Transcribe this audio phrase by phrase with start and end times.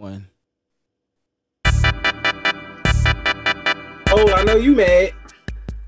[0.00, 0.28] one.
[4.08, 5.12] Oh, I know you mad,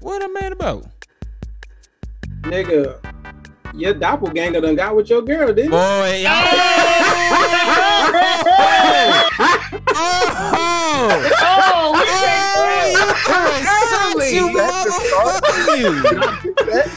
[0.01, 0.87] What I'm mad about?
[2.43, 2.99] nigga.
[3.75, 6.23] Your doppelganger done got with your girl, didn't Boy, it?
[6.23, 6.33] y'all.
[9.95, 12.01] oh, Oh, we
[12.57, 12.91] oh,
[14.31, 15.43] you you That's the start.
[15.45, 15.93] motherfucker, you.
[16.67, 16.89] That,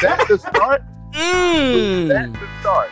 [0.00, 0.82] that's the start.
[1.12, 2.08] That's Mm.
[2.08, 2.90] the start.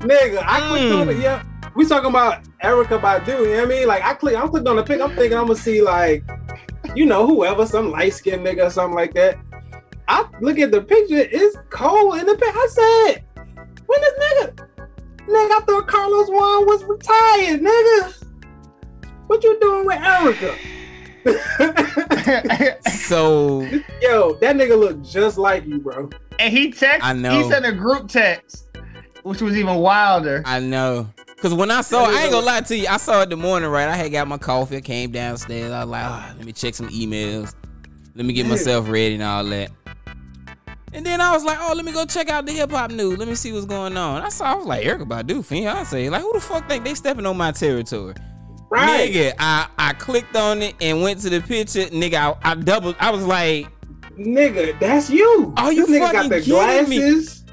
[0.00, 1.16] nigga, I clicked on it.
[1.16, 1.22] Mm.
[1.22, 1.42] Yeah,
[1.74, 3.28] we talking about Erykah Badu.
[3.28, 3.86] You know what I mean?
[3.88, 5.00] Like, I click, I'm clicked on the pic.
[5.00, 6.24] I'm thinking I'm gonna see like,
[6.94, 9.38] you know, whoever, some light skinned nigga or something like that.
[10.08, 11.18] I look at the picture.
[11.18, 12.54] It's Cole in the pic.
[12.54, 13.24] I said,
[13.86, 14.68] when this nigga,
[15.28, 18.24] nigga, I thought Carlos Juan was retired, nigga.
[19.28, 20.58] What you doing with Erykah?
[23.12, 23.62] So
[24.00, 26.08] Yo, that nigga look just like you, bro.
[26.38, 27.00] and he texted.
[27.02, 27.42] I know.
[27.42, 28.68] He sent a group text,
[29.22, 30.42] which was even wilder.
[30.46, 31.08] I know.
[31.42, 32.86] Cause when I saw, I ain't gonna lie to you.
[32.86, 33.88] I saw it the morning, right?
[33.88, 35.72] I had got my coffee, I came downstairs.
[35.72, 37.52] I was like, ah, let me check some emails.
[38.14, 39.72] Let me get myself ready and all that.
[40.92, 43.18] And then I was like, oh, let me go check out the hip hop news.
[43.18, 44.22] Let me see what's going on.
[44.22, 46.08] I saw, I was like, Erykah Badu, fiance.
[46.08, 48.14] Like, who the fuck think they stepping on my territory?
[48.70, 49.10] Right.
[49.10, 51.86] Nigga, I, I clicked on it and went to the picture.
[51.86, 52.94] Nigga, I, I doubled.
[53.00, 53.66] I was like,
[54.16, 55.52] Nigga, that's you.
[55.56, 56.98] Are you this nigga got fucking the kidding me?
[56.98, 57.44] glasses.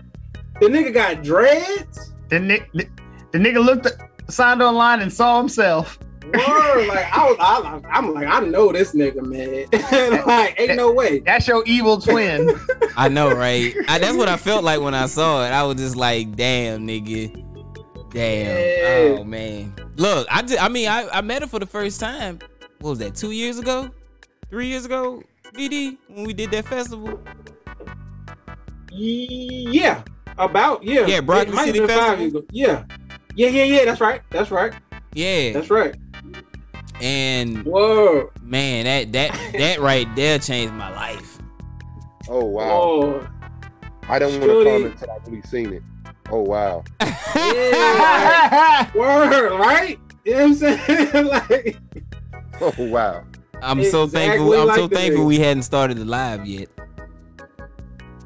[0.60, 2.14] The nigga got dreads.
[2.30, 2.88] The, ni- the,
[3.32, 3.88] the nigga looked,
[4.32, 6.00] signed online and saw himself.
[6.24, 10.26] Word, like I, I, I'm like, I know this nigga, man.
[10.28, 11.20] like, ain't no way.
[11.20, 12.52] That's your evil twin.
[12.98, 13.74] I know, right?
[13.88, 15.50] I, that's what I felt like when I saw it.
[15.50, 17.34] I was just like, damn, nigga.
[18.12, 18.46] Damn.
[18.46, 19.20] Yeah.
[19.20, 19.74] Oh man.
[19.96, 22.40] Look, I just, I mean, I, I met her for the first time.
[22.80, 23.16] What was that?
[23.16, 23.90] Two years ago?
[24.50, 25.24] Three years ago?
[25.54, 27.20] BD when we did that festival.
[28.92, 30.04] Yeah,
[30.38, 31.06] about yeah.
[31.06, 32.42] Yeah, Broccoli It might have City Festival.
[32.52, 32.84] Yeah,
[33.36, 33.86] yeah, yeah, yeah.
[33.86, 34.22] That's right.
[34.30, 34.74] That's right.
[35.14, 35.54] Yeah.
[35.54, 35.96] That's right.
[37.02, 41.40] And Whoa, man, that that that right there changed my life.
[42.28, 42.68] Oh wow.
[42.68, 43.28] whoa.
[44.08, 45.84] I don't want to comment until I really seen it.
[46.30, 46.84] Oh wow.
[47.36, 50.00] Yeah, word, right?
[50.26, 51.28] You know what I'm saying?
[51.28, 51.78] like,
[52.62, 53.24] Oh wow.
[53.62, 54.54] I'm so thankful.
[54.54, 55.28] I'm so like the thankful nigga.
[55.28, 56.70] we hadn't started the live yet.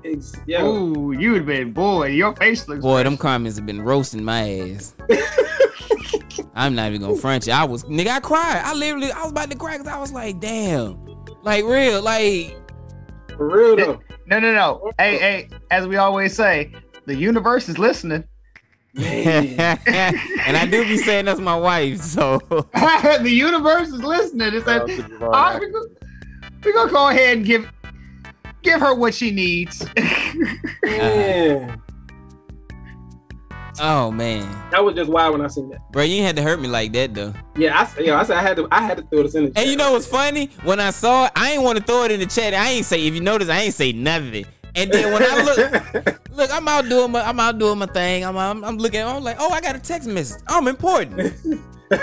[0.03, 2.07] It's, yo, Ooh, you would have been boy.
[2.07, 2.81] Your face looks.
[2.81, 4.95] Boy, them comments have been roasting my ass.
[6.55, 7.53] I'm not even gonna front you.
[7.53, 8.61] I was nigga, I cried.
[8.63, 10.97] I literally I was about to cry because I was like, damn.
[11.43, 12.55] Like real, like
[13.35, 13.99] for real though.
[14.27, 14.91] No, no, no.
[14.97, 15.49] Hey, hey.
[15.71, 16.71] As we always say,
[17.05, 18.23] the universe is listening.
[18.95, 19.59] and
[20.55, 24.53] I do be saying that's my wife, so the universe is listening.
[24.53, 25.73] It Shout out said, to Javon "Ah, Atkins.
[25.73, 25.95] we go-
[26.63, 27.69] we gonna go ahead and give
[28.63, 29.85] give her what she needs.
[30.83, 31.77] Man, uh-huh.
[33.79, 34.49] oh man.
[34.71, 35.79] that was just wild when I seen that.
[35.91, 37.33] Bro, you had to hurt me like that though.
[37.55, 39.51] Yeah, I, yo, I said I had to, I had to throw this in the.
[39.51, 39.59] Chat.
[39.59, 40.49] And you know what's funny?
[40.63, 42.53] When I saw it, I ain't want to throw it in the chat.
[42.53, 44.45] I ain't say if you notice, I ain't say nothing.
[44.75, 48.25] And then when I look, look, I'm out doing my, I'm out doing my thing.
[48.25, 49.01] I'm, I'm, I'm looking.
[49.01, 50.41] I'm like, oh, I got a text message.
[50.47, 51.33] I'm important.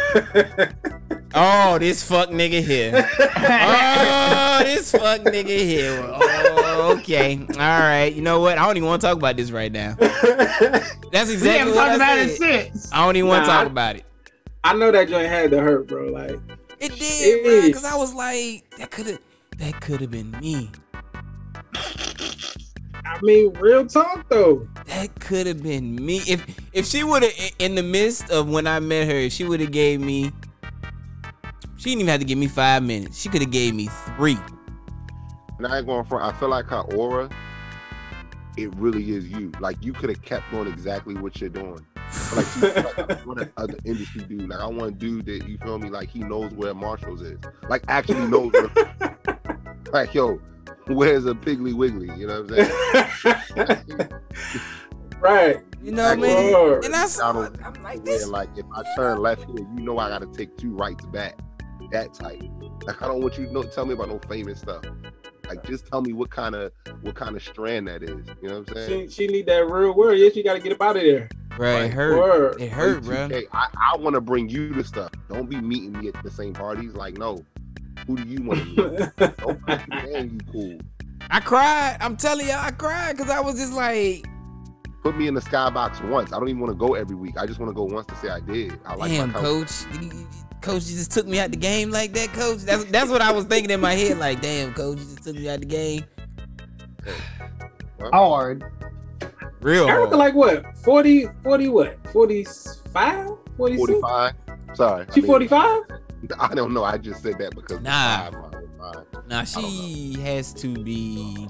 [1.34, 2.92] oh, this fuck nigga here.
[3.19, 6.00] Oh, this fuck nigga here.
[6.14, 7.38] Oh, okay.
[7.50, 8.12] All right.
[8.14, 8.56] You know what?
[8.58, 9.97] I don't even want to talk about this right now.
[9.98, 12.72] That's exactly haven't what I about it said.
[12.72, 12.92] since.
[12.92, 14.04] I don't even want to Nah, talk I- about it.
[14.62, 16.06] I know that joint had to hurt, bro.
[16.08, 16.38] Like,
[16.78, 17.62] It did, It bro.
[17.66, 19.19] Because I was like, that could have,
[19.56, 20.70] that could have been me.
[23.12, 24.66] I mean, real talk though.
[24.87, 26.19] That could have been me.
[26.28, 29.44] If if she would have in the midst of when I met her, if she
[29.44, 30.32] would have gave me.
[31.76, 33.19] She didn't even have to give me five minutes.
[33.19, 34.37] She could have gave me three.
[35.56, 37.31] And I ain't going for I feel like her aura,
[38.56, 39.50] it really is you.
[39.60, 41.84] Like you could have kept on exactly what you're doing.
[42.34, 44.49] Like, you, like I want other industry dude.
[44.49, 45.91] Like I want a dude that you feel me.
[45.91, 47.38] Like he knows where Marshalls is.
[47.69, 48.53] Like actually knows.
[48.53, 49.16] Where,
[49.93, 50.41] like yo,
[50.96, 52.10] where's a Piggly Wiggly?
[52.18, 54.08] You know what I'm saying?
[55.20, 55.56] right.
[55.82, 56.52] You know what I mean?
[56.52, 56.84] Word.
[56.84, 58.26] And I saw, Donald, I'm like Yeah, this.
[58.28, 61.38] like if I turn left here, you know I gotta take two rights back.
[61.92, 62.42] That type.
[62.87, 64.84] Like I don't want you to know, tell me about no famous stuff.
[65.48, 66.72] Like just tell me what kind of
[67.02, 68.10] what kind of strand that is.
[68.43, 69.08] You know what I'm saying?
[69.08, 70.14] She, she need that real word.
[70.14, 71.28] Yeah, she got to get up out of there.
[71.56, 71.90] Bro, it Right.
[71.90, 72.19] hurt.
[72.19, 72.60] Word.
[72.60, 73.16] It hurt, bro.
[73.22, 75.10] Okay, I, I want to bring you the stuff.
[75.28, 76.93] Don't be meeting me at the same parties.
[76.94, 77.44] Like, no.
[78.10, 79.36] Who do you want to meet?
[79.38, 80.78] Don't put you saying you cool.
[81.30, 81.96] I cried.
[82.00, 84.26] I'm telling you, I cried because I was just like,
[85.04, 86.32] Put me in the skybox once.
[86.32, 87.38] I don't even want to go every week.
[87.38, 88.78] I just want to go once to say I did.
[88.84, 89.84] I like damn, my coach.
[89.94, 90.26] You- you-
[90.60, 92.58] Coach, you just took me out the game like that, coach.
[92.58, 94.18] That's that's what I was thinking in my head.
[94.18, 96.04] Like, damn, coach, you just took me out the game.
[98.12, 98.64] Hard.
[99.62, 100.10] Real Erykah, hard.
[100.10, 100.76] like what?
[100.78, 101.98] 40, 40 what?
[102.12, 103.28] 40, 45?
[103.56, 104.00] 46?
[104.00, 104.34] 45.
[104.74, 105.06] Sorry.
[105.10, 105.82] I mean, 45?
[106.40, 106.84] I don't know.
[106.84, 108.31] I just said that because Nah.
[109.28, 111.49] Now she has to be.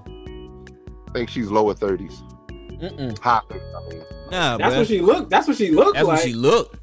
[1.09, 2.23] I think she's lower 30s.
[2.81, 3.19] Mm-mm.
[3.19, 4.03] High I mean.
[4.31, 4.79] Nah, That's bruh.
[4.79, 5.31] what she looked.
[5.31, 6.17] That's what she looked That's like.
[6.19, 6.77] what she looked.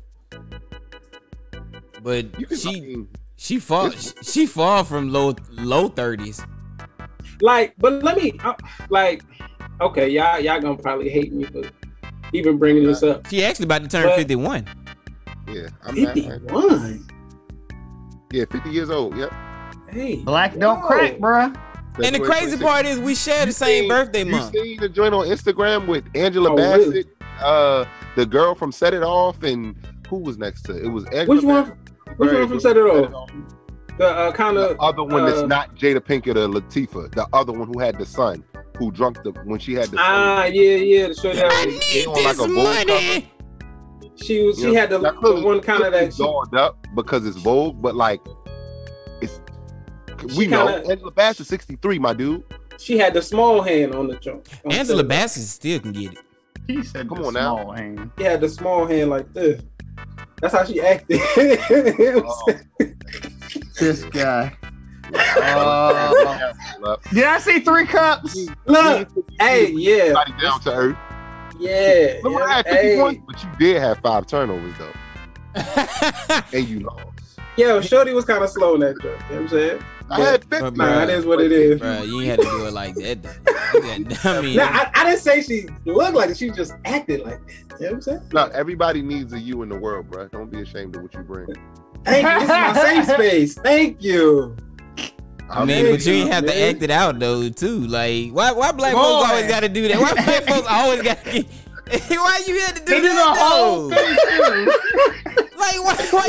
[2.04, 6.42] But You can, I she mean, she far she, she far from low low thirties.
[7.42, 8.54] like, but let me uh,
[8.90, 9.24] like.
[9.80, 11.62] Okay, y'all y'all gonna probably hate me for
[12.34, 13.28] even bringing this up.
[13.28, 14.66] She actually about to turn fifty one.
[15.48, 15.68] yeah.
[15.84, 17.08] I'm 51.
[18.32, 19.16] Yeah, 50 years old.
[19.18, 19.34] Yep.
[19.90, 21.56] Hey, Black don't crack, bruh.
[22.04, 24.54] And the crazy part is we share the same seen- birthday month.
[24.54, 24.68] You month.
[24.68, 27.06] seen the joint on Instagram with Angela Oh, Bassett, really?
[27.42, 27.86] uh,
[28.16, 29.76] the girl from Set It Off, and
[30.10, 30.86] who was next to it?
[30.86, 31.64] It was Angela Which one?
[31.64, 32.62] Bassett, Which one from good.
[32.62, 33.32] Set It Off?
[33.98, 37.16] The uh, kind of other one that's uh, not Jada Pinkett or Latifah.
[37.16, 38.44] The other one who had the son,
[38.78, 40.06] who drunk the when she had the son.
[40.06, 43.32] ah yeah yeah the show I that need on like this money.
[44.24, 47.26] She was she know, had the, the one kind of clearly that she, up because
[47.26, 48.20] it's Vogue, but like
[49.22, 49.40] it's
[50.36, 52.44] we know kinda- Angela Bassett 63, my dude.
[52.80, 54.48] she had the small hand on the joint.
[54.66, 55.08] Angela Set It Off.
[55.08, 56.20] Bassett still can get it.
[56.68, 57.56] He said, Come the on now.
[57.62, 58.12] small hand.
[58.18, 59.62] She had the small hand like this.
[60.42, 61.20] That's how she acted.
[61.38, 62.88] You know what I'm Oh.
[63.80, 64.56] This guy.
[65.14, 68.38] Uh, did I see three cups?
[68.66, 69.08] Look,
[69.40, 70.98] hey, yeah, down to earth.
[71.60, 72.14] Yeah.
[72.24, 72.98] Remember, I had 50 hey.
[72.98, 74.94] points, but you did have five turnovers though,
[76.54, 77.04] and you lost.
[77.58, 79.20] Yo, Shorty was kind of slow in that joint.
[79.30, 79.84] You know what I'm saying?
[80.12, 80.60] I had 50.
[80.60, 81.82] But, Nah, that is what it is.
[81.82, 83.24] Bruh, you ain't had to do it like that.
[83.24, 84.32] though.
[84.32, 86.38] I mean, Now, I, I didn't say she looked like it.
[86.38, 87.80] She just acted like that.
[87.80, 88.22] You know what I'm saying?
[88.32, 90.28] Look, everybody needs a you in the world, bro.
[90.28, 91.48] Don't be ashamed of what you bring.
[92.06, 92.34] Thank you.
[92.34, 93.56] This is my safe space.
[93.56, 94.56] Thank you.
[95.50, 97.80] I mean, but you ain't you, have to act it out though, too.
[97.88, 98.52] Like, why?
[98.52, 99.00] Why black Boy.
[99.02, 100.00] folks always got to do that?
[100.00, 101.44] Why black folks always got to?
[102.10, 103.96] Why you had to do They do the that whole though?
[103.96, 105.44] thing too.
[105.58, 106.08] Like, why?
[106.12, 106.26] why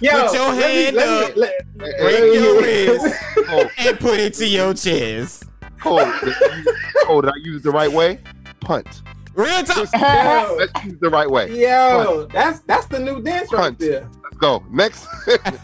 [0.00, 3.16] you, Yo, Put your let me- hand let me- up, let- break let your wrist,
[3.46, 5.44] Cole, and put it to your chest.
[5.80, 8.18] Cole, did, you- did I use it the right way?
[8.60, 9.02] Punt.
[9.34, 9.88] Real talk.
[9.92, 11.60] Yo, Let's use the right way.
[11.60, 14.08] yo, that's that's the new dance right there.
[14.42, 14.64] Let's go.
[14.70, 15.06] Next.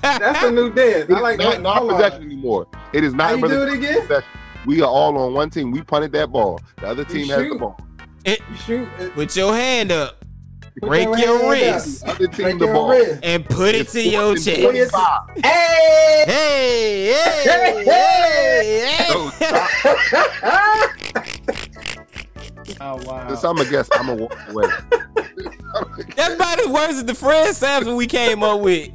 [0.02, 1.10] That's the new dance.
[1.10, 1.62] I like it's that.
[1.62, 1.96] not Hold on.
[2.00, 2.68] possession anymore.
[2.92, 4.00] It is How not you do it again?
[4.02, 4.28] possession.
[4.66, 5.72] We are all on one team.
[5.72, 6.60] We punted that ball.
[6.76, 7.58] The other You team has the shoot.
[7.58, 7.76] ball.
[8.24, 8.88] Eh, you shoot.
[9.00, 10.24] it- Put your hand up,
[10.80, 12.14] put break your hand wrist, down.
[12.18, 12.90] The other team Break the your ball.
[12.90, 13.20] wrist.
[13.24, 14.60] and put it It's to your chest.
[14.62, 15.20] 25.
[15.44, 16.24] Hey!
[16.26, 17.12] Hey,
[17.44, 19.06] hey, hey, hey.
[19.08, 19.30] So.
[22.80, 23.26] Oh wow.
[23.28, 24.66] Since I'm a guest, I'm gonna walk away.
[26.16, 28.90] That's about as worse as the Fred Sanford we came up with.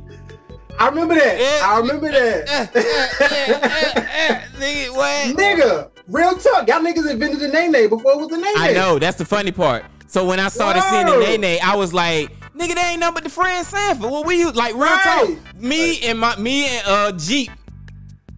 [0.79, 1.39] I remember that.
[1.39, 1.67] Yeah.
[1.69, 2.73] I remember that.
[4.57, 5.37] Nigga, what?
[5.37, 6.67] Nigga, real talk.
[6.67, 8.55] Y'all niggas invented the name before it was the name.
[8.57, 9.85] I know, that's the funny part.
[10.07, 11.17] So when I started seeing the.
[11.17, 14.09] Nae Nae, I was like, nigga, they ain't nothing but the Fred Sanford.
[14.09, 14.55] What we use?
[14.55, 15.37] Like real Right.
[15.53, 15.61] talk.
[15.61, 17.51] Me and my me and uh Jeep.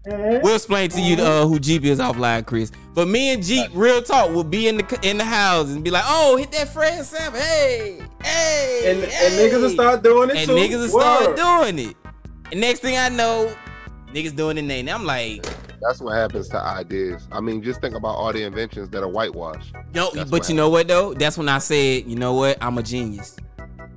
[0.08, 0.44] Mhm.
[0.44, 2.72] We'll explain to you uh, who Jeep is offline, Chris.
[2.94, 5.90] But me and Jeep, real talk, will be in the in the house and be
[5.92, 7.42] like, oh, hit that Fred Sanford.
[7.42, 8.82] Hey, hey.
[8.92, 10.54] And, and niggas will start doing it and too.
[10.56, 11.36] niggas will start Word.
[11.38, 11.96] doing it.
[12.52, 13.54] And next thing I know,
[14.14, 14.88] niggas doing the name.
[14.90, 15.44] I'm like,
[15.82, 17.28] That's what happens to ideas.
[17.32, 19.74] I mean, just think about all the inventions that are whitewashed.
[19.96, 21.14] no, That's but what you know what though?
[21.16, 22.58] That's when I said, you know what?
[22.62, 23.36] I'm a genius.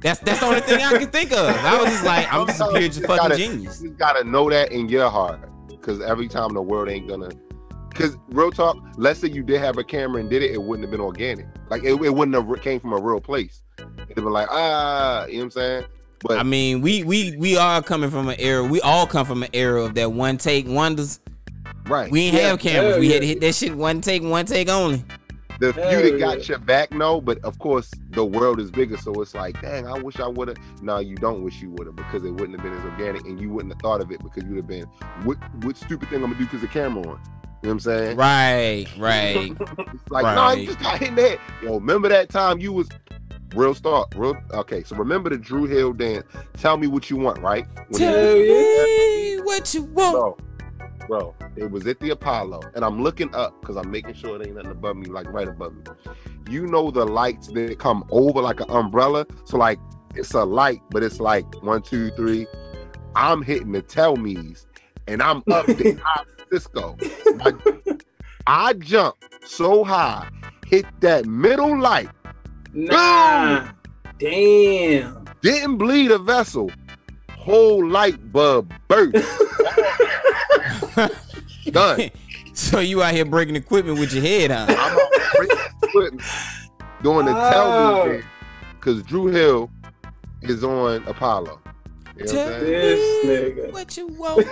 [0.01, 1.39] That's that's the only thing I can think of.
[1.49, 3.83] I was just like, I'm just a pure just fucking gotta- genius.
[3.83, 5.41] You gotta know that in your heart,
[5.89, 7.31] because every time the world ain't gonna.
[7.89, 10.85] Because real talk, let's say you did have a camera and did it, it wouldn't
[10.85, 11.47] have been organic.
[11.71, 13.63] Like it, it wouldn't have came from a real place.
[13.79, 15.85] It'd have been like ah, you know what I'm saying?
[16.21, 18.63] But I mean, we we we are coming from an era.
[18.65, 21.21] We all come from an era of that one take wonders.
[21.87, 22.93] right, We ain't Yeah, have cameras.
[22.95, 25.03] hell we had to hit that shit one take, one take only.
[25.59, 26.45] The few Hell that got yeah.
[26.45, 27.21] your back, no.
[27.21, 30.49] But of course, the world is bigger, so it's like, dang, I wish I would
[30.49, 30.59] have.
[30.83, 33.41] No, you don't wish you would have because it wouldn't have been as organic, and
[33.41, 34.85] you wouldn't have thought of it because you'd have been,
[35.25, 37.07] what what stupid thing I'm gonna do because the camera on.
[37.09, 37.19] You know
[37.61, 38.17] what I'm saying?
[38.17, 39.51] Right, right.
[39.59, 41.41] It's like, no, I just got hit in the head.
[41.61, 42.89] Yo, remember that time you was
[43.55, 44.85] real start, real okay.
[44.85, 46.25] So remember the Dru Hill dance.
[46.57, 47.67] Tell me what you want, right?
[47.89, 50.15] When Tell me what you want.
[50.15, 50.48] bro,
[51.09, 54.47] bro, it was at the Apollo, and I'm looking up because I'm making sure it
[54.47, 55.83] ain't nothing above me, like right above me.
[56.49, 59.81] You know the lights that come over like an umbrella, so like
[60.15, 62.47] it's a light, but it's like one, two, three.
[63.17, 64.67] I'm hitting the tell me's,
[65.09, 66.97] and I'm up in high Sisqo.
[67.41, 67.99] I,
[68.47, 70.29] I jumped so high,
[70.67, 72.11] hit that middle light,
[72.75, 73.69] Nah.
[74.19, 75.25] Damn.
[75.43, 76.71] didn't bleed a vessel.
[77.31, 79.17] Whole light bulb burst.
[81.71, 82.11] Done.
[82.55, 84.69] so you out here breaking equipment with your head on.
[84.71, 85.11] I'm on
[85.83, 86.23] equipment
[87.03, 88.13] doing the tell Oh.
[88.13, 88.21] me
[88.75, 89.71] because Dru Hill
[90.43, 91.61] is on Apollo.
[92.17, 92.61] You know what I'm Tell?
[92.61, 93.73] This nigga.
[93.73, 94.47] what you want.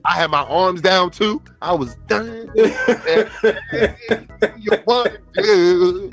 [0.04, 1.40] I had my arms down too.
[1.62, 2.50] I was done.
[4.58, 6.10] You want to?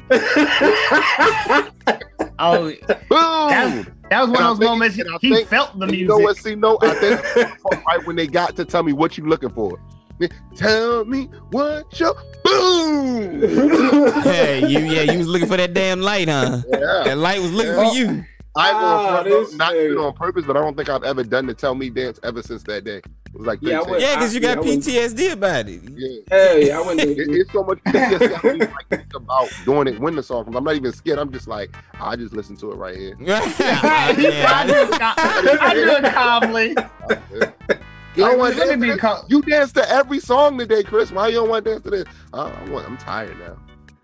[2.39, 3.85] Oh, Boom.
[4.09, 5.99] that was one I of those think- moments he, he think- felt the music.
[5.99, 6.37] You know what?
[6.37, 7.21] See, no, I think
[7.85, 9.79] right when they got to tell me what you looking for.
[10.55, 13.41] Tell me what you boom.
[14.23, 16.61] hey, you yeah, you was looking for that damn light, huh?
[16.67, 17.03] Yeah.
[17.05, 17.89] That light was looking Yeah.
[17.89, 18.25] for you.
[18.59, 21.23] I Ah, will this not do it on purpose, but I don't think I've ever
[21.23, 22.97] done the tell me dance ever since that day.
[22.97, 23.91] It was like Yeah, I 13.
[23.91, 25.81] would- Yeah, because you got I- yeah, I PTSD about it.
[25.95, 26.19] yeah.
[26.29, 28.35] Hey, I wouldn't It, it's so much PTSD.
[28.35, 30.55] I don't even like think about doing it when the song comes.
[30.57, 31.19] I'm not even scared.
[31.19, 33.15] I'm just like, I just listen to it right here.
[33.27, 36.75] I do it cal- I do it calmly.
[38.15, 38.99] You don't want to dance to be this?
[38.99, 41.11] cal- You dance to every song today, Chris.
[41.11, 42.05] Why you don't want to dance to this?
[42.33, 43.55] Uh, I want, I'm tired now.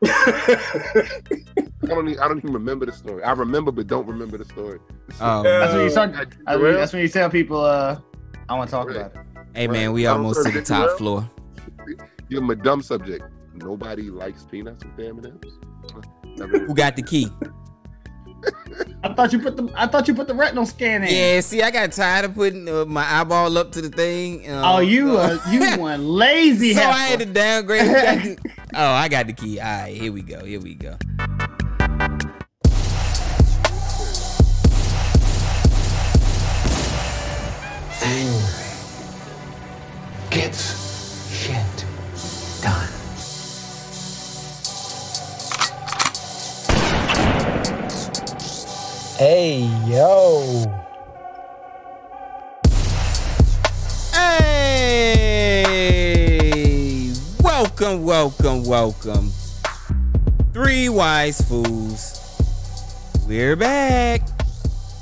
[0.08, 2.08] I don't.
[2.10, 3.24] Even, I don't even remember the story.
[3.24, 4.80] I remember, but don't remember the story.
[5.22, 6.14] Oh, That's when you start.
[6.14, 8.00] That's when, that's when you tell people, uh,
[8.50, 8.98] I want to talk Right.
[8.98, 9.22] about it.
[9.56, 10.98] hey man, we I almost to the top well.
[10.98, 11.30] floor.
[12.30, 13.24] Give them a dumb subject.
[13.54, 15.54] Nobody likes peanuts with their M&Ms.
[16.38, 17.30] Never Who got the key?
[19.04, 19.72] I thought you put the.
[19.76, 21.14] I thought you put the retinal scan in.
[21.14, 24.50] Yeah, see, I got tired of putting uh, my eyeball up to the thing.
[24.50, 26.74] uh, Oh, you so- uh, you one lazy.
[26.74, 27.86] So I had to downgrade.
[27.86, 28.38] Who got
[28.74, 29.60] oh, I got the key.
[29.60, 30.44] All right, here we go.
[30.44, 30.98] Here we go.
[38.02, 38.66] Angry
[40.30, 41.86] gets shit
[42.62, 42.90] done.
[49.18, 50.66] Hey, yo.
[55.06, 55.64] Hey,
[57.42, 59.32] welcome, welcome, welcome.
[60.52, 62.20] Three wise fools.
[63.26, 64.28] We're back.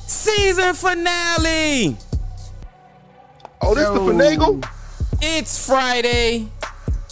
[0.06, 1.98] Season finale.
[3.64, 4.64] Oh, this the finagle?
[5.24, 6.50] It's Friday,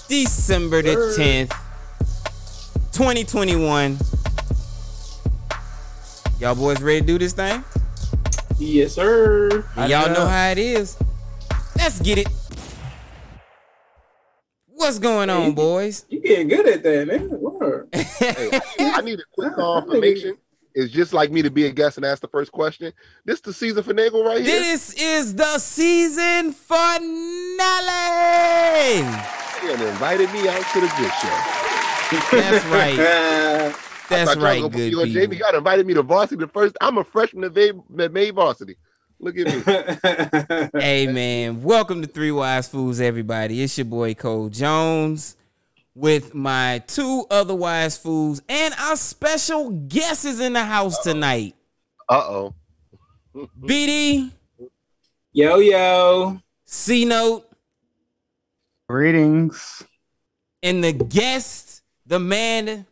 [0.08, 1.50] December the 10th,
[2.92, 3.98] 2021.
[6.42, 7.64] Y'all boys ready to do this thing?
[8.58, 9.64] yes, sir.
[9.76, 10.98] And y'all know how it is.
[11.78, 12.28] Let's get it.
[14.66, 16.08] What's going on, boys?
[16.10, 17.30] You getting good at that, man.
[18.18, 20.32] Hey, I need a quick confirmation.
[20.32, 22.92] Uh, it's just like me to be a guest and ask the first question.
[23.24, 24.60] This the season finagle right here.
[24.62, 26.82] This is the season finale.
[29.62, 32.42] They done invited me out to the good show.
[32.42, 33.76] That's right.
[34.12, 36.76] That's right, y'all right, good me on JV got invited me to varsity the first.
[36.82, 38.76] I'm a freshman that made, that made varsity.
[39.20, 40.70] Look at me.
[40.82, 43.64] Hey man, welcome to Three Wise Fools, everybody.
[43.64, 45.38] It's your boy Cole Jones
[45.96, 51.56] with my two other wise fools and our special guest is in the house tonight.
[52.10, 52.54] Uh oh.
[53.62, 54.30] BD,
[55.32, 56.42] yo, yo.
[56.66, 57.50] C Note,
[58.90, 59.84] Greetings.
[60.62, 62.86] and the guest, the man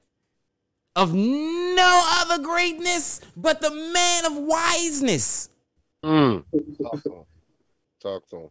[0.99, 5.49] of no other greatness but the man of wiseness.
[6.03, 6.43] Mm.
[6.81, 7.23] Talk to him.
[8.01, 8.49] Talk to him.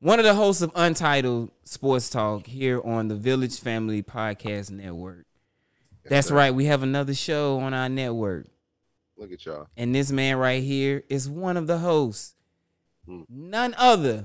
[0.00, 5.26] One of the hosts of Untitled Sports Talk here on the Village Family Podcast Network.
[6.08, 6.52] That's right.
[6.54, 8.46] We have another show on our network.
[9.16, 9.68] Look at y'all.
[9.76, 12.34] And this man right here is one of the hosts.
[13.06, 13.26] Mm.
[13.28, 14.24] None other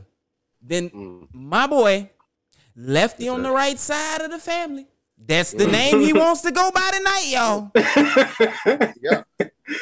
[0.62, 1.28] than Mm.
[1.34, 2.10] my boy,
[2.76, 4.88] Lefty Yes, on the right side of the family.
[5.28, 7.72] That's the name he wants to go by tonight, y'all.
[9.02, 9.22] Yeah.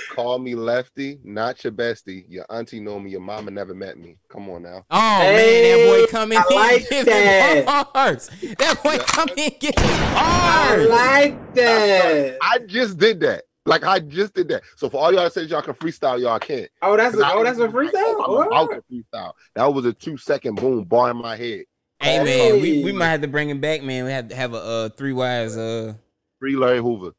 [0.07, 2.23] Call me Lefty, not your bestie.
[2.29, 3.09] Your auntie know me.
[3.11, 4.17] Your mama never met me.
[4.29, 4.85] Come on now.
[4.89, 7.93] Oh Hey, man, that boy coming in I here like giving that.
[7.93, 8.29] bars.
[8.59, 12.37] That boy come in giving I like that.
[12.41, 13.43] I just did that.
[13.65, 14.63] Like I just did that.
[14.77, 16.69] So for all y'all that says y'all can freestyle, y'all can't.
[16.81, 18.25] Oh, that's a, 'Cause I- oh, that's a oh, I'm freestyle.
[18.47, 18.83] about Word.
[18.89, 19.31] to freestyle.
[19.55, 21.63] That was a two second boom bar in my head.
[22.03, 22.83] Hey man, we, Hey.
[22.83, 24.05] we might have to bring him back, man.
[24.05, 25.93] We have to have a uh, three wise uh
[26.39, 27.11] Free Larry Hoover.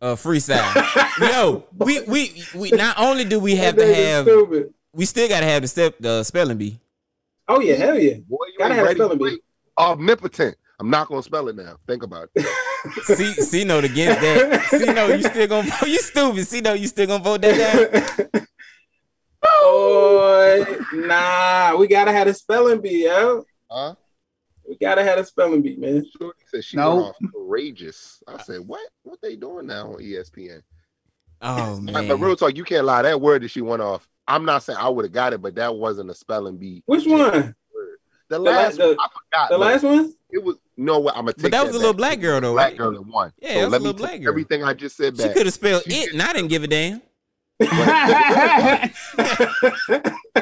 [0.00, 0.64] uh freestyle.
[1.20, 4.72] Yo, we we we not only do we have to have stupid.
[4.94, 6.80] we still gotta have the step the spelling bee.
[7.48, 8.14] Oh yeah, hell yeah.
[8.26, 9.38] Boy, you Gotta have spelling bee.
[9.78, 10.56] Omnipotent.
[10.80, 11.76] I'm not gonna spell it now.
[11.86, 12.46] Think about it.
[13.04, 14.62] See see note against that.
[14.70, 15.88] See no, you still gonna vote.
[15.88, 16.46] You stupid.
[16.48, 18.46] See no, you still gonna vote that down.
[19.42, 23.44] Boy, nah, we gotta have a spelling bee, yo.
[23.70, 23.94] Huh?
[24.68, 26.04] We gotta have a spelling bee, man.
[26.18, 26.96] Shorty said she No.
[26.96, 28.22] went off courageous.
[28.28, 28.80] I said, what?
[29.02, 30.62] What they doing now on ESPN?
[31.40, 32.06] Oh man.
[32.08, 33.02] But real talk, you can't lie.
[33.02, 34.06] That word that she went off.
[34.28, 36.82] I'm not saying I would have got it, but that wasn't a spelling bee.
[36.86, 37.54] Which one?
[38.28, 39.50] The la- last the- one, I forgot.
[39.50, 40.14] The last one?
[40.30, 41.42] it was no what I'm gonna take.
[41.42, 41.98] But that was a little back.
[41.98, 42.78] black girl though, black right?
[42.78, 43.32] girl that won.
[43.42, 44.28] Yeah, so it was a let me little black girl.
[44.30, 46.68] everything I just said She could have spelled She it, and I didn't give a
[46.68, 47.02] damn.
[47.60, 48.90] the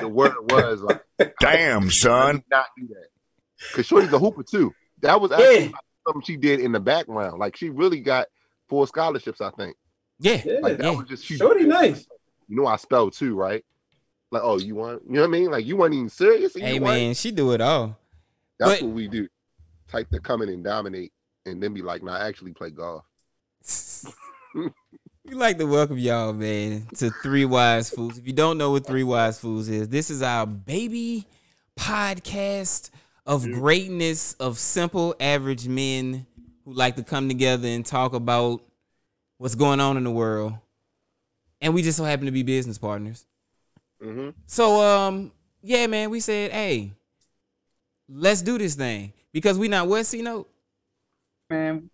[0.08, 1.02] word was like,
[1.40, 2.42] Damn, son.
[2.50, 3.08] not do that.
[3.69, 4.73] Because Shorty's a hooper too.
[5.00, 5.71] That was actually Yeah.
[6.07, 7.38] something she did in the background.
[7.38, 8.26] Like she really got
[8.69, 9.76] four scholarships, I think.
[10.19, 10.43] Yeah.
[10.45, 10.59] Yeah.
[10.61, 10.97] Like that Yeah.
[10.99, 11.37] was just she.
[11.37, 12.07] Shorty nice.
[12.49, 13.64] You know I spell too, right?
[14.33, 15.02] Like, oh, you want?
[15.07, 15.50] You know what I mean?
[15.50, 16.55] Like you weren't even serious.
[16.57, 17.97] Hey you want- man, she do it all.
[18.59, 19.29] That's but- what we do.
[19.88, 21.12] Type to come in and dominate,
[21.47, 23.05] and then be like, "Nah, I actually play golf."
[25.25, 28.19] We like to welcome y'all, man, to Three Wise Fools.
[28.19, 31.26] If you don't know what Three Wise Fools is, this is our baby
[31.79, 32.90] podcast
[33.30, 36.26] of greatness of simple average men
[36.64, 38.60] who like to come together and talk about
[39.38, 40.54] what's going on in the world.
[41.60, 43.25] And we just so happen to be business partners.
[44.02, 45.30] hmm So um
[45.62, 46.92] yeah, man, we said, hey,
[48.08, 49.12] let's do this thing.
[49.32, 50.50] Because we not what, C note?
[51.50, 51.88] Man,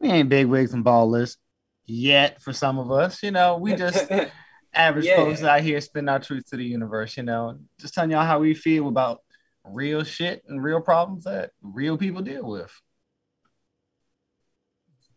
[0.00, 1.38] we ain't big wigs and ballers
[1.86, 3.22] yet for some of us.
[3.22, 4.10] You know, we just
[4.74, 5.16] average Yeah.
[5.16, 8.40] folks out here spitting our truth to the universe, you know, just telling y'all how
[8.40, 9.23] we feel about
[9.64, 12.70] real shit and real problems that real people deal with.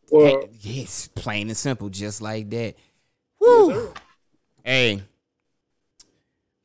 [0.10, 2.76] well, Hey, yes, plain and simple, just like that.
[3.40, 3.70] Woo.
[3.70, 3.94] yes.
[4.64, 5.04] Hey,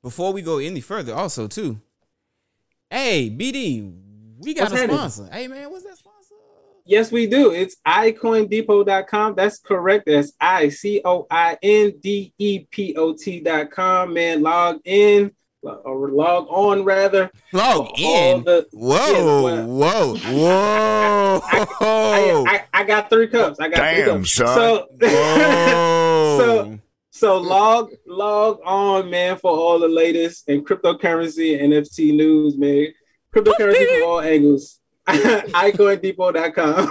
[0.03, 1.81] before we go any further, also too,
[2.91, 3.93] hey BD,
[4.39, 4.97] we got What's a happening?
[4.97, 5.29] sponsor.
[5.33, 6.35] Hey man, what's that sponsor?
[6.85, 7.53] Yes, we do.
[7.53, 9.37] It's icoindepot.com.
[9.37, 10.05] That's correct.
[10.07, 14.12] That's I C O I N D E P O T.com.
[14.12, 15.31] Man, log in
[15.62, 17.31] or log on rather.
[17.52, 18.42] Log in.
[18.45, 23.61] the- Whoa, yeah, whoa, whoa, I, I, I got three cups.
[23.61, 24.33] I got three Damn, cups.
[24.33, 24.47] son.
[24.47, 26.38] So, whoa.
[26.38, 26.78] So-
[27.14, 32.87] so log log on, man, for all the latest in cryptocurrency and NFT news, man.
[33.35, 34.81] Cryptocurrency from all angles.
[35.09, 36.88] icoindepot.com.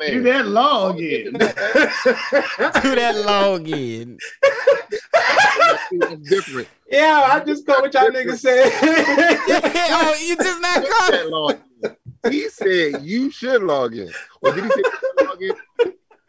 [0.00, 0.22] Or maybe that's my man.
[0.22, 1.32] Do that long again.
[2.82, 4.18] do that log in.
[6.28, 6.68] Different.
[6.90, 8.70] yeah, I just caught what y'all niggas said.
[8.82, 11.58] oh, you just not caught That log.
[12.28, 14.10] He said you should log in.
[14.42, 14.82] Or did he say
[15.24, 15.52] log in?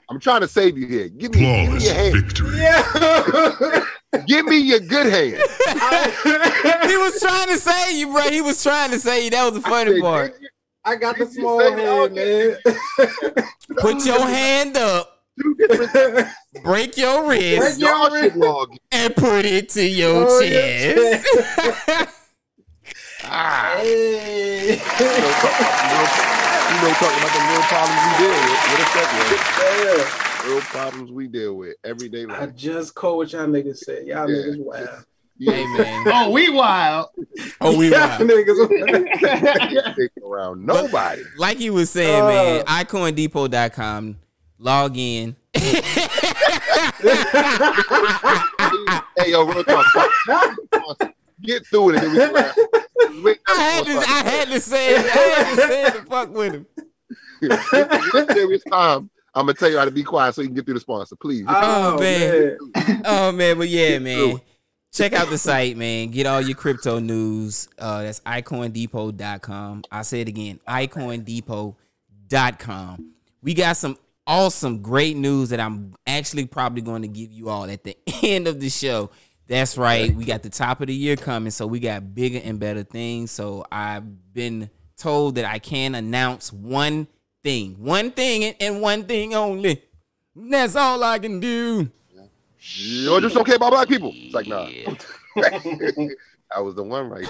[0.10, 1.08] I'm trying to save you here.
[1.10, 2.34] Give me, give me your hand.
[2.56, 3.86] yeah.
[4.28, 5.42] Give me your good hand.
[6.92, 8.24] He was trying to say you, bro.
[8.24, 9.30] He was trying to say you.
[9.30, 10.36] That was the funny said, part.
[10.84, 12.58] I got the small hand, man.
[13.78, 15.24] Put your hand up,
[16.64, 18.78] break your wrist, Y'all should log in.
[18.92, 21.28] and put it to your Oh, your chest.
[23.24, 23.76] Ah.
[23.78, 24.72] hey.
[24.72, 24.78] You
[26.82, 28.62] know, talking about the real problems we deal with.
[28.68, 29.08] What if that
[30.44, 30.50] Yeah.
[30.50, 34.08] Real problems we deal with everyday I just caught what y'all niggas said.
[34.08, 34.36] Y'all Yeah.
[34.48, 35.06] niggas wild.
[35.42, 36.04] Hey man.
[36.14, 37.10] oh, we wild.
[37.60, 38.22] Oh, we wild.
[38.22, 41.24] niggas around nobody.
[41.38, 42.28] Like he was saying, Uh.
[42.28, 42.66] man.
[42.66, 44.18] iCoinDepot.com.
[44.60, 45.36] Log in.
[45.56, 45.82] hey,
[49.32, 49.86] yo, real talk.
[51.42, 52.56] Get through it and we can wrap.
[53.24, 53.92] Wait, I had to.
[53.98, 55.00] I had to say it.
[55.00, 56.66] I had to say it to fuck with him.
[57.42, 59.10] This serious time.
[59.34, 61.16] I'm gonna tell you how to be quiet so you can get through the sponsor,
[61.16, 61.46] please.
[61.48, 62.58] Oh, oh, man.
[62.76, 63.02] man.
[63.06, 64.42] Oh man, but yeah, Get man.
[64.94, 66.10] Check out the site, man.
[66.10, 67.70] Get all your crypto news.
[67.80, 69.84] Uh, that's iCoinDepot.com.
[69.90, 73.12] I say it again, iCoinDepot.com.
[73.42, 77.70] We got some awesome, great news that I'm actually probably going to give you all
[77.70, 79.12] at the end of the show.
[79.48, 80.14] That's right.
[80.14, 83.32] We got the top of the year coming, so we got bigger and better things.
[83.32, 87.08] So I've been told that I can announce one
[87.44, 89.84] thing, one thing, and one thing only.
[90.36, 91.92] That's all I can do.
[92.62, 94.12] You're just okay about black people.
[94.14, 94.68] It's like, nah.
[96.56, 97.28] I was the one right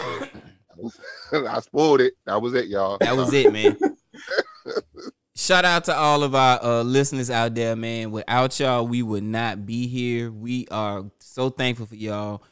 [1.31, 1.47] there.
[1.49, 2.13] I, spoiled it.
[2.25, 2.97] That was it, y'all.
[2.99, 3.77] That was it, man.
[5.35, 8.11] Shout out to all of our uh, listeners out there, man.
[8.11, 10.31] Without y'all, we would not be here.
[10.31, 12.43] We are so thankful for y'all.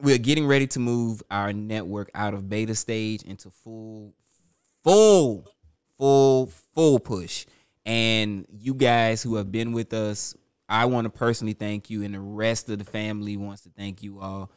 [0.00, 4.14] We're getting ready to move our network out of beta stage into full,
[4.82, 5.46] full,
[5.96, 7.46] full, full push.
[7.86, 10.34] And you guys who have been with us,
[10.68, 14.02] I want to personally thank you, and the rest of the family wants to thank
[14.02, 14.50] you all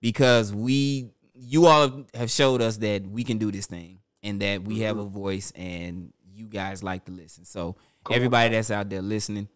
[0.00, 4.62] because we, you all have showed us that we can do this thing and that
[4.62, 5.12] we have a mm-hmm.
[5.14, 7.44] voice and you guys like to listen.
[7.44, 7.76] So
[8.10, 9.48] everybody that's out there listening,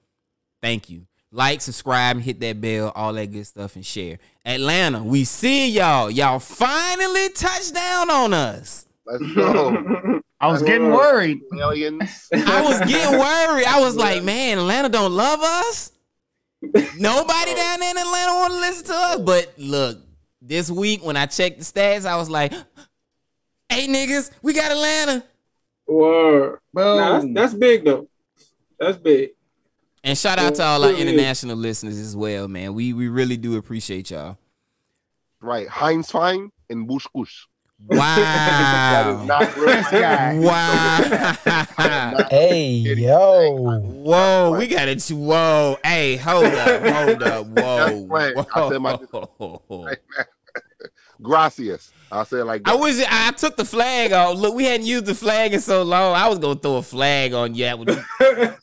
[0.61, 1.07] thank you.
[1.35, 4.19] Like, subscribe, and hit that bell, all that good stuff, and share.
[4.45, 6.11] Atlanta, we see y'all.
[6.11, 8.87] Y'all finally touched down on us.
[9.07, 10.21] Let's go.
[10.43, 11.41] I was getting worried.
[11.57, 12.29] Aliens.
[12.35, 13.65] I was getting worried.
[13.65, 15.93] I was like, man, Atlanta don't love us.
[16.99, 19.19] Nobody down there in Atlanta want to listen to us.
[19.21, 19.99] But look,
[20.41, 22.53] this week when I checked the stats, I was like,
[23.69, 25.25] hey niggas, we got Atlanta.
[25.87, 26.59] Word.
[26.75, 28.09] Nah, that's, that's big though.
[28.81, 29.31] That's big.
[30.03, 32.75] And shout out to all our international listeners as well, man.
[32.75, 34.39] We we really do appreciate y'all.
[35.41, 35.69] Right.
[35.69, 37.47] Heinz Fein and Bush Kush.
[37.89, 39.25] That is Wow.
[39.25, 40.43] not real.
[40.43, 42.17] Wow.
[42.31, 43.79] Hey, yo.
[43.81, 45.03] Whoa, we got it.
[45.09, 47.77] Whoa, hey, hold up, hold up, whoa.
[47.89, 48.35] That's right.
[48.55, 49.89] I said my- whoa.
[51.23, 51.93] Gracias.
[52.11, 54.37] I'll say it like I was I took the flag off.
[54.37, 56.15] Look, we hadn't used the flag in so long.
[56.17, 57.65] I was gonna throw a flag on you.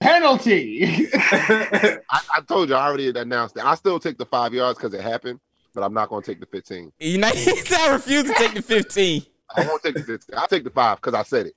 [0.00, 1.08] Penalty.
[1.14, 3.64] I, I told you I already announced it.
[3.64, 5.38] I still take the five yards because it happened,
[5.74, 6.92] but I'm not going to take the 15.
[6.98, 9.22] You know, I refuse to take the 15.
[9.56, 10.38] I won't take the 15.
[10.38, 11.54] I'll take the five because I said it.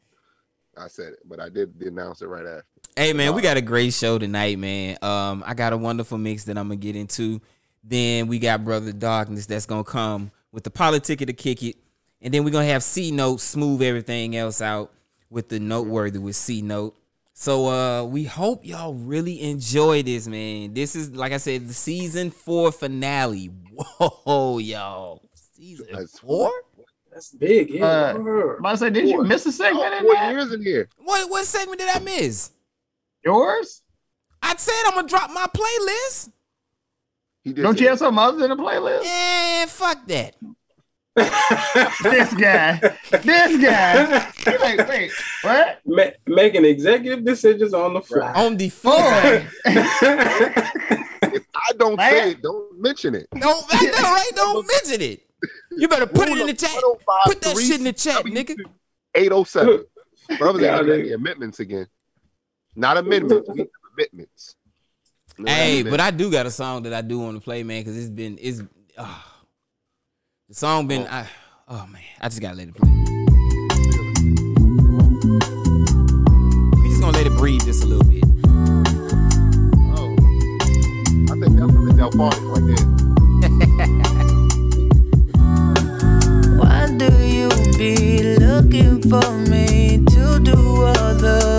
[0.78, 2.66] I said it, but I did announce it right after.
[2.96, 4.98] Hey man, we got a great show tonight, man.
[5.02, 7.42] Um, I got a wonderful mix that I'm gonna get into.
[7.84, 11.76] Then we got Brother Darkness that's gonna come with the politic to kick it,
[12.22, 14.92] and then we're gonna have C Note smooth everything else out
[15.30, 16.96] with the noteworthy with C Note.
[17.34, 20.74] So uh, we hope y'all really enjoy this, man.
[20.74, 23.48] This is like I said, the season four finale.
[23.74, 25.22] Whoa, y'all,
[25.56, 26.52] season That's- four?
[27.12, 27.70] That's big.
[27.70, 27.86] Yeah.
[27.86, 30.32] Uh, But I said, did you miss a segment Oh, in four that?
[30.32, 30.90] years in here.
[30.98, 32.52] What what segment did I miss?
[33.24, 33.82] Yours?
[34.42, 36.32] I said I'm gonna drop my playlist.
[37.44, 39.06] He Don't you have something other than a playlist?
[39.06, 40.36] And fuck that.
[41.16, 42.80] This guy.
[43.12, 44.32] This guy.
[44.36, 45.12] He's like, wait,
[45.44, 45.80] what?
[45.86, 48.34] Ma- making executive decisions on the fly.
[48.34, 48.72] On the Boy.
[48.72, 49.48] fly.
[51.36, 52.12] If I don't Man.
[52.12, 53.28] say it, don't mention it.
[53.34, 54.32] No, I know, right?
[54.36, 55.26] Don't mention it.
[55.72, 56.70] You better put it in the chat.
[56.76, 58.56] Oh put that shit in the chat, nigga.
[59.16, 59.84] 807.
[60.38, 60.98] Brothers Yeah, ain't nigga.
[60.98, 61.88] got the amendments again.
[62.76, 63.50] Not amendments.
[63.52, 64.56] We have amendments.
[65.40, 65.92] No Hey, amendments.
[65.92, 68.10] but I do got a song that I do want to play, man, because it's
[68.10, 68.62] been it's
[69.00, 69.33] oh,
[70.54, 71.08] the song been oh.
[71.10, 71.28] I,
[71.68, 72.88] oh man, I just gotta let it play.
[76.80, 78.24] We just gonna let it breathe just a little bit.
[79.98, 80.14] Oh.
[81.32, 82.86] I think that's what the Delfonics right there.
[86.60, 91.53] Why do you be looking for me to do all the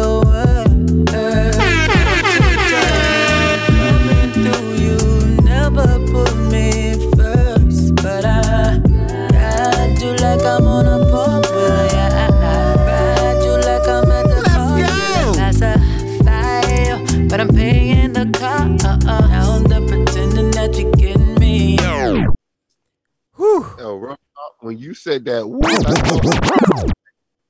[24.64, 25.84] when you said that, woo, that's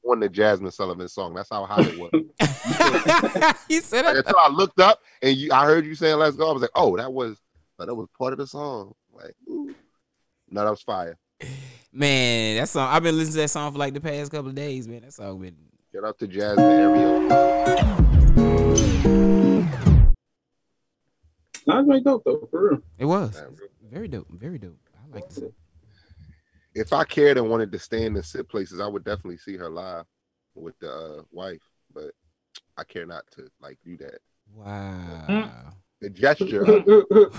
[0.07, 1.35] on the Jazmine Sullivan song.
[1.35, 2.11] That's how hot it was.
[3.69, 4.27] he said Like, that.
[4.27, 6.71] until I looked up and you, I heard you saying "Let's go." I was like,
[6.75, 7.39] "Oh, that was
[7.79, 9.75] oh, that was part of the song." Like, ooh.
[10.51, 11.17] no, that was fire.
[11.93, 14.55] Man, that song I've been listening to that song for like the past couple of
[14.57, 15.03] days, man.
[15.03, 15.57] That song been
[15.93, 17.21] Shout out to Jasmine Ariel.
[21.67, 22.83] Not very dope though, for real.
[22.99, 23.41] it was
[23.91, 24.77] very dope, very dope.
[24.97, 25.45] I like this.
[26.75, 29.71] If I cared and wanted to stand and sit places, I would definitely see her
[29.71, 30.07] live
[30.55, 31.63] with the uh, wife.
[31.93, 32.13] But
[32.77, 34.19] I care not to like do that.
[34.53, 35.73] Wow.
[36.01, 36.65] The gesture.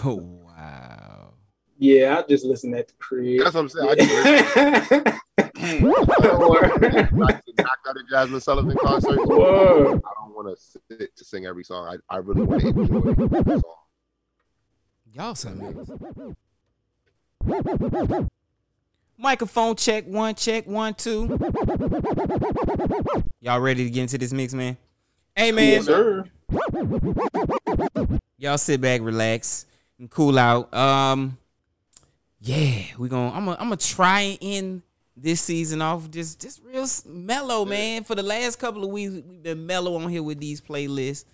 [0.03, 1.33] Oh wow.
[1.77, 3.41] yeah, I just listen at the crib.
[3.41, 3.89] that's what I'm saying.
[3.89, 5.21] I just
[5.81, 7.11] Word.
[7.13, 9.25] like to knock out a Jazmine Sullivan concert.
[9.25, 10.01] Word.
[10.05, 10.55] I don't want to
[10.97, 11.99] sit to sing every song.
[12.09, 12.99] I, I really want to enjoy
[13.43, 13.63] the song.
[15.13, 16.35] Y'all some niggas.
[19.17, 21.27] Microphone check one, check one, two.
[23.39, 24.77] Y'all ready to get into this mix, man?
[25.35, 26.25] Hey man, Yes, sir.
[28.37, 29.65] y'all sit back, relax,
[29.99, 30.73] and cool out.
[30.73, 31.37] Um,
[32.39, 33.29] yeah, we gonna.
[33.35, 33.57] I'm gonna.
[33.59, 34.81] I'm gonna try and end
[35.17, 38.03] this season off just just real mellow, man.
[38.03, 41.25] For the last couple of weeks, we've been mellow on here with these playlists.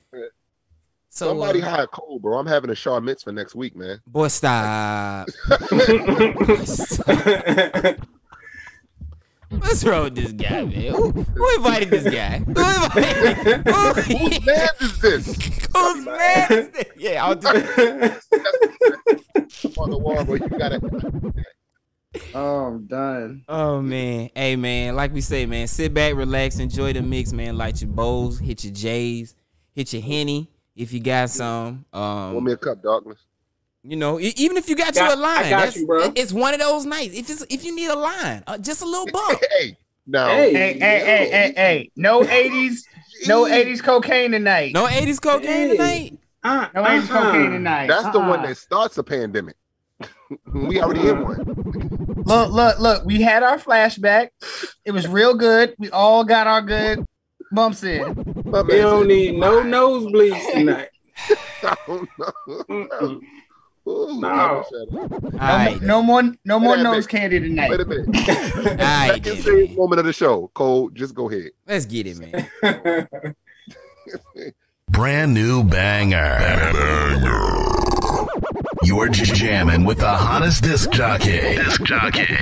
[1.12, 1.18] Yeah.
[1.18, 2.38] So, Somebody uh, hire Cole, bro.
[2.40, 4.00] I'm having a Shaw Mitzvah next week, man.
[4.08, 5.28] boy, stop.
[9.50, 10.94] What's wrong with this guy, man?
[10.94, 12.38] Who, who invited this guy?
[12.40, 13.68] Who invited?
[13.68, 13.74] Who,
[14.20, 15.26] Whose man is this?
[15.76, 16.86] whose man is this?
[16.98, 17.50] Yeah, I'll do.
[19.78, 20.36] on the wall, bro.
[20.36, 20.80] You gotta.
[22.34, 23.44] Oh, I'm done.
[23.50, 27.58] Oh man, hey man, like we say, man, sit back, relax, enjoy the mix, man.
[27.58, 29.36] Light your bowls, hit your J's,
[29.74, 31.86] hit your henny if you got some.
[31.94, 33.18] Want Um, me a cup, darkness?
[33.84, 36.12] you know, even if you got, Got- you a line, I got you, bro.
[36.16, 37.16] It's one of those nights.
[37.16, 39.40] If it's if you need a line, uh, just a little bump.
[39.60, 40.28] Hey, now.
[40.28, 40.54] Hey.
[40.54, 41.92] Hey, hey, hey, hey, hey.
[41.96, 42.82] No 80s,
[43.28, 44.74] no 80s cocaine tonight.
[44.74, 45.70] No 80s cocaine Hey.
[45.70, 46.18] tonight.
[46.44, 47.24] Uh, No 80s uh-uh.
[47.32, 47.88] cocaine tonight.
[47.88, 48.48] That's the one Uh-uh.
[48.48, 49.56] that starts a pandemic.
[50.54, 51.44] we already in one.
[52.26, 53.06] Look, look, look.
[53.06, 54.30] We had our flashback.
[54.86, 55.76] It was real good.
[55.78, 57.06] We all got our good
[57.52, 58.00] bumps in.
[58.46, 60.90] My We man don't said, need no nosebleeds tonight.
[61.64, 63.22] I don't know.
[63.88, 64.28] Ooh, No.
[64.28, 64.68] I
[65.40, 65.82] I- No, right.
[65.82, 67.10] no more, no more Wait nose minute.
[67.10, 67.70] candy tonight.
[67.72, 68.08] Wait a minute.
[68.68, 70.50] All right, Second then, serious moment of the show.
[70.54, 71.50] Cole, just go ahead.
[71.68, 72.48] Let's get it, man.
[74.90, 76.38] Brand new banger.
[76.74, 78.28] banger.
[78.84, 81.40] You're jamming with the hottest disc jockey.
[81.56, 82.38] Disc jockey.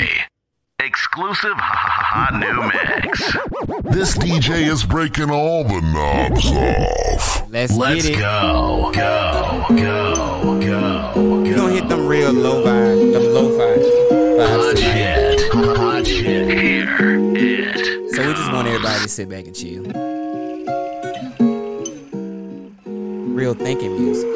[0.81, 3.93] Exclusive hot new mix.
[3.93, 7.49] This DJ is breaking all the knobs off.
[7.51, 8.19] Let's, Let's get it.
[8.19, 8.89] go.
[8.93, 9.65] Go.
[9.69, 9.75] Go.
[9.75, 11.41] Go.
[11.41, 11.55] We Go.
[11.57, 13.73] gonna hit them real low vibe, them low fi
[14.41, 15.39] Hot vibes tonight.
[15.39, 15.53] shit.
[15.77, 16.49] Hot shit.
[16.49, 18.11] Hear it.
[18.15, 19.83] So we just want everybody to sit back and chill.
[23.33, 24.29] Real thinking music.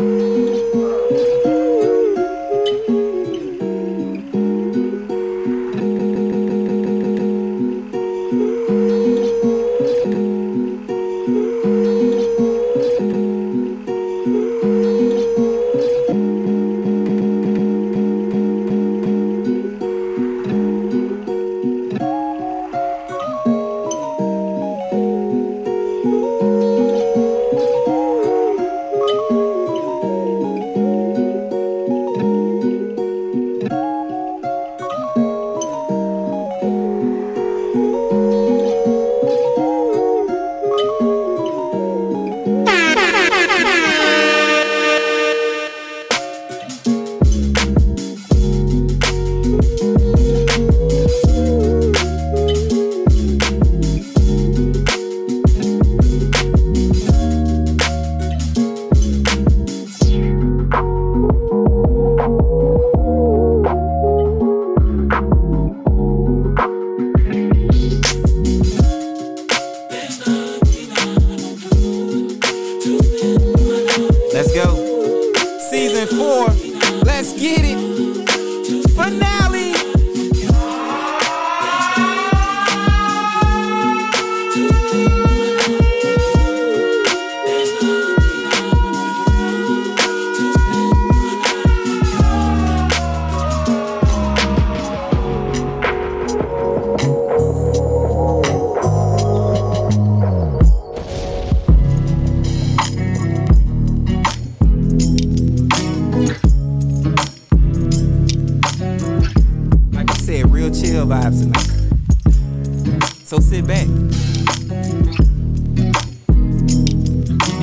[113.34, 114.12] So sit back and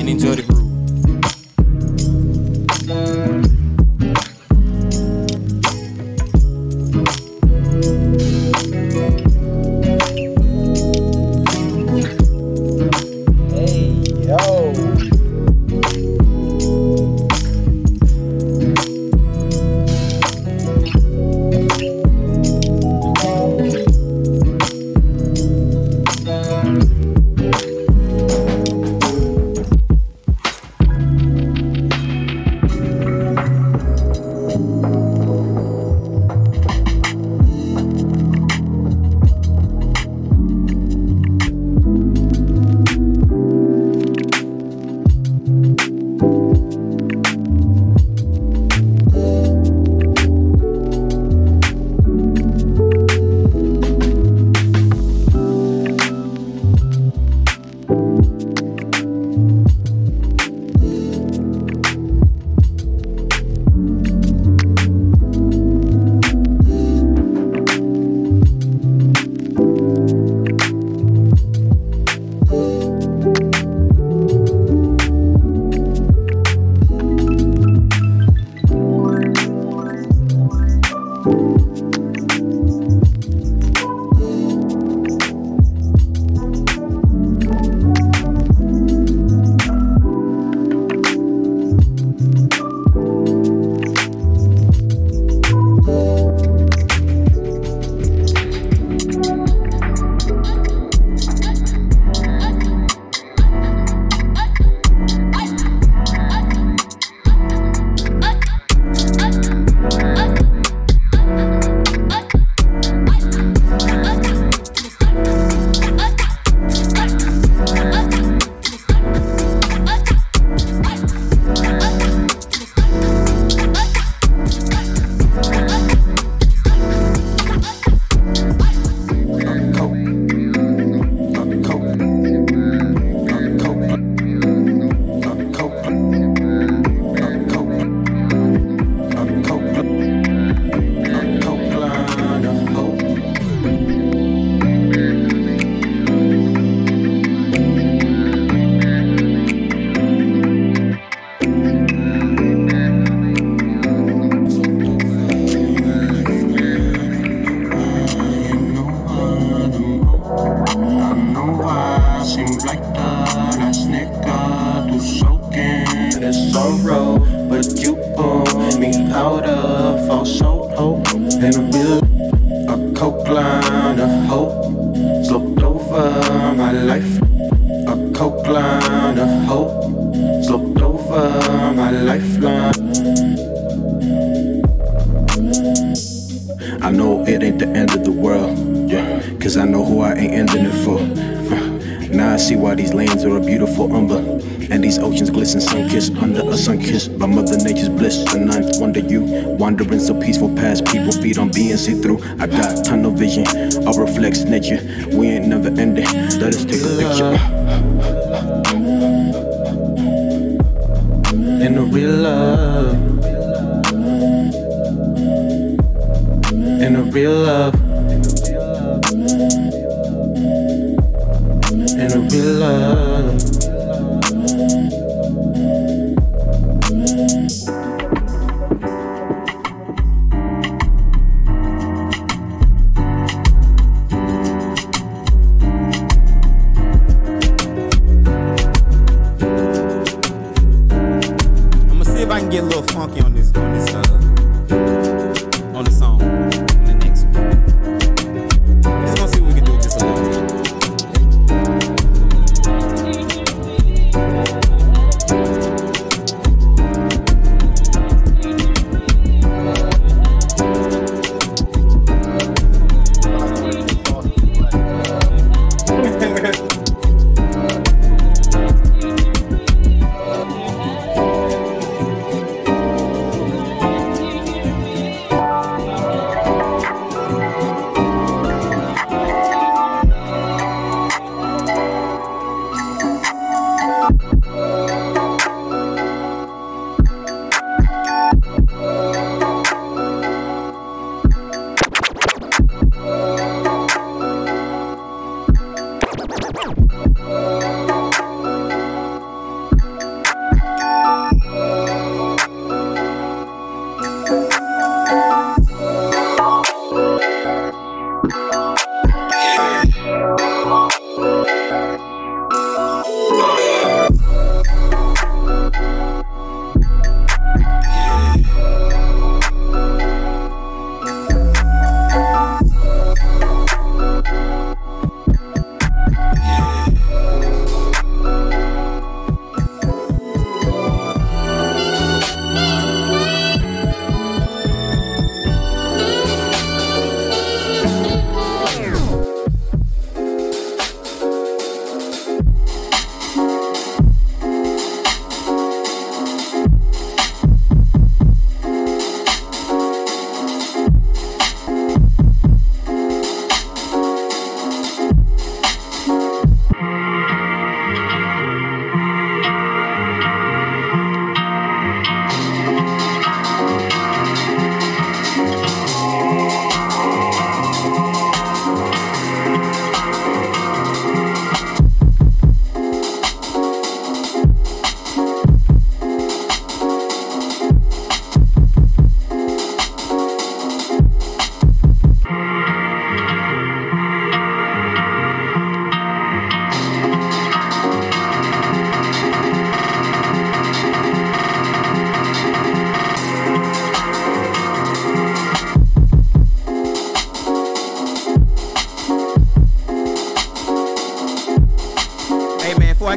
[0.09, 0.60] enjoy the groove.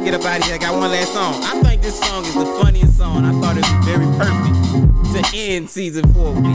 [0.05, 1.33] get up out of here, I got one last song.
[1.43, 3.25] I think this song is the funniest song.
[3.25, 6.54] I thought it was very perfect to end season four with.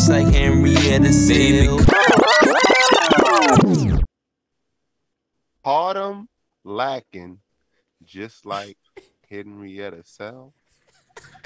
[0.00, 1.78] Just like Henrietta Seal.
[5.62, 6.26] Autumn
[6.64, 7.38] lacking,
[8.06, 8.78] just like
[9.28, 10.54] Henrietta Cell.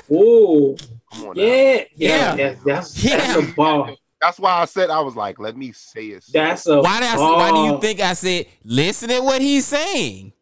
[0.09, 0.77] Ooh,
[1.13, 1.43] Come on now.
[1.43, 2.37] yeah, yeah, Yeah.
[2.37, 3.17] That's that's, Yeah.
[3.35, 3.97] that's a ball.
[4.21, 6.25] That's why I said I was like, let me say it.
[6.33, 9.67] That's a Why, did I, why do you think I said, listen to what he's
[9.67, 10.33] saying?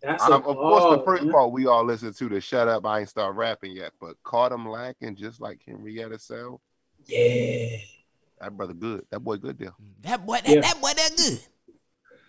[0.00, 1.32] That's Um, a of course, the first man.
[1.32, 4.50] part we all listened to the "Shut Up, I Ain't Start Rapping Yet," but caught
[4.52, 6.62] him lacking, just like Henrietta Cell.
[7.06, 7.76] Yeah.
[8.40, 9.06] That brother good.
[9.10, 9.72] That boy good there.
[10.02, 10.60] That boy, that, Yeah.
[10.60, 11.40] that boy, that good.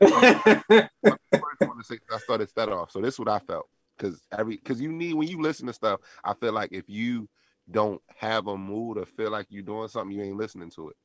[0.02, 2.92] First one to say I started that off.
[2.92, 3.68] So this is what I felt
[3.98, 6.00] because every because you need when you listen to stuff.
[6.24, 7.28] I feel like if you
[7.72, 10.96] don't have a mood or feel like you're doing something, you ain't listening to it.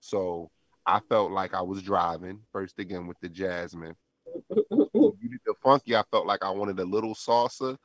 [0.00, 0.50] So
[0.86, 3.94] I felt like I was driving first again with the Jazmine.
[5.18, 5.96] You did the funky.
[5.96, 7.76] I felt like I wanted a little salsa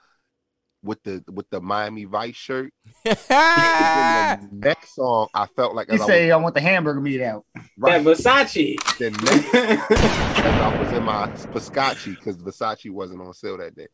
[0.84, 2.74] with the with the Miami Vice shirt.
[3.04, 7.22] The next song, I felt like You as I say I want the hamburger meat
[7.22, 7.46] out.
[7.78, 8.98] was that Versace.
[8.98, 13.88] the next as I was in my Spascacci because Versace wasn't on sale that day.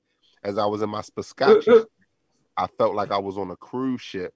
[0.43, 1.85] As I was in my Spascacci,
[2.55, 4.33] I felt like I was on a cruise ship.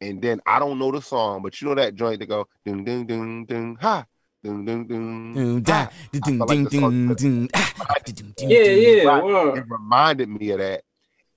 [0.00, 2.84] And then I don't know the song, but you know that joint to go ding
[2.84, 4.04] ding ding ding ha
[4.44, 5.34] dun, dun, dun,
[8.48, 8.58] yeah,
[9.04, 9.04] yeah.
[9.56, 10.82] It reminded me of that.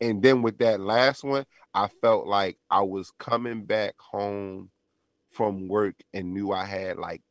[0.02, 4.70] And then with that last one, I felt like I was coming back home
[5.32, 7.22] from work and knew I had like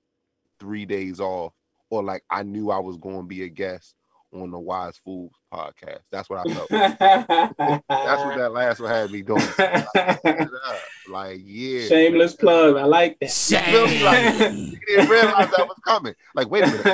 [0.61, 1.53] three days off,
[1.91, 3.95] or like I knew I was going to be a guest
[4.33, 6.01] on the Wise Fools podcast.
[6.11, 6.69] That's what I felt.
[7.89, 9.43] That's what that last one had me doing.
[11.09, 11.87] like, yeah.
[11.87, 12.77] Shameless plug.
[12.77, 13.31] I like that.
[13.31, 14.05] feel me?
[14.05, 16.15] Like, You didn't realize that was coming.
[16.35, 16.85] Like, wait a minute.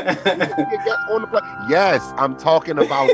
[1.11, 1.41] On the play.
[1.69, 3.11] Yes, I'm talking about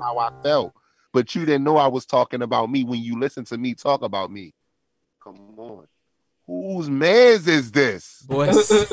[0.00, 0.72] how I felt,
[1.12, 4.02] but you didn't know I was talking about me when you listened to me talk
[4.02, 4.54] about me.
[5.22, 5.86] Come on,
[6.46, 8.22] whose man's is this?
[8.22, 8.68] Boys.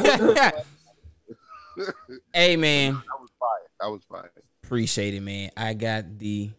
[2.34, 2.94] hey, man.
[2.94, 3.70] That was fire.
[3.80, 4.32] That was fire.
[4.64, 5.52] Appreciate it, man.
[5.56, 6.52] I got the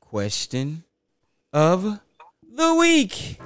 [0.00, 0.84] question
[1.52, 2.00] of
[2.42, 3.38] the week.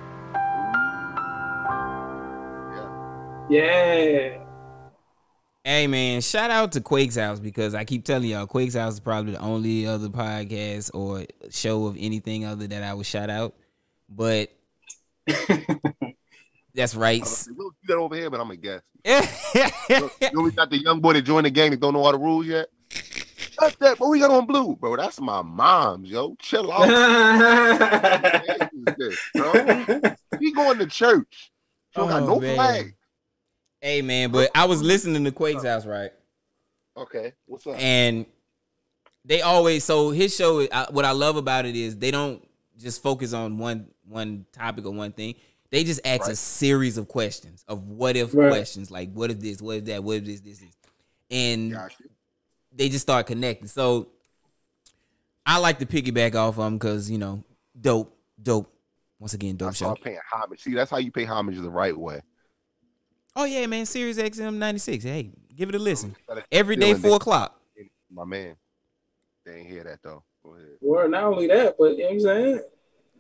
[3.49, 4.48] yeah.
[5.69, 9.01] Hey man, shout out to Quake's House because I keep telling y'all, Quake's House is
[9.01, 13.55] probably the only other podcast or show of anything other that I would shout out.
[14.09, 14.51] But
[16.75, 17.21] that's right.
[17.21, 18.83] I was like, We'll do that over here, but I'm a guest.
[19.91, 22.13] You know, we got the young boy that joined the gang that don't know all
[22.13, 22.69] the rules yet.
[23.61, 24.97] That's that, but we got on blue, bro.
[24.97, 26.35] That's my mom's, yo.
[26.41, 26.89] Chill out.
[28.97, 29.53] This, bro?
[30.41, 31.53] He going to church.
[31.91, 32.55] She don't got Oh, no man.
[32.55, 32.95] flag.
[33.81, 34.85] Hey man, but oh, I was oh.
[34.85, 36.11] listening to Quake's House, right?
[36.97, 37.77] Okay, what's up?
[37.79, 38.27] and
[39.25, 42.43] they always so his show I, what i love about it is they don't
[42.79, 45.35] just focus on one one topic or one thing
[45.71, 48.51] they just ask a series of questions of what if Right.
[48.51, 50.71] questions like what if this what if that what if this this, this.
[51.31, 51.95] and Got
[52.73, 54.09] they just start connecting so
[55.45, 57.45] i like to piggyback off of them because you know
[57.79, 58.73] dope dope
[59.21, 60.61] once again dope That's show how I'm paying homage.
[60.61, 62.21] See, that's how you pay homage the right way.
[63.39, 66.91] Oh yeah man Sirius xm 96 hey give it a listen Gotta every feel day
[66.93, 66.99] it.
[66.99, 67.59] four o'clock
[68.11, 68.57] My man,
[69.47, 70.23] they ain't hear that though.
[70.43, 70.69] Go ahead.
[70.81, 72.61] Well, not only that, but you know what I'm saying?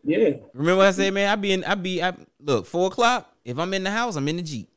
[0.05, 0.31] Yeah.
[0.55, 3.59] remember what i said man i be in i be I, look four o'clock if
[3.59, 4.69] i'm in the house i'm in the jeep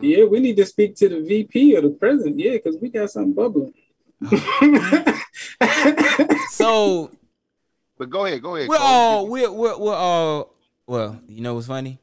[0.00, 2.38] Yeah, we need to speak to the VP or the president.
[2.38, 3.72] Yeah, because we got something bubbling.
[6.50, 7.10] so
[7.98, 8.68] But go ahead, go ahead.
[8.68, 8.86] We're Cole.
[8.86, 10.52] all we're, we're we're all
[10.86, 11.18] well.
[11.28, 11.98] You know what's funny?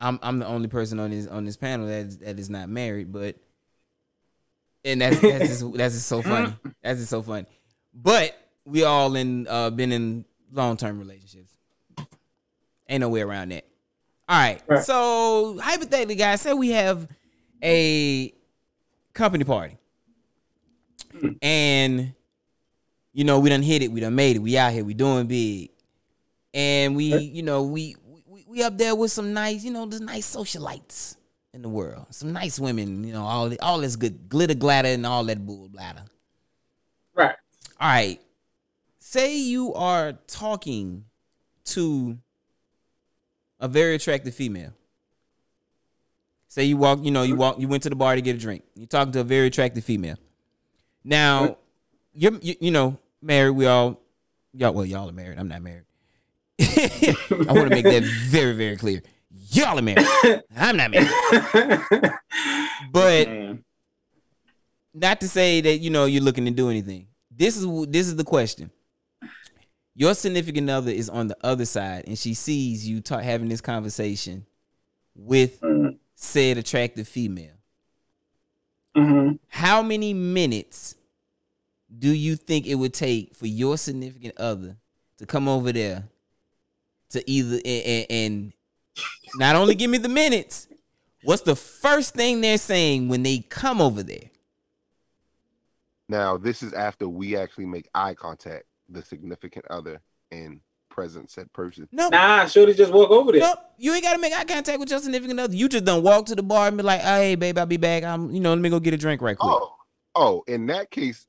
[0.00, 2.68] I'm I'm the only person on this on this panel that is, that is not
[2.68, 3.36] married, but
[4.84, 6.54] and that's that's just that's just so funny.
[6.82, 7.46] That's just so funny.
[7.94, 11.52] But we all in uh been in long term relationships.
[12.88, 13.64] Ain't no way around that.
[14.28, 14.62] All right.
[14.66, 14.82] Right.
[14.84, 17.08] So hypothetically, guys, say we have
[17.62, 18.32] a
[19.14, 19.78] company party.
[21.42, 22.14] and
[23.12, 25.26] you know we done hit it, we done made it, we out here, we doing
[25.26, 25.70] big,
[26.54, 27.96] and we, you know, we
[28.48, 31.16] we, up there with some nice, you know, the nice socialites
[31.52, 34.88] in the world, some nice women, you know, all the, all this good glitter glatter
[34.88, 36.04] and all that bull bladder.
[37.14, 37.36] Right.
[37.80, 38.20] All right.
[38.98, 41.04] Say you are talking
[41.66, 42.18] to
[43.60, 44.72] a very attractive female.
[46.48, 48.38] Say you walk, you know, you walk, you went to the bar to get a
[48.38, 48.64] drink.
[48.74, 50.16] You're talking to a very attractive female.
[51.04, 51.58] Now,
[52.14, 53.50] you're, you, you know, married.
[53.50, 54.00] We all,
[54.52, 55.38] y'all, well, y'all are married.
[55.38, 55.84] I'm not married.
[56.60, 57.14] I
[57.48, 59.02] want to make that very, very clear.
[59.50, 60.06] Y'all are married.
[60.56, 61.08] I'm not married.
[62.92, 63.28] But
[64.94, 67.06] not to say that you know you're looking to do anything.
[67.30, 68.70] This is this is the question.
[69.94, 73.60] Your significant other is on the other side, and she sees you ta- having this
[73.60, 74.46] conversation
[75.14, 75.60] with
[76.14, 77.54] said attractive female.
[78.96, 79.36] Mm-hmm.
[79.48, 80.96] How many minutes
[81.96, 84.76] do you think it would take for your significant other
[85.18, 86.08] to come over there
[87.10, 88.52] to either and, and, and
[89.36, 90.68] not only give me the minutes,
[91.22, 94.30] what's the first thing they're saying when they come over there?
[96.08, 100.00] Now, this is after we actually make eye contact, the significant other,
[100.30, 101.86] and present said person.
[101.92, 103.42] No, Nah, shorty just walk over there.
[103.42, 103.58] Nope.
[103.76, 105.54] You ain't gotta make eye contact with your significant other.
[105.54, 108.02] You just done walk to the bar and be like, "Hey, babe, I'll be back.
[108.04, 109.76] I'm, you know, let me go get a drink right quick." Oh,
[110.14, 111.26] oh, in that case,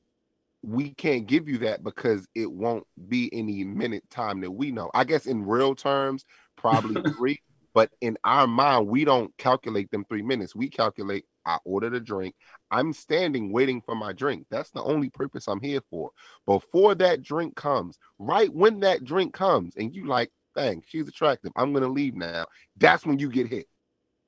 [0.62, 4.90] we can't give you that because it won't be any minute time that we know.
[4.94, 6.24] I guess in real terms,
[6.56, 7.40] probably three.
[7.72, 10.56] But in our mind, we don't calculate them three minutes.
[10.56, 12.34] We calculate I ordered a drink.
[12.70, 14.46] I'm standing waiting for my drink.
[14.50, 16.10] That's the only purpose I'm here for.
[16.46, 21.52] Before that drink comes, right when that drink comes, and you like, dang, she's attractive.
[21.56, 22.46] I'm gonna leave now.
[22.76, 23.66] That's when you get hit.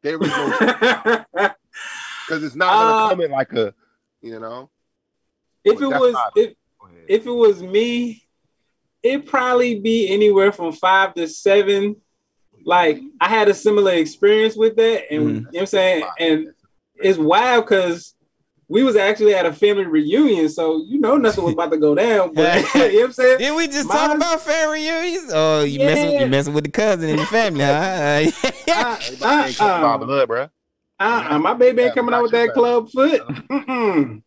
[0.03, 0.55] There is no
[2.26, 3.74] because it's not gonna Uh, come in like a,
[4.22, 4.70] you know.
[5.64, 6.54] If But it was if,
[7.08, 8.22] if it was me,
[9.02, 11.96] it'd probably be anywhere from five to seven.
[12.64, 15.28] Like I had a similar experience with that, and Mhm.
[15.28, 16.46] you know what I'm saying, and
[16.96, 18.14] it's wild because
[18.68, 21.94] we was actually at a family reunion, so you know nothing was about to go
[21.94, 22.32] down.
[22.32, 23.38] But you know what I'm saying?
[23.38, 25.30] Did we just talk about family reunions?
[25.34, 26.24] Oh, you messing with Yeah.
[26.24, 28.30] you messing with the cousin and the family, huh?
[28.74, 30.50] Uh, Everybody ain't coming by uh, blood, bruh.
[31.05, 33.22] Uh, my baby ain't Yeah, coming out with that gotcha, club foot.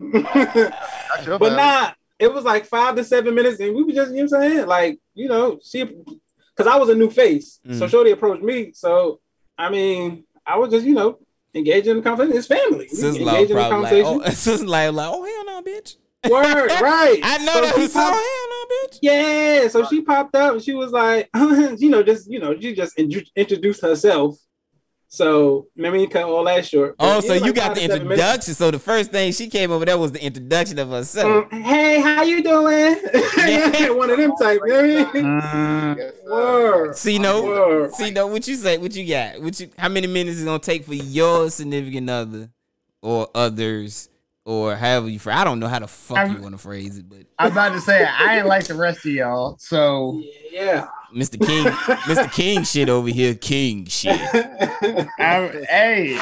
[1.25, 1.55] But bad.
[1.55, 4.43] nah, it was like five to seven minutes, and we were just, you know what
[4.45, 4.67] I'm saying?
[4.67, 7.59] Like, you know, she, because I was a new face.
[7.65, 7.89] So Mm.
[7.89, 8.71] Shorty approached me.
[8.73, 9.19] So,
[9.57, 11.19] I mean, I was just, you know,
[11.53, 12.37] engaging in the conversation.
[12.37, 12.87] It's family.
[12.91, 14.21] We Sister-in-law engage in the probably like, conversation.
[14.25, 15.95] oh, sister-in-law like, oh hell no, bitch.
[16.29, 17.19] Word, right.
[17.23, 18.99] I know So that she was so popped- hell no, bitch.
[19.01, 21.29] Yeah, so she popped up and she was like,
[21.79, 24.37] you know, just you know, she just in- introduced herself.
[25.07, 26.95] So remember you cut all that short.
[26.99, 28.01] Oh, so you like got the to minutes.
[28.01, 28.53] introduction.
[28.53, 31.49] So the first thing she came over there was the introduction of herself.
[31.49, 32.97] Mm, hey, how you doing?
[33.45, 33.89] Yeah.
[33.91, 34.59] One of them type.
[34.65, 35.25] You know what I mean?
[35.25, 36.13] Mm, Yes.
[36.25, 36.95] Word.
[36.97, 37.93] See no, Word.
[37.93, 38.27] see no.
[38.27, 38.77] What you say?
[38.77, 39.39] What you got?
[39.41, 39.69] What you?
[39.77, 42.49] How many minutes is it gonna take for your significant other,
[43.01, 44.09] or others,
[44.45, 45.19] or however you?
[45.19, 47.51] phrase- I don't know how the fuck I'm- you want to phrase it, but I'm
[47.51, 49.57] about to say I ain't like the rest of y'all.
[49.59, 50.87] So Yeah.
[51.15, 51.39] Mr.
[51.45, 52.31] King, Mr.
[52.33, 54.19] King shit over here, King shit.
[55.17, 56.19] I'm, hey,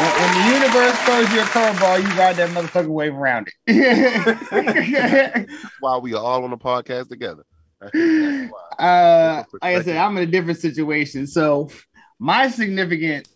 [0.00, 5.48] when, when the universe throws you a curveball, you ride that motherfucker wave around it.
[5.80, 7.44] While we are all on the podcast together.
[7.82, 11.28] Uh, like I said, I'm in a different situation.
[11.28, 11.70] So
[12.18, 13.28] my significant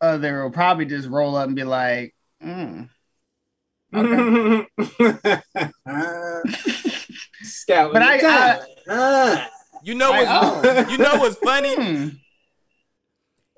[0.00, 2.14] other will probably just roll up and be like,
[2.44, 2.90] mm,
[7.42, 7.92] Scout.
[7.92, 9.50] But I- I- Ah.
[9.84, 10.90] You know I- what's oh.
[10.90, 11.74] you know what's funny?
[11.74, 12.08] hmm.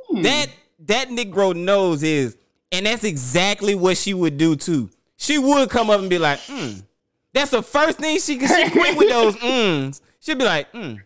[0.08, 0.22] Hmm.
[0.22, 0.46] That
[0.80, 2.36] that Negro knows is,
[2.72, 4.90] and that's exactly what she would do too.
[5.16, 6.82] She would come up and be like, mm.
[7.32, 10.00] That's the first thing she she quick with those mms.
[10.20, 11.00] She'd be like, mm.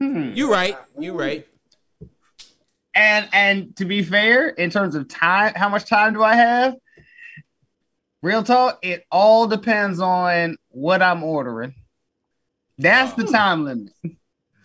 [0.00, 0.32] Hmm.
[0.34, 1.46] You right, you right.
[2.94, 6.76] And and to be fair, in terms of time, how much time do I have?
[8.22, 11.74] Real talk, it all depends on what I'm ordering.
[12.78, 13.92] That's the time limit.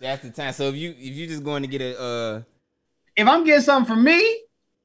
[0.00, 0.52] That's the time.
[0.52, 2.42] So if you if you're just going to get a uh
[3.16, 4.40] If I'm getting something for me,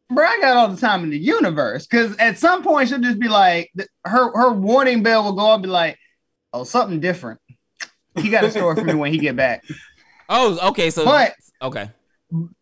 [0.09, 1.87] bro, I got all the time in the universe.
[1.87, 3.71] Because at some point she'll just be like,
[4.05, 5.97] her her warning bell will go up, and be like,
[6.53, 7.39] oh, something different.
[8.15, 9.63] He got a story for me when he get back.
[10.29, 11.89] oh okay so But okay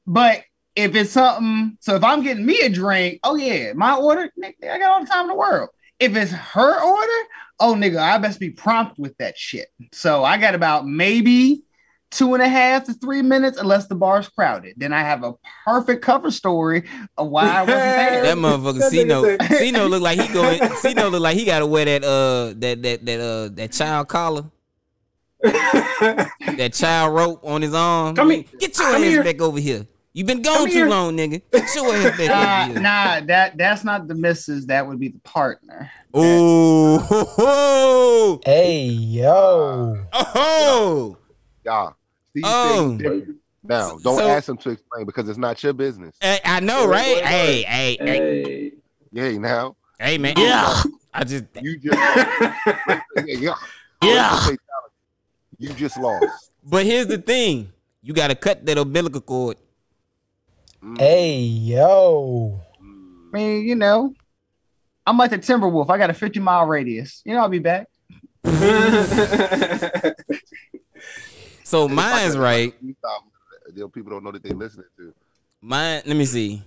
[0.05, 0.43] But
[0.75, 4.77] if it's something, so if I'm getting me a drink, oh yeah, my order, I
[4.77, 5.69] got all the time in the world.
[5.99, 7.29] If it's her order,
[7.59, 9.67] oh nigga, I best be prompt with that shit.
[9.93, 11.63] So I got about maybe
[12.11, 14.73] two and a half to three minutes unless the bar's crowded.
[14.77, 15.33] Then I have a
[15.65, 16.83] perfect cover story
[17.17, 18.23] of why I wasn't there.
[18.23, 21.85] That motherfucker That Cino Cino look like he going Cino look like he gotta wear
[21.85, 24.45] that uh that that that uh that child collar,
[25.43, 28.15] that child rope on his arm.
[28.15, 28.43] Come here.
[28.59, 29.23] Get your Come ass here.
[29.23, 29.87] back over here.
[30.15, 30.87] You been gone Come too here.
[30.87, 31.41] long, nigga.
[31.51, 32.81] Get your ass back Nah, over here.
[32.81, 34.65] nah, that that's not the missus.
[34.67, 35.91] That would be the partner.
[36.15, 38.39] Ooh, ho, ho.
[38.45, 40.05] Hey, yo.
[40.13, 41.17] oh,
[41.65, 41.89] Yeah.
[42.33, 42.97] See, Oh.
[42.97, 43.27] things.
[43.61, 46.15] Now, don't So- ask him to explain because it's not your business.
[46.21, 47.21] I, I know, right?
[47.21, 48.71] Hey, hey, hey, hey.
[49.11, 50.35] Yeah, now hey, man.
[50.37, 50.81] Yeah,
[51.13, 53.53] I just you just yeah, yeah.
[54.01, 54.47] Yeah.
[55.57, 56.51] You just lost.
[56.63, 57.69] But here's the thing:
[58.01, 59.57] you gotta cut that umbilical cord.
[60.85, 60.99] Mm.
[60.99, 62.61] Hey, yo.
[62.81, 63.29] Mm.
[63.33, 64.13] I mean, you know,
[65.05, 65.89] I'm like the Timberwolf.
[65.89, 67.21] I got a 50 mile radius.
[67.25, 67.87] You know, I'll be back.
[71.65, 72.73] So mine's right.
[72.79, 73.23] You stop.
[73.73, 75.13] The people don't know that they listening to.
[75.61, 76.03] Mine.
[76.05, 76.61] Let me see.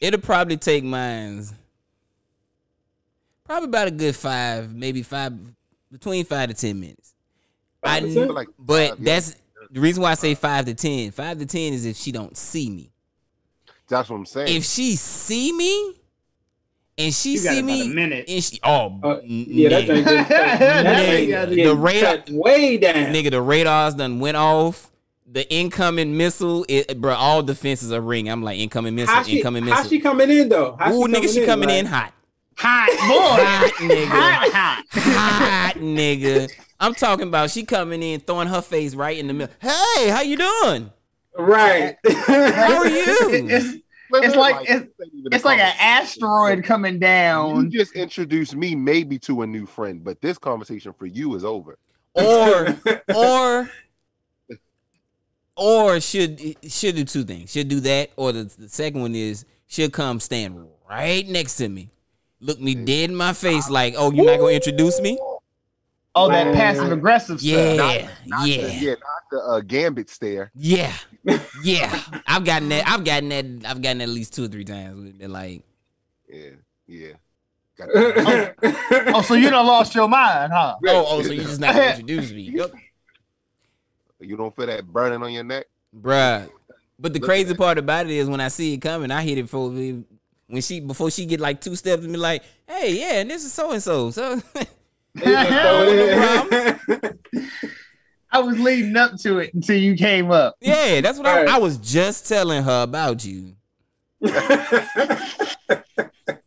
[0.00, 1.52] It'll probably take mine's
[3.44, 5.34] probably about a good five, maybe five,
[5.90, 7.14] between five to ten minutes.
[7.82, 8.34] I, Five to kn- 10?
[8.34, 9.14] Like but five, yeah.
[9.14, 9.36] that's
[9.72, 11.10] the reason why I say five to ten.
[11.10, 12.92] Five to ten is if she don't see me.
[13.90, 14.56] That's what I'm saying.
[14.56, 15.94] If she see me,
[16.96, 18.24] and she You see about me, a minute.
[18.28, 23.12] and she oh Uh, yeah, that thing just Nigga, the radar- way down.
[23.14, 24.86] Nigga, the radars done went off.
[25.32, 28.28] The incoming missile, it, bro, all defenses are ring.
[28.28, 29.88] I'm like incoming missile, How she, incoming how missile.
[29.90, 30.76] she coming in though?
[30.78, 32.12] How Ooh, nigga, she coming like- in hot,
[32.58, 33.44] Hot boy.
[33.44, 34.84] hot nigga, hot, hot.
[34.90, 36.50] hot nigga.
[36.80, 39.54] I'm talking about she coming in, throwing her face right in the middle.
[39.60, 40.90] Hey, how you doing?
[41.38, 41.96] Right.
[42.08, 43.16] How are you?
[43.50, 43.79] It's,
[44.12, 44.86] it's like it's,
[45.32, 47.70] it's like an asteroid coming down.
[47.70, 51.44] You just introduced me maybe to a new friend, but this conversation for you is
[51.44, 51.78] over.
[52.14, 52.76] Or,
[53.14, 53.70] or,
[55.56, 57.52] or should should do two things.
[57.52, 61.68] Should do that, or the, the second one is should come stand right next to
[61.68, 61.90] me,
[62.40, 65.18] look me dead in my face, like, oh, you're not gonna introduce me?
[66.14, 68.10] Oh, that passive aggressive Yeah, stuff.
[68.26, 68.62] Not yeah.
[68.66, 70.50] the, yeah, not the uh, gambit stare.
[70.54, 70.92] Yeah,
[71.62, 72.00] yeah.
[72.26, 72.86] I've gotten that.
[72.88, 73.44] I've gotten that.
[73.70, 75.14] I've gotten that at least two or three times.
[75.18, 75.62] They're like,
[76.28, 76.50] Yeah,
[76.86, 77.12] yeah.
[77.78, 79.12] Got that.
[79.14, 80.76] Oh, so you don't lost your mind, huh?
[80.86, 82.72] oh, oh, so you just not gonna introduce me, Yup.
[84.20, 85.66] you don't feel that burning on your neck.
[85.96, 86.48] bruh.
[86.98, 87.58] But the Look at crazy that.
[87.58, 90.04] part about it is when I see it coming, I hit it for when
[90.60, 93.52] she before she get like two steps and be like, hey, yeah, and this is
[93.52, 94.10] so and so.
[94.10, 94.42] So
[98.32, 100.56] I was leading up to it until you came up.
[100.60, 101.48] yeah, that's what Right.
[101.48, 103.56] I, I was just telling her about you.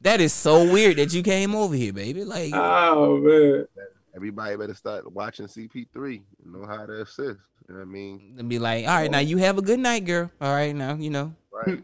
[0.03, 2.25] That is so weird that you came over here, baby.
[2.25, 3.65] Like, oh man.
[4.13, 7.39] Everybody better start watching CP3 and know how to assist.
[7.67, 8.35] You know what I mean?
[8.37, 10.29] and be like, all right, now you have a good night, girl.
[10.41, 11.33] All right, now you know.
[11.51, 11.81] Right.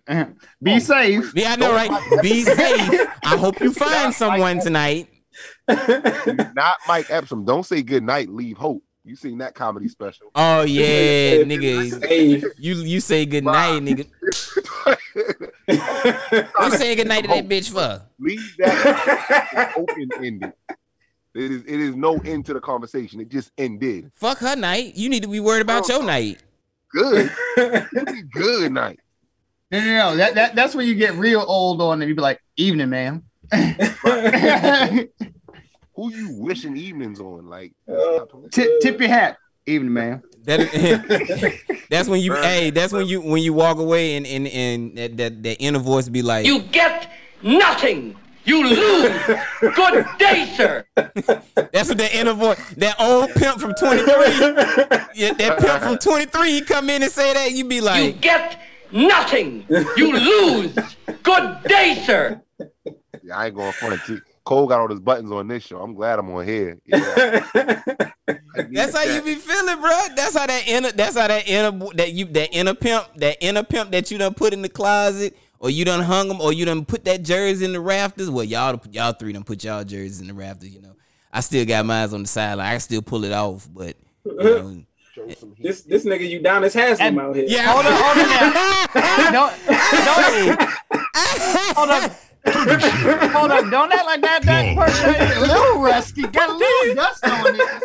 [0.62, 1.32] Be oh, safe.
[1.34, 2.22] Yeah, I know, right?
[2.22, 3.08] Be safe.
[3.24, 5.08] I hope you find someone tonight.
[6.56, 7.46] Not Mike Epsom.
[7.46, 8.84] Don't say good night, leave hope.
[9.06, 10.32] You seen that comedy special.
[10.36, 12.06] Oh yeah, nigga.
[12.06, 12.44] Hey.
[12.58, 14.08] You you say good night, nigga.
[15.68, 18.02] You say good night to that bitch for?
[18.20, 20.54] leave that open ended.
[21.36, 23.20] It is it is no end to the conversation.
[23.20, 24.12] It just ended.
[24.16, 24.96] Fuck her night.
[24.96, 26.40] You need to be worried about your night.
[26.92, 27.32] Good.
[28.34, 29.00] good night.
[29.72, 30.18] No, no, no.
[30.18, 33.24] That, that that's when you get real old on and you be like, evening, ma'am.
[36.00, 37.48] Who you wishing evenings on?
[37.48, 38.20] Like uh,
[38.52, 39.38] tip, tip your hat.
[39.66, 40.24] Evening, man.
[40.46, 41.52] That
[41.90, 45.18] that's when you hey, that's when you when you walk away and and, and that,
[45.18, 47.12] that that inner voice be like You get
[47.44, 48.16] nothing.
[48.46, 49.12] You lose.
[49.76, 50.86] Good day, sir.
[50.96, 54.06] That's what that inner voice that old pimp from 23.
[55.16, 58.12] Yeah, that pimp from 23, he come in and say that, you be like, You
[58.14, 58.58] get
[58.94, 59.66] nothing.
[59.98, 60.78] You lose.
[61.24, 62.42] Good day, sir.
[63.22, 64.00] yeah, I ain't going front.
[64.50, 65.80] See, Cole got all his buttons on this show.
[65.80, 66.78] I'm glad I'm on here.
[68.58, 69.90] Yeah, That's how you be feeling, bro.
[70.16, 70.92] That's how that inner.
[70.92, 71.72] That's how that inner.
[71.96, 72.26] That you.
[72.26, 73.06] That inner pimp.
[73.16, 76.40] That inner pimp that you done put in the closet, or you done hung them,
[76.42, 78.30] or you done put that jersey in the rafters.
[78.30, 80.70] Well, y'all, y'all three done put y'all jerseys in the rafters.
[80.70, 80.96] You know,
[81.34, 82.68] I still got mine on the sideline.
[82.68, 83.96] I can still pull it off, but
[84.26, 84.84] you know.
[85.14, 85.64] Show some heat.
[85.64, 87.46] this this nigga Udonis Haslem out here.
[87.48, 87.72] yeah.
[87.72, 89.34] Hold on, hold on.
[89.34, 89.54] Don't,
[90.56, 90.70] don't,
[91.76, 92.12] hold up.
[93.34, 93.70] Hold up.
[93.72, 94.44] Don't act like that.
[94.44, 96.22] That person is a little rusty.
[96.24, 97.84] Got a little dust on it.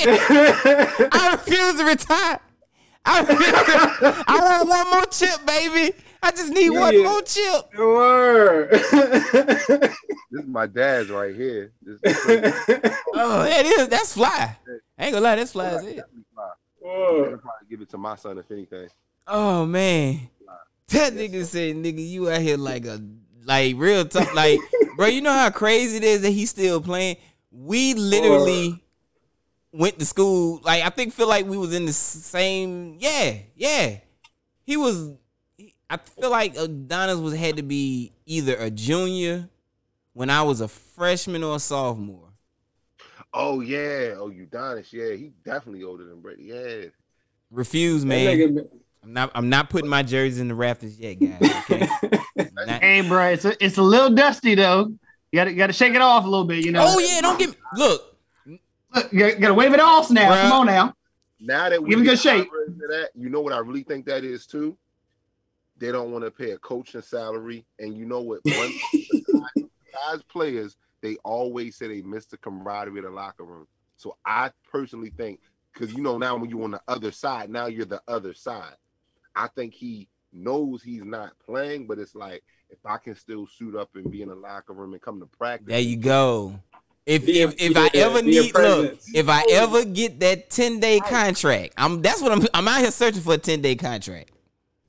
[0.00, 2.40] I refuse to retire.
[3.04, 5.94] I, refuse to- I want one more chip, baby.
[6.22, 7.02] I just need one Yeah.
[7.04, 7.74] more chip.
[7.78, 8.70] Word.
[8.70, 11.72] This is my dad's right here.
[11.80, 12.16] This this
[13.14, 14.56] Oh, that is that's fly.
[14.98, 16.04] I ain't gonna lie, that's fly as hell.
[16.34, 16.50] fly.
[16.84, 18.88] I'm gonna probably give it to my son if anything.
[19.28, 20.30] Oh man,
[20.88, 23.00] that nigga said, "Nigga, you out here like a
[23.44, 24.58] like real tough, like
[24.96, 25.06] bro.
[25.06, 27.16] You know how crazy it is that he's still playing.
[27.50, 28.82] We literally
[29.72, 30.60] went to school.
[30.64, 32.96] Like I think feel like we was in the same.
[32.98, 33.98] Yeah, yeah.
[34.64, 35.12] He was.
[35.56, 39.48] he- I feel like Udonis was had to be either a junior
[40.12, 42.28] when I was a freshman or a sophomore.
[43.34, 44.14] Oh yeah.
[44.16, 44.92] Oh Udonis.
[44.92, 46.44] Yeah, he definitely older than Brady.
[46.44, 46.90] Yeah.
[47.50, 48.36] Refuse, That man.
[48.38, 48.68] nigga-
[49.02, 49.30] I'm not.
[49.34, 51.40] I'm not putting my jerseys in the rafters yet, guys.
[51.70, 51.88] Okay.
[52.66, 54.86] Not- Hey, bro, it's a, it's a little dusty though.
[55.32, 56.84] You gotta gotta shake it off a little bit, you know.
[56.86, 57.56] oh yeah, don't get me.
[57.76, 58.16] Look,
[58.94, 60.30] Look, you gotta wave it off now.
[60.30, 60.42] Bruh.
[60.42, 60.94] Come on now.
[61.40, 62.50] Now that we Give him get good shape.
[62.88, 64.76] that, you know what I really think that is too.
[65.78, 68.40] They don't want to pay a coaching salary, and you know what?
[68.44, 68.72] One,
[69.54, 73.66] besides players, they always say they miss the camaraderie of the locker room.
[73.96, 75.40] So I personally think,
[75.72, 78.74] because you know now when you're on the other side, now you're the other side.
[79.38, 83.76] I think he knows he's not playing, but it's like if I can still suit
[83.76, 86.60] up and be in the locker room and come to practice, there you go.
[87.06, 90.80] If Be a- if, if I ever need look, if I ever get that ten
[90.80, 94.32] day contract, I'm that's what I'm I'm out here searching for a ten day contract.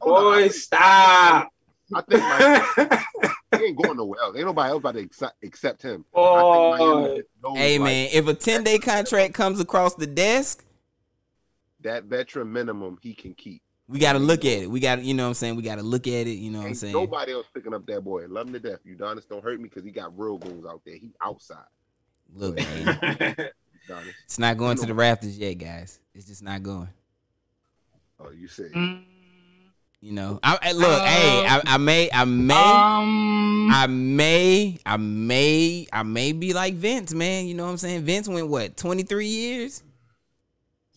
[0.01, 1.49] Boy, stop.
[1.93, 3.03] I think my,
[3.57, 4.35] he ain't going nowhere else.
[4.35, 6.05] Ain't nobody else about to accept, accept him.
[6.15, 6.53] I Boy.
[6.53, 10.65] think Miami knows, Hey like, man, if a ten day contract comes across the desk,
[11.81, 13.61] that veteran minimum he can keep.
[13.89, 14.69] We got to look at it.
[14.69, 15.55] We got to, you know what I'm saying.
[15.55, 16.37] We got to look at it.
[16.37, 16.93] You know what I'm saying.
[16.93, 18.25] nobody else picking up that boy.
[18.27, 18.79] Love him to death.
[18.87, 20.95] Udonis don't hurt me because he got real goons out there.
[20.95, 21.57] He outside.
[22.35, 22.85] Look, man,
[23.89, 24.13] Udonis.
[24.25, 25.99] it's not going to the Raptors yet, guys.
[26.13, 26.87] It's just not going.
[28.19, 29.01] Oh, you say Mm,
[30.01, 32.53] You know, I, I- look, Uh, hey, I, I may, I may.
[32.53, 37.47] Um, I may, I may, I may be like Vince, man.
[37.47, 38.01] You know what I'm saying?
[38.03, 39.83] Vince went what, 23 years?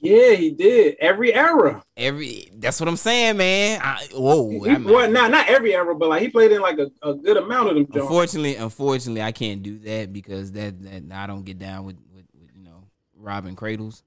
[0.03, 0.96] Yeah, he did.
[0.98, 1.80] Every era.
[1.96, 3.80] Every that's what I'm saying, man.
[3.80, 4.50] I, whoa.
[4.50, 6.90] He, I mean, well, not not every era, but like he played in like a,
[7.03, 7.86] a good amount of them.
[7.86, 8.03] Jones.
[8.03, 12.24] unfortunately, unfortunately, I can't do that because that that I don't get down with with,
[12.34, 12.82] with you know
[13.16, 14.03] robbing cradles.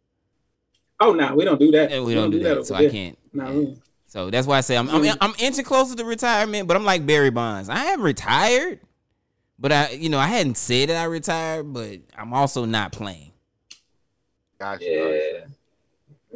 [0.99, 1.89] Oh no, we don't do that.
[1.89, 3.17] Yeah, we don't do that, so I can't.
[3.33, 3.45] there.
[3.45, 3.75] Nah, yeah.
[4.07, 7.05] So that's why I say I'm, I'm I'm inching closer to retirement, but I'm like
[7.05, 7.69] Barry Bonds.
[7.69, 8.81] I am retired,
[9.57, 13.31] but I you know I hadn't said that I retired, but I'm also not playing.
[14.59, 14.85] Gotcha.
[14.85, 15.45] Yeah.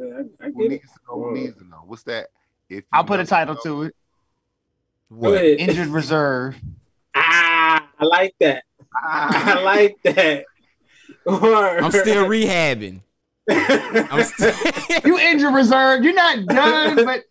[0.00, 0.06] Yeah,
[0.40, 0.68] I, I Who get it.
[0.70, 1.22] needs to know?
[1.24, 1.82] Who needs to know?
[1.86, 2.28] What's that?
[2.68, 3.96] If I'll put a title you to it.
[5.08, 5.44] What?
[5.44, 6.56] Injured reserve.
[7.12, 8.62] Ah, I like that.
[8.94, 10.44] I like that.
[11.26, 11.80] Word.
[11.82, 13.00] I'm still rehabbing.
[13.50, 14.54] I'm still.
[15.04, 16.04] You injured reserve.
[16.04, 17.24] You're not done, but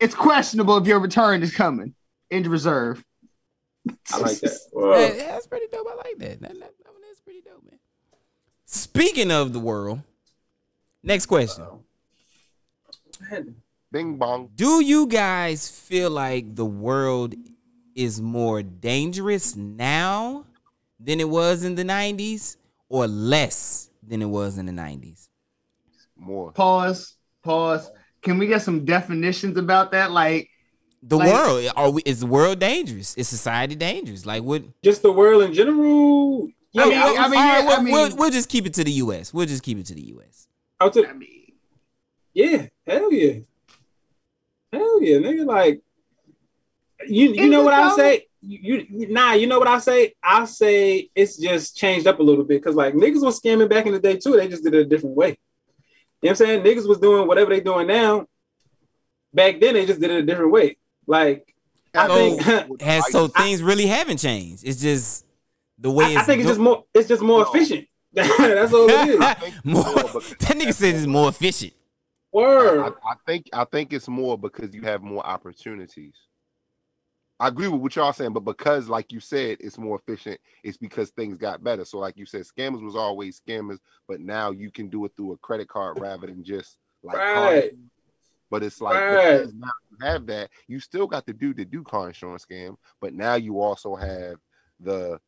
[0.00, 1.94] it's questionable if your return is coming.
[2.30, 3.04] Injured reserve.
[4.10, 4.52] I like that.
[4.52, 4.98] Yeah, Whoa.
[4.98, 5.86] yeah, that's pretty dope.
[5.86, 6.40] I like that.
[6.40, 7.78] That, that, that one is pretty dope, man.
[8.64, 10.00] Speaking of the world,
[11.02, 11.64] next question.
[13.92, 14.50] Bing bong.
[14.54, 17.34] Do you guys feel like the world
[17.94, 20.44] is more dangerous now
[20.98, 22.56] than it was in the 90s
[22.88, 25.28] or less than it was in the 90s?
[26.16, 26.52] More.
[26.52, 27.16] Pause.
[27.42, 27.90] Pause.
[28.22, 30.10] Can we get some definitions about that?
[30.10, 30.48] Like,
[31.06, 33.14] The Like- world are we, is the world dangerous?
[33.16, 34.24] Is society dangerous?
[34.24, 34.64] Like what?
[34.82, 36.48] Just the world in general.
[36.72, 38.48] Yeah, I mean, I, I mean, All right, yeah, we'll, I mean- we'll, we'll just
[38.48, 39.32] keep it to the U.S.
[39.34, 40.48] We'll just keep it to the U.S.
[40.80, 41.52] I mean,
[42.32, 43.40] yeah, hell yeah,
[44.72, 45.46] hell yeah, nigga.
[45.46, 45.80] Like,
[47.06, 48.26] you you Is know what I say?
[48.46, 50.14] You, you nah, you know what I say?
[50.22, 53.86] I say it's just changed up a little bit because like niggas was scamming back
[53.86, 54.32] in the day too.
[54.36, 55.28] They just did it a different way.
[55.28, 55.38] You know
[56.20, 56.62] what I'm saying?
[56.62, 58.26] Niggas was doing whatever they doing now.
[59.32, 60.76] Back then, they just did it a different way.
[61.06, 61.54] Like,
[61.94, 64.62] I So, think has so things really haven't changed.
[64.64, 65.24] It's just
[65.78, 66.84] the way I, it's I think it's just more.
[66.94, 67.50] It's just more No.
[67.52, 67.88] efficient.
[68.12, 69.18] That's all it is.
[69.64, 71.72] more, more because- that nigga says it's more efficient.
[72.34, 72.94] I, Word.
[73.04, 76.14] I think I think it's more because you have more opportunities.
[77.40, 80.76] I agree with what y'all saying, but because, like you said, it's more efficient, it's
[80.76, 81.84] because things got better.
[81.84, 85.32] So, like you said, scammers was always scammers, but now you can do it through
[85.32, 87.72] a credit card rather than just like Right.
[88.50, 89.46] But it's like Right.
[89.52, 93.14] now you have that, you still got the dude that do car insurance scam, but
[93.14, 94.36] now you also have
[94.78, 95.18] the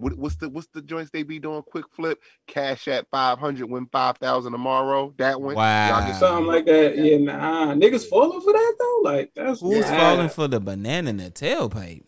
[0.00, 1.62] what, what's the what's the joints they be doing?
[1.62, 5.14] Quick flip, cash at five hundred, win five thousand tomorrow.
[5.18, 6.06] That one, Y'all Wow.
[6.06, 6.96] get Something like that.
[6.96, 7.74] Yeah, nah.
[7.74, 9.00] Niggas falling for that though.
[9.04, 9.96] Like that's Who's wild.
[10.00, 12.04] falling for the banana in the tailpipe?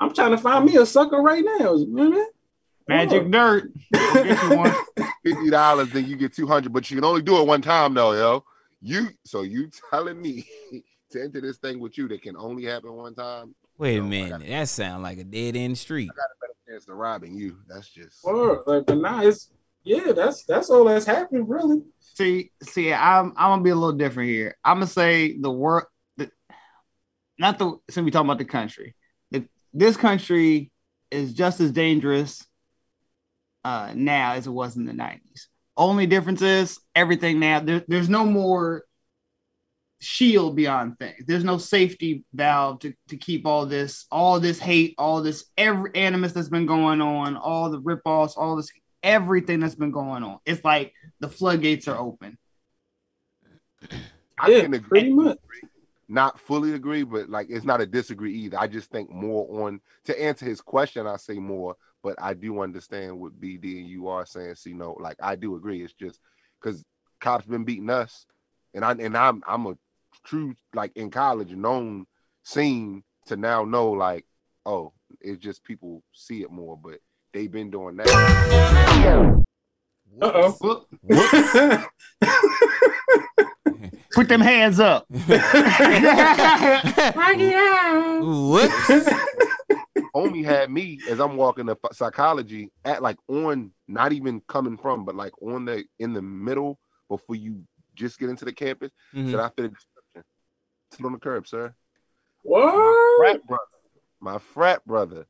[0.00, 1.74] I'm trying to find me a sucker right now.
[1.76, 2.28] You know what
[2.88, 3.28] magic oh.
[3.28, 3.72] dirt.
[3.92, 4.74] Go you one.
[5.24, 7.94] fifty dollars, then you get two hundred, but you can only do it one time
[7.94, 8.44] though, yo.
[8.80, 10.46] You so you telling me
[11.10, 13.54] to enter this thing with you that can only happen one time.
[13.76, 16.10] Wait a oh No, I minute, that sound like a dead end street.
[16.12, 17.56] I got a better chance than robbing you.
[17.68, 18.60] That's just Word.
[18.66, 19.50] Like, but now it's
[19.84, 21.82] yeah, that's that's all that's happened, really.
[22.00, 24.56] See, see, I'm I'm gonna be a little different here.
[24.64, 26.30] I'm gonna say the work, the
[27.38, 28.94] not the since we talking about the country.
[29.30, 30.70] The, this country
[31.10, 32.44] is just as dangerous
[33.64, 35.46] uh, now as it was in the '90s.
[35.76, 37.60] Only difference is everything now.
[37.60, 38.84] There, there's no more
[40.00, 41.24] shield beyond things.
[41.26, 45.94] There's no safety valve to, to keep all this, all this hate, all this every
[45.94, 48.70] animus that's been going on, all the ripoffs, all this
[49.02, 50.38] everything that's been going on.
[50.44, 52.38] It's like the floodgates are open.
[54.38, 54.88] I Yeah, can agree.
[54.88, 55.38] pretty much.
[56.10, 58.58] Not fully agree, but like it's not a disagree either.
[58.58, 61.06] I just think more on to answer his question.
[61.06, 64.54] I say more, but I do understand what BD and you are saying.
[64.54, 65.82] See, no, like I do agree.
[65.82, 66.20] It's just
[66.60, 66.82] because
[67.20, 68.24] cops been beating us,
[68.72, 69.76] and I and I'm I'm a
[70.28, 72.06] true like in college known
[72.42, 74.26] scene to now know like
[74.66, 76.98] oh it's just people see it more, but
[77.32, 78.08] they've been doing that.
[80.20, 80.86] Uh oh.
[84.14, 85.06] Put them hands up.
[88.20, 89.08] Whoops.
[90.14, 95.04] homie had me as I'm walking the psychology at like on not even coming from,
[95.04, 97.62] but like on the in the middle before you
[97.94, 98.90] just get into the campus.
[99.14, 99.30] Mhm.
[99.30, 99.97] Said I fit a description.
[100.92, 101.74] Sit on the curb, sir.
[102.42, 103.18] What?
[103.18, 103.62] Frat brother,
[104.20, 105.26] my frat brother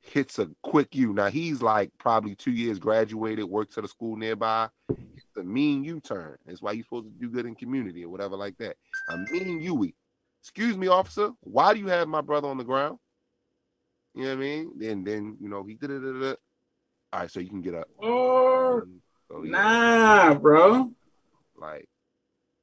[0.00, 1.12] hits a quick U.
[1.12, 4.68] Now he's like probably two years graduated, works at a school nearby.
[4.88, 6.36] It's a mean U turn.
[6.44, 8.76] That's why you're supposed to do good in community or whatever like that.
[9.08, 9.90] A mean U.
[10.42, 11.30] Excuse me, officer.
[11.40, 12.98] Why do you have my brother on the ground?
[14.14, 14.72] You know what I mean?
[14.76, 16.38] Then then you know he did it.
[17.12, 17.88] All right, so you can get up.
[17.98, 18.86] Or
[19.28, 20.90] So, yeah, nah, bro.
[21.56, 21.88] like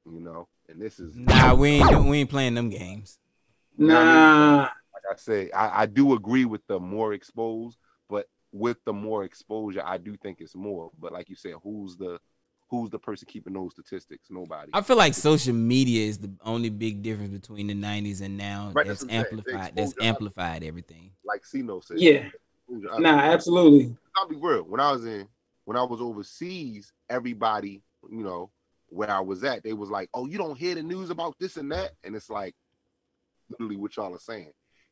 [0.05, 3.19] you know, and this is Nah, we ain't we ain't playing them games.
[3.77, 4.61] Nah.
[4.93, 7.77] like I say, I, I do agree with the more exposed,
[8.09, 10.91] but with the more exposure, I do think it's more.
[10.99, 12.19] But like you said, who's the
[12.69, 14.27] who's the person keeping those statistics?
[14.29, 14.71] Nobody.
[14.73, 18.71] I feel like social media is the only big difference between the '90s and now.
[18.73, 19.23] Right, that's that's what I'm saying.
[19.23, 19.75] The amplified.
[19.75, 21.11] That's amplified everything.
[21.25, 21.99] like Sino said.
[21.99, 22.27] Yeah.
[22.69, 22.93] exposure.
[22.93, 23.95] I- Nah, absolutely.
[24.17, 24.63] I'll be real.
[24.63, 25.27] When I was in,
[25.65, 28.51] when I was overseas, everybody, you know,
[28.89, 31.57] where I was at, they was like, "Oh, you don't hear the news about this
[31.57, 32.55] and that," and it's like,
[33.49, 34.51] literally, what y'all are saying.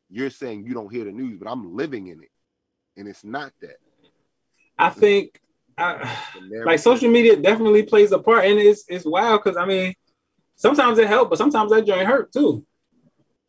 [0.09, 2.29] You're saying you don't hear the news, but I'm living in it,
[2.95, 3.77] and it's not that.
[4.77, 5.39] I think
[5.77, 6.17] I,
[6.65, 9.93] like social media definitely plays a part, and it's it's wild because I mean,
[10.55, 12.65] sometimes it helps, but sometimes that joint hurt too.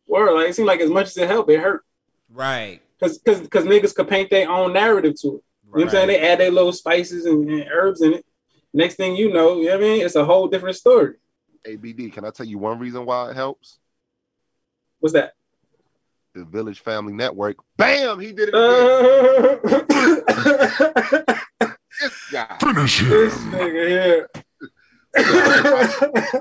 [0.07, 1.83] Or like it seems like as much as it helped, it hurt
[2.31, 2.81] Right.
[2.99, 5.31] because because because niggas could paint their own narrative to it.
[5.31, 5.41] You know
[5.71, 6.07] what I'm saying?
[6.07, 8.25] They add their little spices and, and herbs in it.
[8.73, 10.05] Next thing you know, you know what I mean?
[10.05, 11.15] It's a whole different story.
[11.65, 13.79] ABD, can I tell you one reason why it helps?
[14.99, 15.33] What's that?
[16.35, 17.57] The Village Family Network.
[17.77, 18.19] Bam!
[18.19, 19.59] He did it again.
[21.19, 21.67] Uh,
[22.01, 22.57] this guy.
[22.61, 23.09] Finish him.
[23.09, 24.29] this nigga here.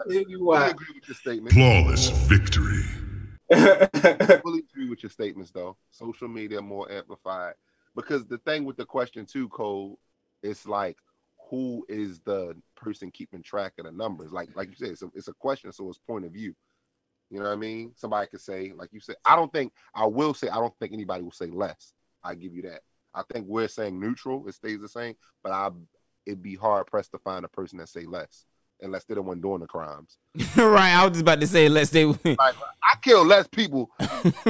[0.09, 1.55] you I agree with your statement.
[1.55, 2.85] Flawless victory.
[3.51, 5.79] I fully agree with your statements, though.
[5.91, 7.55] Social media more amplified
[7.97, 9.99] because the thing with the question too, Cole,
[10.43, 10.99] it's like
[11.49, 14.33] who is the person keeping track of the numbers?
[14.33, 16.55] Like, like you said, it's a, it's a question, so it's point of view.
[17.31, 17.93] You know what I mean?
[17.95, 20.93] Somebody could say, like you said, I don't think I will say I don't think
[20.93, 21.93] anybody will say less.
[22.25, 22.81] I give you that.
[23.15, 25.71] I think we're saying neutral, it stays the same, but I
[26.27, 28.45] it'd be hard pressed to find a person that say less
[28.81, 30.19] unless they're the one doing the crimes.
[30.57, 30.95] right.
[30.95, 32.05] I was just about to say, let's stay.
[32.05, 33.91] Like I kill less people,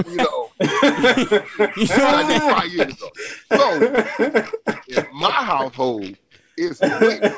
[0.07, 0.71] you know, than
[1.61, 3.11] I did five years ago.
[3.53, 6.17] So in my household,
[6.59, 7.35] it's split.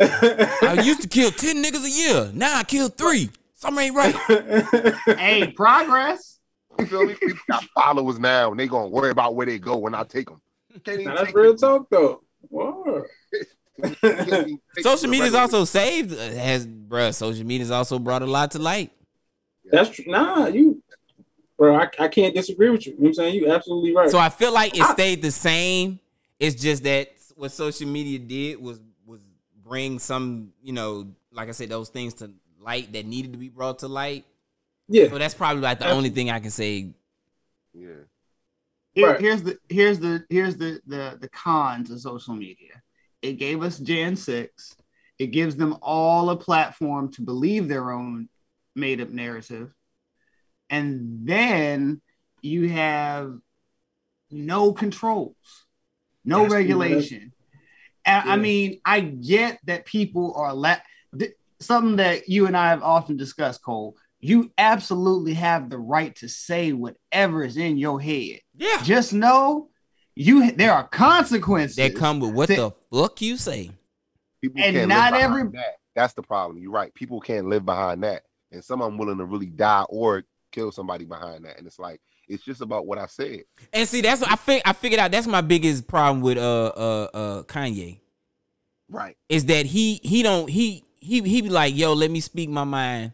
[0.00, 2.30] I used to kill ten niggas a year.
[2.34, 3.30] Now I kill three.
[3.54, 4.14] Something ain't right.
[5.18, 6.38] hey, progress.
[6.78, 7.14] You feel me?
[7.14, 10.28] People got followers now, and they gonna worry about where they go when I take
[10.28, 10.40] them.
[10.84, 11.58] Can't even Now, that's take real it.
[11.60, 12.22] talk though.
[12.50, 13.06] Word.
[13.80, 16.12] You can't even take it Social media's also saved.
[16.12, 18.90] uh, Has bruh, social media's also brought a lot to light.
[19.70, 20.04] That's true.
[20.08, 20.82] Nah, you,
[21.56, 21.76] bro.
[21.76, 22.94] I, I can't disagree with you.
[22.94, 23.34] You know what I'm saying?
[23.36, 24.10] You absolutely right.
[24.10, 26.00] So I feel like it I- stayed the same.
[26.40, 29.20] It's just that what social media did was was
[29.62, 32.30] bring some, you know, like I said, those things to
[32.60, 34.24] light that needed to be brought to light.
[34.88, 35.08] yeah.
[35.08, 36.94] So that's probably like the only thing I can say.
[37.72, 37.88] Yeah.
[38.94, 39.20] Here- Right.
[39.20, 42.82] Here's the here's the here's the the the cons of social media.
[43.22, 44.74] It gave us Jan six.
[45.18, 48.28] It gives them all a platform to believe their own
[48.74, 49.72] made up narrative,
[50.70, 52.00] and then
[52.42, 53.38] you have
[54.30, 55.34] no controls,
[56.28, 57.32] no That's- regulation.
[58.04, 60.76] And I mean, I get that people are la-
[61.18, 63.96] th- something that you and I have often discussed, Cole.
[64.20, 68.40] you absolutely have the right to say whatever is in your head.
[68.56, 68.82] Yeah.
[68.82, 69.68] Just know
[70.14, 73.70] you there are consequences That come with what to- the fuck you say.
[74.40, 75.76] People And can't not every- that.
[75.94, 76.58] That's the problem.
[76.58, 76.94] You're right.
[76.94, 78.22] People can't live behind that,
[78.52, 81.58] and some of them willing to really die or kill somebody behind that.
[81.58, 83.40] And it's like it's just about what I said.
[83.72, 85.10] And see, that's what I fig- I figured out.
[85.10, 88.00] That's my biggest problem with uh uh uh Kanye
[88.90, 89.16] Right.
[89.28, 92.64] is that he he don't he he he be like, yo, let me speak my
[92.64, 93.12] mind.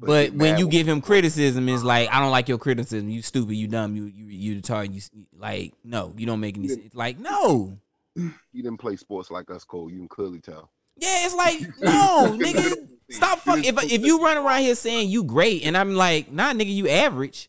[0.00, 3.08] But get when you give him criticism, it's like I don't like your criticism.
[3.08, 3.54] You stupid.
[3.56, 3.96] You dumb.
[3.96, 4.94] You you you retarded.
[4.94, 6.14] You like no.
[6.16, 6.94] You don't make any sense.
[6.94, 7.78] Like no.
[8.16, 9.90] You didn't play sports like us, Cole.
[9.90, 10.70] You can clearly tell.
[10.96, 12.88] Yeah, it's like no, nigga.
[13.10, 13.64] Stop fuck.
[13.64, 16.88] If if you run around here saying you great, and I'm like, nah, nigga, you
[16.88, 17.48] average.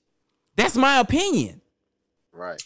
[0.59, 1.61] That's my opinion.
[2.33, 2.61] Right.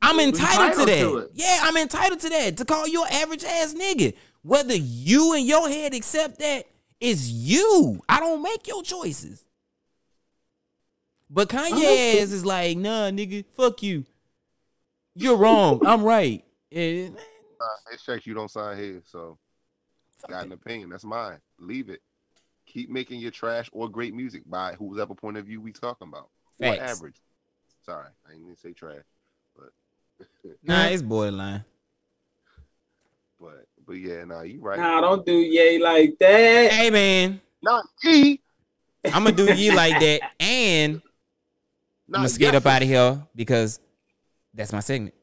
[0.00, 1.28] I'm entitled, Entitled to that.
[1.28, 2.56] to yeah, I'm entitled to that.
[2.56, 4.14] To call you an average ass nigga.
[4.40, 6.64] Whether you in your head accept that
[6.98, 8.00] is you.
[8.08, 9.44] I don't make your choices.
[11.28, 14.06] But Kanye ass is like, nah, nigga, fuck you.
[15.14, 15.86] You're wrong.
[15.86, 16.42] I'm right.
[16.74, 17.12] Uh, it
[18.04, 19.36] checks you don't sign here, so
[20.28, 20.88] got an opinion.
[20.88, 21.38] That's mine.
[21.58, 22.00] Leave it.
[22.74, 26.28] Keep making your trash or great music by whoever point of view we talking about.
[26.60, 27.16] Or average.
[27.86, 29.04] Sorry, I didn't even say trash,
[29.56, 30.26] but
[30.62, 31.64] Nah, it's borderline.
[33.40, 34.78] but but yeah, nah, you right.
[34.78, 36.72] Nah, don't do Ye like that.
[36.72, 38.40] Hey man, Not E.
[39.04, 41.00] I'm gonna do ye like that, and
[42.08, 43.78] I'm gonna skate up out of here because
[44.52, 45.14] that's my segment.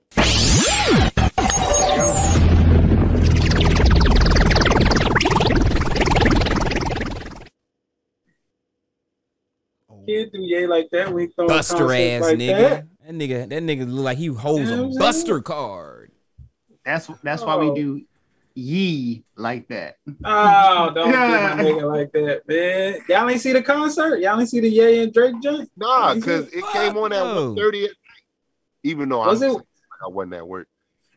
[10.19, 11.11] Can't do Ye like that.
[11.13, 12.47] We throwing Buster ass like nigga.
[12.57, 12.85] That.
[13.05, 13.13] That.
[13.15, 16.11] nigga, that nigga look like he holds Yeah, a I'm Buster card.
[16.85, 17.75] That's that's why we Oh.
[17.75, 18.01] do
[18.55, 19.97] ye like that.
[20.25, 21.17] Oh, don't do my
[21.63, 22.97] nigga like that, man.
[23.07, 24.19] Y'all ain't see the concert?
[24.19, 25.69] Y'all ain't see the Ye and Drake joint?
[25.77, 27.53] Nah, because said, it came on at no.
[27.55, 27.87] 1:30.
[28.83, 29.63] Even though Was I, it- was,
[30.03, 30.67] I wasn't at work.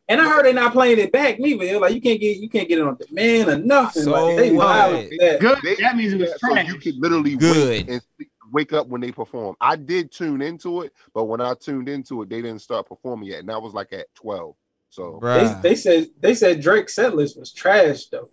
[0.06, 1.64] And I heard they're not playing it back neither.
[1.64, 4.02] They're like you can't get you can't get it on demand or nothing.
[4.02, 5.40] So like they wild with that.
[5.40, 5.58] Good.
[5.64, 7.68] They- that means it was Yeah, so you could literally Good.
[7.68, 9.56] wait and sleep- wake up when they perform.
[9.60, 13.28] I did tune into it, but when I tuned into it, they didn't start performing
[13.28, 14.54] yet, and that was like at 12.
[14.88, 18.28] So They, they said they said Drake's set list was trash though.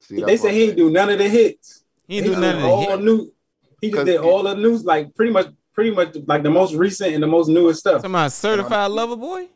[0.00, 1.84] see, they that's said what he didn't do none of the hits.
[2.06, 3.02] he didn't do did none of all that.
[3.02, 3.32] new.
[3.80, 6.74] He just 'Cause did all the news, like pretty much, pretty much like the most
[6.74, 8.02] recent and the most newest stuff.
[8.02, 9.48] Talking about certified lover boy.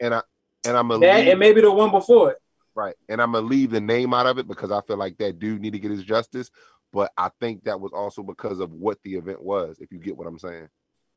[0.00, 0.22] and I
[0.66, 2.38] and I'm gonna That leave, and maybe the one before it.
[2.74, 5.38] right, and I'm gonna leave the name out of it because I feel like that
[5.38, 6.50] dude need to get his justice.
[6.92, 9.78] But I think that was also because of what the event was.
[9.80, 10.68] If you get what I'm saying,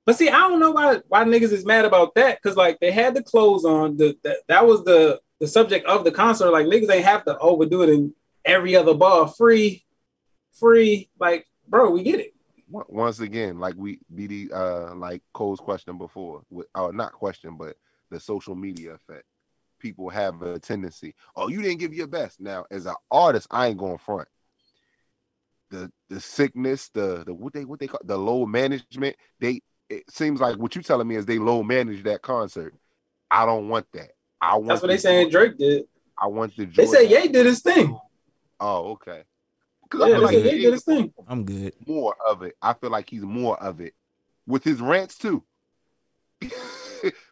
[0.06, 2.92] But see, I don't know why why niggas is mad about that because like they
[2.92, 3.98] had the clothes on.
[3.98, 6.52] The, that that was the the subject of the concert.
[6.52, 8.14] Like niggas ain't have to overdo it in
[8.44, 9.28] every other bar.
[9.28, 9.86] Free,
[10.60, 11.10] free.
[11.20, 12.34] Like bro, we get it.
[12.70, 17.76] Once again, like we BD, uh, like Cole's question before, with, or not question, but
[18.10, 19.26] the social media effect.
[19.80, 21.16] People have a tendency.
[21.36, 22.40] Oh, you didn't give your best.
[22.40, 24.28] Now, as an artist, I ain't going front.
[25.72, 29.16] The the sickness, the the what they what they call the load management.
[29.40, 32.76] They it seems like what you're telling me is they low manage that concert.
[33.30, 34.12] I don't want that.
[34.42, 34.68] I want.
[34.68, 35.30] That's what they saying.
[35.30, 35.86] Drake did.
[36.22, 36.66] I want the.
[36.66, 37.98] They joy said Ye did his thing.
[38.60, 39.24] Oh, okay.
[39.84, 41.14] Because Yeah, I they feel like Ye he did his thing.
[41.28, 41.74] I'm good.
[41.88, 42.56] more of it.
[42.62, 43.94] I feel like he's more of it
[44.46, 45.44] with his rants too.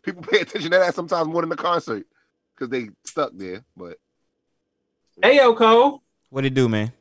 [0.04, 2.06] People pay attention to that sometimes more than the concert
[2.56, 3.64] because they stuck there.
[3.76, 3.98] But
[5.22, 6.94] Hey yo, Cole, What it do, man?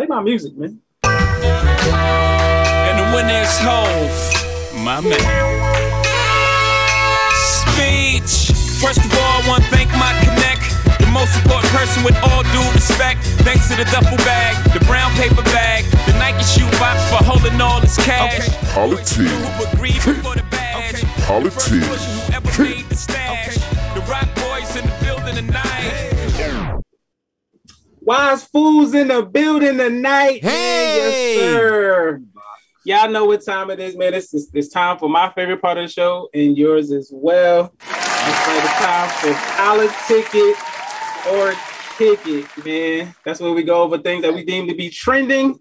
[0.00, 0.80] Play my music, man.
[1.04, 5.20] And the winner is Hove, my man.
[7.36, 8.56] Speech.
[8.80, 10.72] First of all, I want to thank my connect.
[11.00, 13.20] The most important person with all due respect.
[13.44, 17.60] Thanks to the duffel bag, the brown paper bag, the Nike shoe box for holding
[17.60, 18.48] all this cash.
[18.72, 19.16] Politics.
[19.16, 21.04] Who agreed before the badge.
[21.26, 21.68] Politics.
[21.68, 23.56] The first person made the stash.
[23.92, 25.69] The rock boys in the building tonight.
[28.10, 30.42] Wise fools in the building tonight.
[30.42, 30.96] Man, Hey!
[31.36, 32.20] yes, sir.
[32.84, 34.14] Y'all know what time it is, man.
[34.14, 37.72] It's, it's, it's time for my favorite part of the show and yours as well.
[37.80, 40.56] It's like the time for politic ticket
[41.30, 41.52] or
[41.98, 43.14] kick it, man.
[43.24, 45.60] That's where we go over things that we deem to be trending,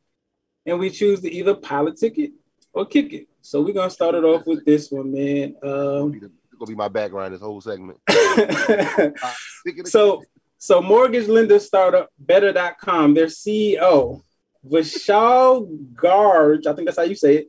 [0.66, 2.32] and we choose to either politic it
[2.74, 3.28] or kick it.
[3.42, 5.56] So we're gonna start it off with this one, man.
[5.62, 6.26] Um, it's
[6.58, 8.00] gonna be my background this whole segment.
[8.10, 9.12] Uh,
[9.62, 10.24] stick it- so
[10.60, 14.22] so mortgage lender startup better.com their ceo
[14.68, 17.48] vishal Garge, i think that's how you say it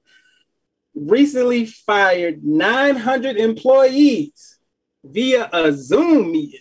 [0.95, 4.59] recently fired 900 employees
[5.05, 6.61] via a zoom meeting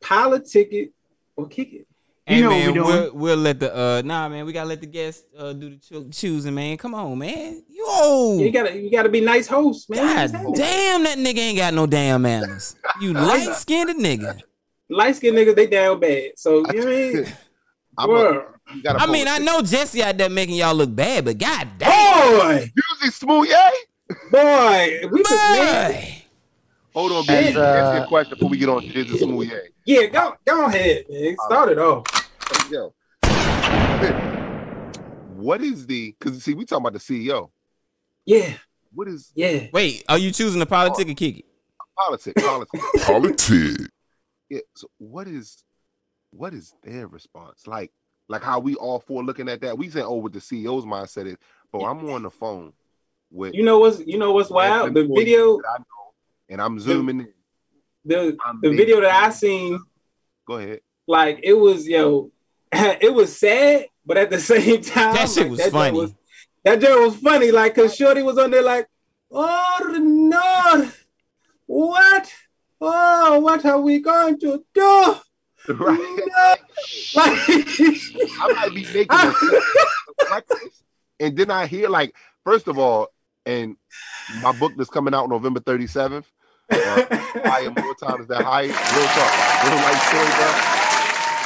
[0.00, 0.92] politic it
[1.36, 1.86] or kick it
[2.26, 4.80] Hey You know man, we we'll, we'll let the uh nah man, we gotta let
[4.80, 6.78] the guests uh do the choo- choosing, man.
[6.78, 7.62] Come on, man.
[7.68, 8.40] You old.
[8.40, 10.30] You gotta you gotta be nice host, man.
[10.32, 12.76] God damn, that nigga ain't got no damn manners.
[12.98, 14.40] You light skinned nigga.
[14.94, 16.32] Light skinned niggas, they down bad.
[16.36, 17.26] So you know I mean?
[17.98, 18.14] I'm a,
[18.74, 22.38] you I mean, I know Jesse out there making y'all look bad, but god damn.
[22.38, 23.70] Boy, Usually smooth, yeah.
[24.30, 25.92] boy, we could man.
[25.92, 26.22] Boy.
[26.94, 27.56] Hold on, As, baby.
[27.56, 29.50] uh, Ask me a question before we get on Jizzy Smooth.
[29.50, 29.58] Yeah.
[30.02, 31.36] Yeah, go go ahead, man.
[31.46, 32.04] Start it off.
[32.70, 32.94] Yo.
[35.36, 36.14] What is the?
[36.18, 37.50] Because see, we talking about the CEO.
[38.24, 38.54] Yeah,
[38.94, 39.66] What is yeah.
[39.72, 41.44] Wait, are you choosing the politic or kick it?
[41.98, 42.42] politics?
[42.42, 43.04] Politics.
[43.04, 43.88] Politics.
[44.54, 44.60] Yeah.
[44.76, 45.64] So what is
[46.30, 47.66] what is their response?
[47.66, 47.90] Like
[48.28, 49.76] like how we all four looking at that.
[49.76, 51.36] We saying, oh, what the CEO's mindset is,
[51.72, 52.72] but I'm on the phone
[53.32, 54.94] with You know what's you know what's wild?
[54.94, 55.84] The video, know,
[56.48, 57.28] and I'm zooming in.
[58.04, 59.80] the I'm the video that I seen,
[60.46, 60.80] Go ahead.
[61.08, 62.30] like it was yo,
[62.72, 65.98] it was sad, but at the same time, That shit like, was joint funny.
[65.98, 66.14] was-
[66.64, 68.86] that joke was funny, like cause Shorty was on there like,
[69.32, 70.90] oh no,
[71.66, 72.32] what?
[72.80, 75.16] Oh, what are we going to do?
[75.68, 75.98] Right.
[75.98, 76.54] No.
[77.16, 79.06] I might be making
[80.28, 80.82] breakfast,
[81.20, 82.14] and then I hear like,
[82.44, 83.08] first of all,
[83.46, 83.76] and
[84.42, 86.24] my book that's coming out November 37th.
[86.70, 87.06] Uh,
[87.44, 88.62] I am more times that high.
[88.62, 90.84] Real talk, real life story, bro.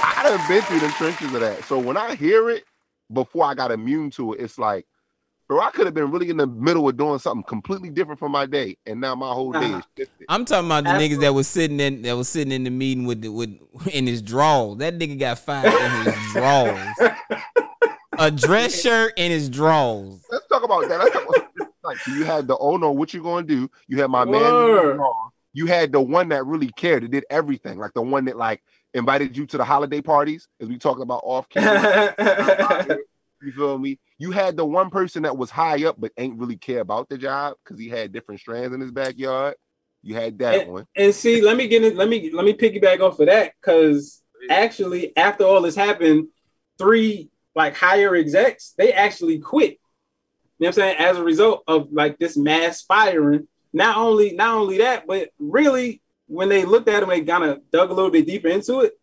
[0.02, 1.64] I done been through the trenches of that.
[1.64, 2.64] So when I hear it,
[3.12, 4.86] before I got immune to it, it's like,
[5.48, 8.32] bro, I could have been really in the middle of doing something completely different from
[8.32, 10.26] my day, and now my whole day is shifted.
[10.28, 13.06] I'm talking about the niggas that was sitting in that was sitting in the meeting
[13.06, 13.58] with the, with
[13.90, 14.78] in his drawers.
[14.78, 16.96] That nigga got fired in his drawers.
[18.18, 20.22] A dress shirt in his drawers.
[20.30, 21.12] Let's talk about that.
[21.12, 23.70] Talk about, like you had the oh no, what you gonna do?
[23.88, 25.00] You had my man.
[25.54, 27.04] You had the one that really cared.
[27.04, 27.78] It did everything.
[27.78, 31.22] Like the one that like invited you to the holiday parties, as we talking about
[31.24, 32.14] off camera.
[33.42, 33.98] you feel me?
[34.18, 37.16] You had the one person that was high up but ain't really care about the
[37.16, 39.54] job because he had different strands in his backyard.
[40.02, 40.86] You had that one.
[40.96, 41.96] and see, let me get it.
[41.96, 46.28] Let me let me piggyback off of that because actually, after all this happened,
[46.78, 49.78] three like higher execs they actually quit.
[50.58, 50.96] You know what I'm saying?
[50.98, 53.46] As a result of like this mass firing.
[53.72, 57.60] Not only not only that, but really when they looked at him, they kind of
[57.70, 58.94] dug a little bit deeper into it.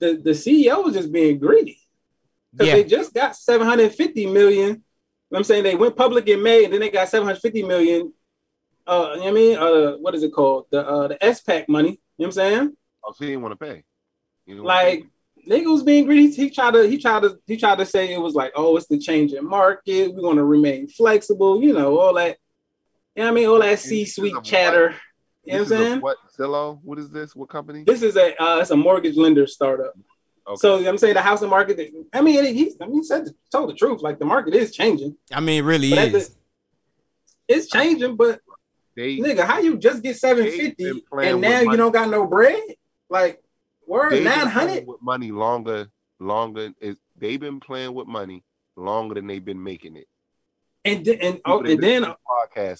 [0.00, 1.78] The the CEO was just being greedy
[2.52, 2.74] because Yeah.
[2.74, 4.68] they just got 750 million.
[4.68, 4.80] You know
[5.28, 8.12] what I'm saying they went public in May and then they got 750 million.
[8.86, 10.66] Uh, you know what I mean, uh, what is it called?
[10.70, 11.90] The uh, the SPAC money.
[11.90, 12.76] You know what I'm saying?
[13.04, 13.84] Oh, so he didn't want to pay.
[14.46, 15.04] He didn't Like
[15.46, 16.30] nigga was being greedy.
[16.34, 18.86] He tried to he tried to he tried to say it was like, oh, it's
[18.86, 20.14] the changing market.
[20.14, 21.62] We're gonna remain flexible.
[21.62, 22.38] You know all that.
[23.14, 23.48] You know what I mean?
[23.48, 24.90] All that C-suite chatter.
[24.90, 24.96] pay.
[25.44, 26.00] You know what I'm saying?
[26.00, 26.80] What Zillow?
[26.82, 27.34] What is this?
[27.36, 27.84] What company?
[27.84, 29.94] This is a uh, it's a mortgage lender startup.
[30.48, 30.56] Okay.
[30.60, 31.78] So you know I'm saying the housing market.
[32.12, 34.00] I mean, he, I mean, he said told the truth.
[34.00, 35.16] Like the market is changing.
[35.32, 36.34] I mean, it really But at the- is.
[37.48, 38.40] It's changing, but
[38.94, 42.60] they nigga, how you just get 750 and now you don't got no bread?
[43.08, 43.42] Like,
[43.86, 44.86] word they've been 900?
[44.86, 45.88] with money longer.
[46.20, 48.44] Longer is they've been playing with money
[48.76, 50.08] longer than they've been making it.
[50.84, 52.16] And then, and, oh, and then, listen to this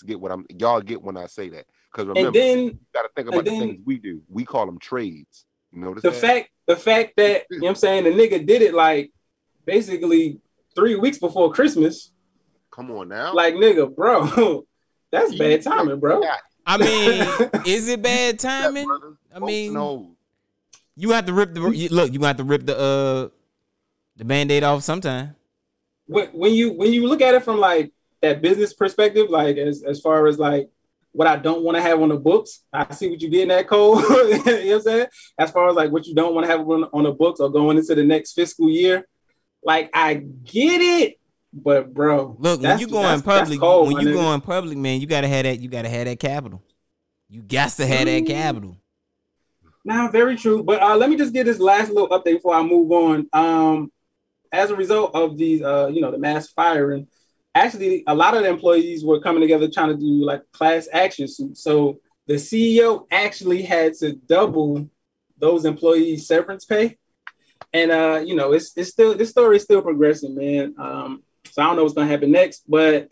[0.03, 0.45] podcast get what I'm.
[0.59, 3.39] Y'all get when I say that because and remember, then you got to think about
[3.39, 4.21] and the then- things we do.
[4.29, 5.45] We call them trades.
[5.73, 6.21] You notice the that?
[6.21, 9.11] fact, the fact that, you know what I'm saying, the nigga did it like
[9.65, 10.41] basically
[10.75, 12.13] three weeks before Christmas.
[12.71, 13.35] Come on now.
[13.35, 14.65] Like, nigga, bro,
[15.11, 16.23] that's You- bad timing, bro.
[16.67, 18.87] I mean, is it bad timing?
[18.87, 19.17] brother.
[19.35, 20.11] I mean, know.
[20.97, 22.13] you have to rip the you, look.
[22.13, 23.29] You have to rip the uh
[24.17, 25.35] the band-aid off sometime.
[26.07, 27.91] when, when you when you look at it from like
[28.21, 30.69] that business perspective, like as as far as like
[31.19, 33.49] what I don't want to have on the books, I see what you did in
[33.49, 34.05] that code.
[34.09, 35.07] you know what I'm saying?
[35.37, 37.51] As far as like what you don't want to have on, on the books or
[37.51, 39.05] going into the next fiscal year,
[39.65, 41.19] like I get it,
[41.53, 44.15] but bro, Look, when you go in public, cold, when you nigga.
[44.15, 45.59] go in public, man, you gotta have that.
[45.59, 46.63] You gotta have that capital.
[47.29, 48.77] You got to have that capital.
[49.85, 50.63] Now, very true.
[50.63, 53.29] But uh, let me just get this last little update before I move on.
[53.33, 53.91] Um,
[54.53, 57.09] as a result of these, uh, you know, the mass firing,
[57.65, 61.29] actually, a lot of the employees were coming together trying to do like class action
[61.29, 61.63] suits.
[61.63, 64.89] So the CEO actually had to double
[65.39, 66.97] those employees' severance pay.
[67.73, 70.75] And uh, you know, it's it's still this story is still progressing, man.
[70.79, 73.09] Um, so I don't know what's gonna happen next, but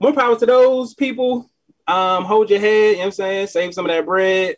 [0.00, 1.50] more power to those people.
[1.86, 3.46] Um, hold your head, you know what I'm saying?
[3.48, 4.56] Save some of that bread.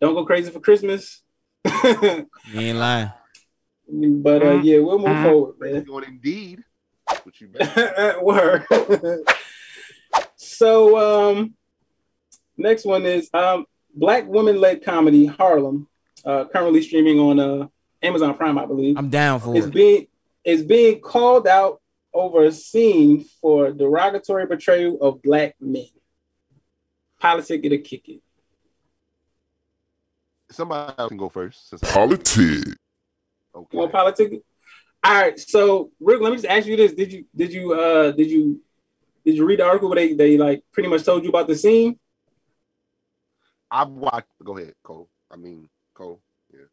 [0.00, 1.22] Don't go crazy for Christmas.
[1.64, 3.10] but You ain't lying.
[4.42, 5.84] uh, yeah, we'll move forward, man.
[5.84, 6.62] Doing indeed.
[7.38, 8.22] What you bet.
[8.22, 8.66] Word.
[10.36, 11.54] so um
[12.56, 15.88] next one is um black woman led comedy Harlem,
[16.24, 17.68] uh currently streaming on uh
[18.02, 18.96] Amazon Prime, I believe.
[18.96, 19.74] I'm down for is it.
[19.74, 20.06] being
[20.44, 21.80] is being called out
[22.12, 25.86] over a scene for derogatory portrayal of black men.
[27.20, 28.20] Politic it or kick it.
[30.50, 31.68] Somebody else can go first.
[31.68, 32.74] since Politics.
[33.54, 33.68] Okay.
[33.72, 34.32] You want politic?
[34.32, 34.44] it?
[35.08, 35.40] All right.
[35.40, 38.60] So Rick, let me just ask you this: Did you did you uh did you
[39.24, 41.56] did you read the article where they they like pretty much told you about the
[41.56, 41.98] scene?
[43.70, 44.26] I've watched.
[44.44, 45.08] Go ahead, Cole.
[45.30, 46.20] I mean, Cole.
[46.52, 46.66] Yeah.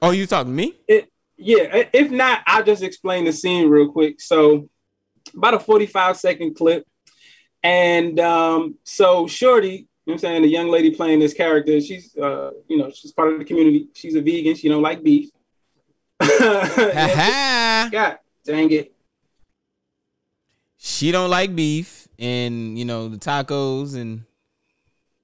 [0.00, 0.76] Oh, you talking to me?
[0.88, 1.84] It yeah.
[1.92, 4.22] If not, I'll just explain the scene real quick.
[4.22, 4.70] So
[5.36, 6.86] about a 45 second clip.
[7.62, 11.78] And um, so Shorty, you know what I'm saying, the young lady playing this character,
[11.82, 13.88] she's uh, you know, she's part of the community.
[13.92, 15.28] She's a vegan, she don't like beef.
[16.20, 18.92] Ha God dang it.
[20.76, 24.24] She don't like beef and you know the tacos and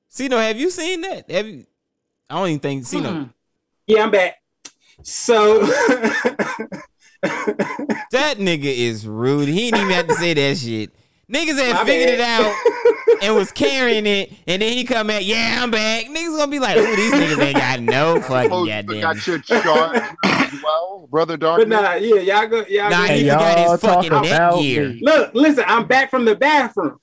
[0.09, 1.29] Cino, have you seen that?
[1.31, 1.67] Have you?
[2.31, 3.11] I don't even think Cino.
[3.11, 3.25] Hmm.
[3.87, 4.37] Yeah, I'm back.
[5.03, 5.67] So
[7.23, 9.49] That nigga is rude.
[9.49, 10.91] He didn't even have to say that shit.
[11.33, 12.55] Niggas had My figured it out
[13.23, 16.05] and was carrying it, and then he come at, yeah, I'm back.
[16.07, 19.01] Niggas gonna be like, ooh, these niggas ain't got no fucking you goddamn.
[19.01, 21.61] got your chart as well, brother Dark.
[21.61, 23.13] but nah, yeah, y'all go y'all Nah, go.
[23.15, 24.95] he forgot his fucking neck gear.
[25.01, 26.99] Look, listen, I'm back from the bathroom.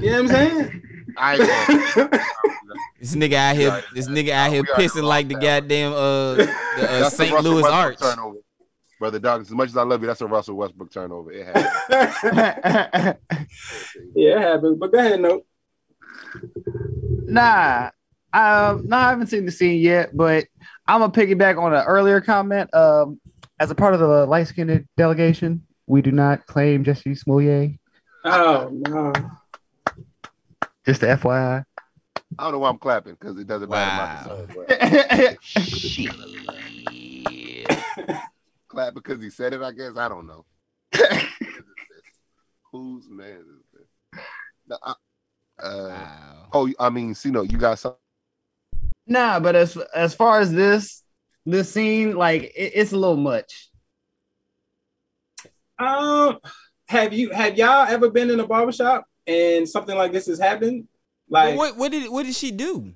[0.00, 0.82] You know what I'm saying?
[1.16, 1.38] I
[3.00, 6.34] This nigga out here, this nigga out here pissing like the goddamn uh,
[6.76, 7.32] the, uh St.
[7.42, 7.98] Louis Westbrook Arch.
[7.98, 8.38] turnover.
[9.00, 11.32] Brother Doc, as much as I love you, that's a Russell Westbrook turnover.
[11.32, 11.66] It happened.
[14.14, 14.78] yeah, it happens.
[14.78, 15.42] But go ahead, no.
[17.26, 17.90] Nah,
[18.32, 20.44] um, no, I haven't seen the scene yet, but
[20.86, 22.72] I'm gonna piggyback on an earlier comment.
[22.74, 23.20] Um,
[23.60, 27.72] as a part of the light skinned delegation, we do not claim Jussie Smollett.
[28.24, 29.12] Oh no.
[30.84, 31.64] Just the FYI.
[32.38, 34.28] I don't know why I'm clapping because it doesn't matter.
[34.30, 34.46] Wow.
[34.66, 35.38] But
[38.68, 39.62] clap because he said it.
[39.62, 40.44] I guess I don't know.
[42.72, 44.20] Whose man is this?
[44.68, 44.94] No, I-
[45.62, 46.06] uh,
[46.54, 47.94] Oh, I mean, Cino, you got some.
[49.12, 51.02] Nah, but as as far as this
[51.44, 53.68] this scene, like it, it's a little much.
[55.78, 56.38] Um,
[56.88, 60.88] have you have y'all ever been in a barbershop and something like this has happened?
[61.28, 62.94] Like what what did what did she do?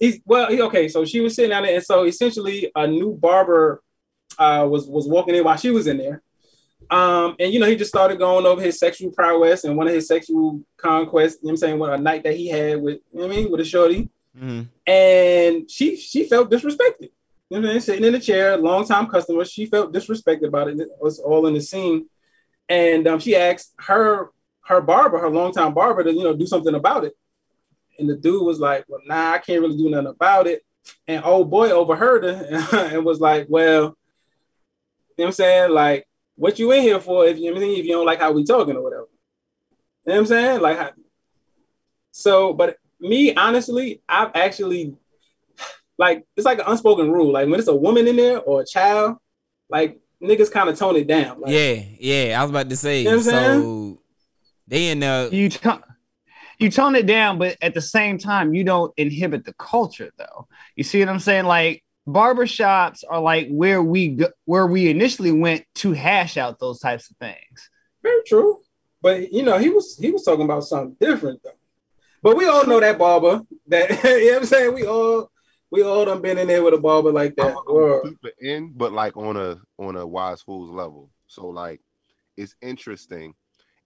[0.00, 0.88] He's well, he, okay.
[0.88, 3.82] So she was sitting down there, and so essentially, a new barber
[4.38, 6.22] uh, was was walking in while she was in there.
[6.88, 9.92] Um, and you know, he just started going over his sexual prowess and one of
[9.92, 11.36] his sexual conquests.
[11.42, 11.78] You know what I'm saying?
[11.78, 14.08] What a night that he had with, you know what I mean, with a shorty,
[14.36, 14.68] Mhm.
[14.86, 17.10] and she she felt disrespected.
[17.50, 17.78] You know?
[17.78, 20.80] Sitting in the chair, long time customer, she felt disrespected about it.
[20.80, 22.08] It was all in the scene,
[22.68, 24.30] and um, she asked her
[24.66, 27.14] her barber, her longtime barber, to you know do something about it.
[27.98, 30.62] And the dude was like, "Well, nah, I can't really do nothing about it."
[31.06, 33.94] And old boy overheard her and was like, "Well, you know
[35.16, 35.70] what I'm saying?
[35.70, 37.26] Like, what you in here for?
[37.26, 39.06] If you if you don't like how we talking or whatever."
[40.06, 40.60] You know what I'm saying?
[40.60, 40.90] Like, how,
[42.10, 44.96] so, but me honestly, I've actually
[45.98, 47.32] like it's like an unspoken rule.
[47.32, 49.18] Like when it's a woman in there or a child,
[49.68, 51.40] like niggas kind of tone it down.
[51.40, 52.40] Like, Yeah, yeah.
[52.40, 53.02] I was about to say.
[53.02, 53.98] You know what I'm so
[54.66, 55.82] they in the You tone
[56.58, 60.46] you tone it down, but at the same time, you don't inhibit the culture though.
[60.76, 61.46] You see what I'm saying?
[61.46, 66.80] Like barbershops are like where we go, where we initially went to hash out those
[66.80, 67.70] types of things.
[68.02, 68.60] Very true.
[69.02, 71.50] But you know, he was he was talking about something different though.
[72.24, 73.42] But we all know that barber.
[73.66, 74.74] That you know what I'm saying?
[74.74, 75.30] We all
[75.70, 77.54] we all done been in there with a barber like that.
[78.02, 81.10] Super in, but like on a on a wise fools level.
[81.26, 81.82] So like
[82.38, 83.34] it's interesting.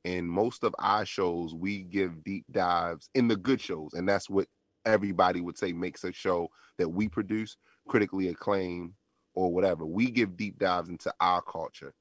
[0.04, 4.30] In most of our shows, we give deep dives in the good shows, and that's
[4.30, 4.46] what
[4.86, 6.48] everybody would say makes a show
[6.78, 7.56] that we produce
[7.88, 8.92] critically acclaimed
[9.34, 9.84] or whatever.
[9.84, 11.92] We give deep dives into our culture.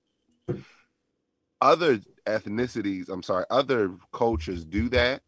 [1.59, 5.23] Other ethnicities, I'm sorry, other cultures do that,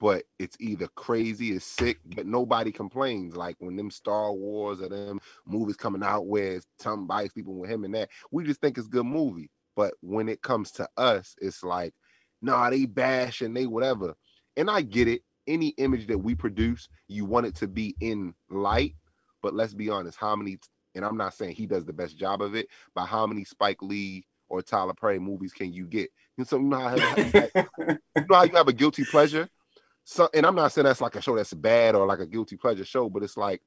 [0.00, 3.36] but it's either crazy or sick, but nobody complains.
[3.36, 7.84] Like when them Star Wars or them movies coming out where somebody sleeping with him
[7.84, 9.50] and that, we just think it's a good movie.
[9.76, 11.94] But when it comes to us, it's like,
[12.42, 14.14] nah, they bash and they whatever.
[14.56, 15.22] And I get it.
[15.46, 18.94] Any image that we produce, you want it to be in light.
[19.42, 20.58] But let's be honest, how many,
[20.94, 23.80] and I'm not saying he does the best job of it, but how many Spike
[23.80, 26.10] Lee or Tyler Perry movies can you get?
[26.36, 29.48] And so you know how, you know how you have a guilty pleasure?
[30.10, 32.56] So, and I'm not saying that's like a show that's bad or like a guilty
[32.56, 33.60] pleasure show, but it's like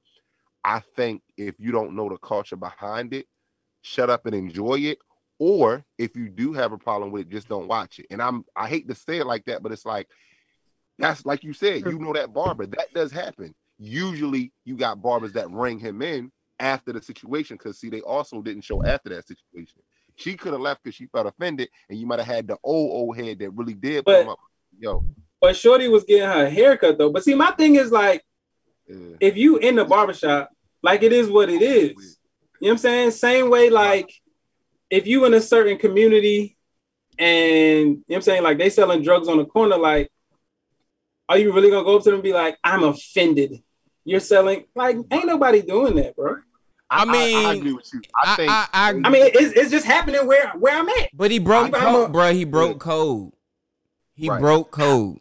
[0.63, 3.27] I think if you don't know the culture behind it,
[3.83, 4.97] shut up and enjoy it.
[5.37, 8.07] Or if you do have a problem with it, just don't watch it.
[8.09, 10.07] And I'm I hate to say it like that, but it's like
[10.97, 12.65] that's like you said, you know that barber.
[12.65, 13.53] That does happen.
[13.77, 18.41] Usually you got barbers that ring him in after the situation because see, they also
[18.41, 19.83] didn't show after that situation.
[20.15, 22.91] She could have left because she felt offended, and you might have had the old
[22.91, 24.39] old head that really did But- come up.
[24.79, 25.05] Yo,
[25.41, 27.09] But Shorty was getting her haircut though.
[27.09, 28.23] But see, my thing is like,
[28.87, 29.15] yeah.
[29.19, 30.51] if you in the barbershop,
[30.83, 32.19] like it is what it is.
[32.59, 33.11] You know what I'm saying?
[33.11, 34.13] Same way, like
[34.91, 36.57] if you in a certain community
[37.17, 40.11] and you know what I'm saying, like they selling drugs on the corner, like,
[41.27, 43.63] are you really gonna go up to them and be like, I'm offended?
[44.05, 46.37] You're selling like ain't nobody doing that, bro.
[46.87, 48.01] I mean, I, agree with you.
[48.21, 51.09] I, I, think I, I, I mean, it's, it's just happening where where I'm at.
[51.13, 52.31] but he broke I'm code, bro.
[52.31, 53.31] He broke code.
[54.13, 54.39] He Right.
[54.39, 55.19] broke code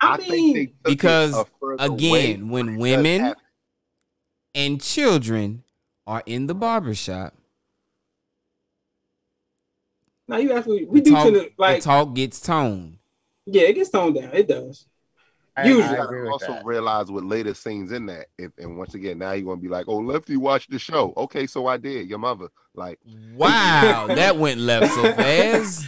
[0.00, 1.46] I, I mean, think they took because a
[1.78, 3.42] again, way when women happen.
[4.54, 5.64] and children
[6.06, 7.34] are in the barbershop,
[10.28, 12.98] now you actually we the do talk, to like the talk gets toned.
[13.46, 14.30] yeah, it gets toned down.
[14.32, 14.86] It does.
[15.56, 15.96] I, Usually.
[15.96, 16.64] I You agree gotta with also that.
[16.64, 18.26] realize what later scenes in that.
[18.38, 21.46] If, and once again, now you're gonna be like, "Oh, Lefty watched the show." Okay,
[21.46, 22.08] so I did.
[22.08, 25.86] Your mother, like, Wow, that went left so fast.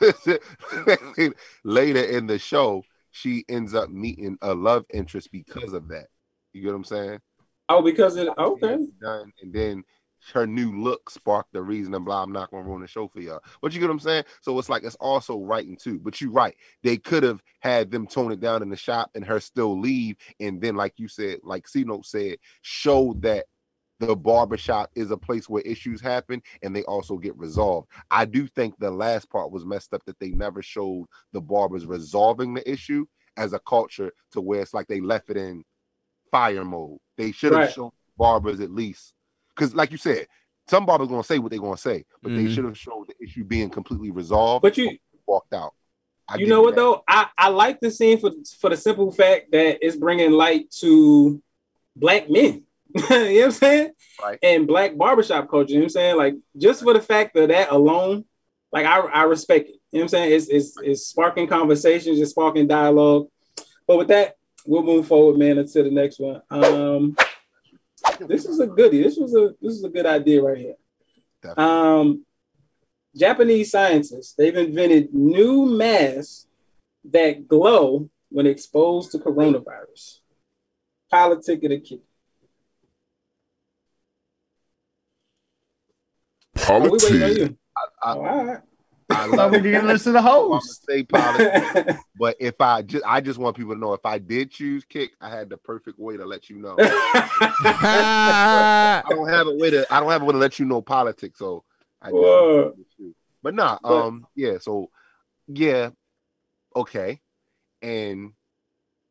[1.64, 6.06] later in the show, she ends up meeting a love interest because of that.
[6.52, 7.20] You get what I'm saying?
[7.68, 8.78] Oh, because it okay.
[9.00, 9.84] Done, and then
[10.32, 12.22] her new look sparked the reason and blah.
[12.22, 13.40] I'm not gonna ruin the show for y'all.
[13.60, 14.24] But you get what I'm saying?
[14.40, 15.98] So it's like it's also writing too.
[15.98, 16.54] But you're right.
[16.82, 20.16] They could have had them tone it down in the shop and her still leave,
[20.40, 23.46] and then like you said, like C Note said, show that
[24.06, 27.88] the barbershop is a place where issues happen and they also get resolved.
[28.10, 31.86] I do think the last part was messed up that they never showed the barbers
[31.86, 33.06] resolving the issue
[33.36, 35.64] as a culture to where it's like they left it in
[36.30, 36.98] fire mode.
[37.16, 37.70] They should have Right.
[37.70, 39.14] shown barbers at least
[39.54, 40.26] because, like you said,
[40.68, 42.54] some barbers gonna say what they're gonna say, but they Mhm.
[42.54, 44.62] should have showed the issue being completely resolved.
[44.62, 45.74] But you walked out.
[46.28, 46.80] I you know what that.
[46.80, 47.04] though?
[47.06, 51.42] I, I like the scene for for the simple fact that it's bringing light to
[51.96, 52.64] black men.
[53.10, 53.90] you know what I'm saying?
[54.22, 54.38] Right.
[54.42, 55.72] And black barbershop culture.
[55.72, 56.16] You know what I'm saying?
[56.16, 58.24] Like just for the fact of that alone,
[58.72, 59.76] like I, I respect it.
[59.90, 60.32] You know what I'm saying?
[60.32, 63.28] It's it's it's sparking conversations, it's sparking dialogue.
[63.86, 64.36] But with that,
[64.66, 66.42] we'll move forward, man, until the next one.
[66.50, 67.16] Um
[68.20, 69.02] this is a goodie.
[69.02, 70.74] This was a this is a good idea right here.
[71.42, 71.64] Definitely.
[71.64, 72.26] Um,
[73.16, 76.46] Japanese scientists they've invented new masks
[77.04, 80.20] that glow when exposed to coronavirus.
[81.10, 82.00] Politic of the kid.
[86.72, 87.56] Oh, we waiting on you.
[87.76, 88.58] I, all right.
[89.10, 90.86] I So love we didn't listen to the I'm host.
[90.86, 94.50] say politics, but if I just, I just want people to know if I did
[94.50, 96.76] choose kick, I had the perfect way to let you know.
[96.80, 100.82] I don't have a way to, I don't have a way to let you know
[100.82, 101.64] politics, so
[102.00, 102.74] I just Whoa.
[103.42, 104.90] But nah, But- um, yeah, so
[105.48, 105.90] yeah,
[106.76, 107.20] okay,
[107.82, 108.32] and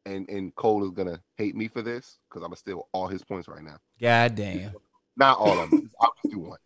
[0.05, 3.23] and and Cole is gonna hate me for this because I'm gonna steal all his
[3.23, 3.77] points right now.
[3.99, 4.73] God damn.
[5.17, 5.91] Not all of them.
[5.99, 6.57] I'll just do one.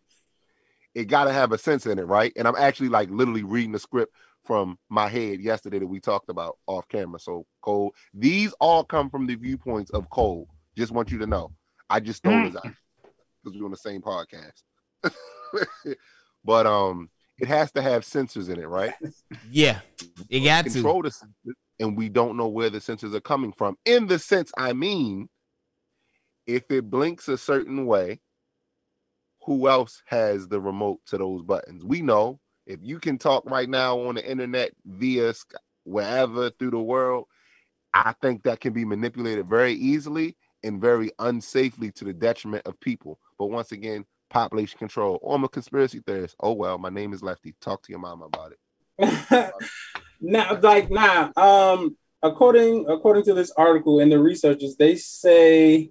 [0.96, 2.32] It gotta have a sense in it, right?
[2.36, 4.14] And I'm actually like literally reading the script
[4.46, 7.20] from my head yesterday that we talked about off camera.
[7.20, 10.48] So Cole, these all come from the viewpoints of Cole.
[10.74, 11.52] Just want you to know.
[11.90, 14.62] I just stole his because we're on the same podcast.
[16.46, 18.94] but um, it has to have sensors in it, right?
[19.50, 19.80] Yeah,
[20.30, 20.70] it got to.
[20.70, 23.76] Control the sensors, and we don't know where the sensors are coming from.
[23.84, 25.28] In the sense, I mean,
[26.46, 28.20] if it blinks a certain way,
[29.46, 31.84] who else has the remote to those buttons?
[31.84, 35.32] We know if you can talk right now on the internet via
[35.84, 37.26] wherever through the world,
[37.94, 42.78] I think that can be manipulated very easily and very unsafely to the detriment of
[42.80, 43.20] people.
[43.38, 45.20] But once again, population control.
[45.22, 46.34] Oh, I'm a conspiracy theorist.
[46.40, 47.54] Oh well, my name is Lefty.
[47.60, 49.52] Talk to your mama about it.
[50.20, 55.90] now, like now, um, according according to this article and the researchers, they say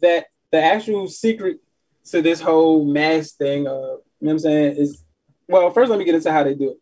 [0.00, 1.58] that the actual secret
[2.06, 5.04] to this whole mask thing, uh, you know what I'm saying, is
[5.48, 6.76] well, first let me get into how they do it.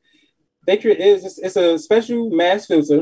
[0.66, 3.01] They create it's, it's a special mask filter,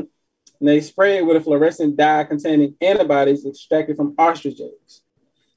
[0.59, 5.01] and they spray it with a fluorescent dye containing antibodies extracted from ostrich eggs.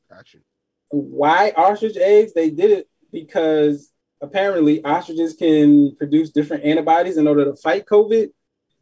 [0.08, 0.38] Gotcha.
[0.90, 2.32] Why ostrich eggs?
[2.34, 8.30] They did it because apparently ostriches can produce different antibodies in order to fight COVID.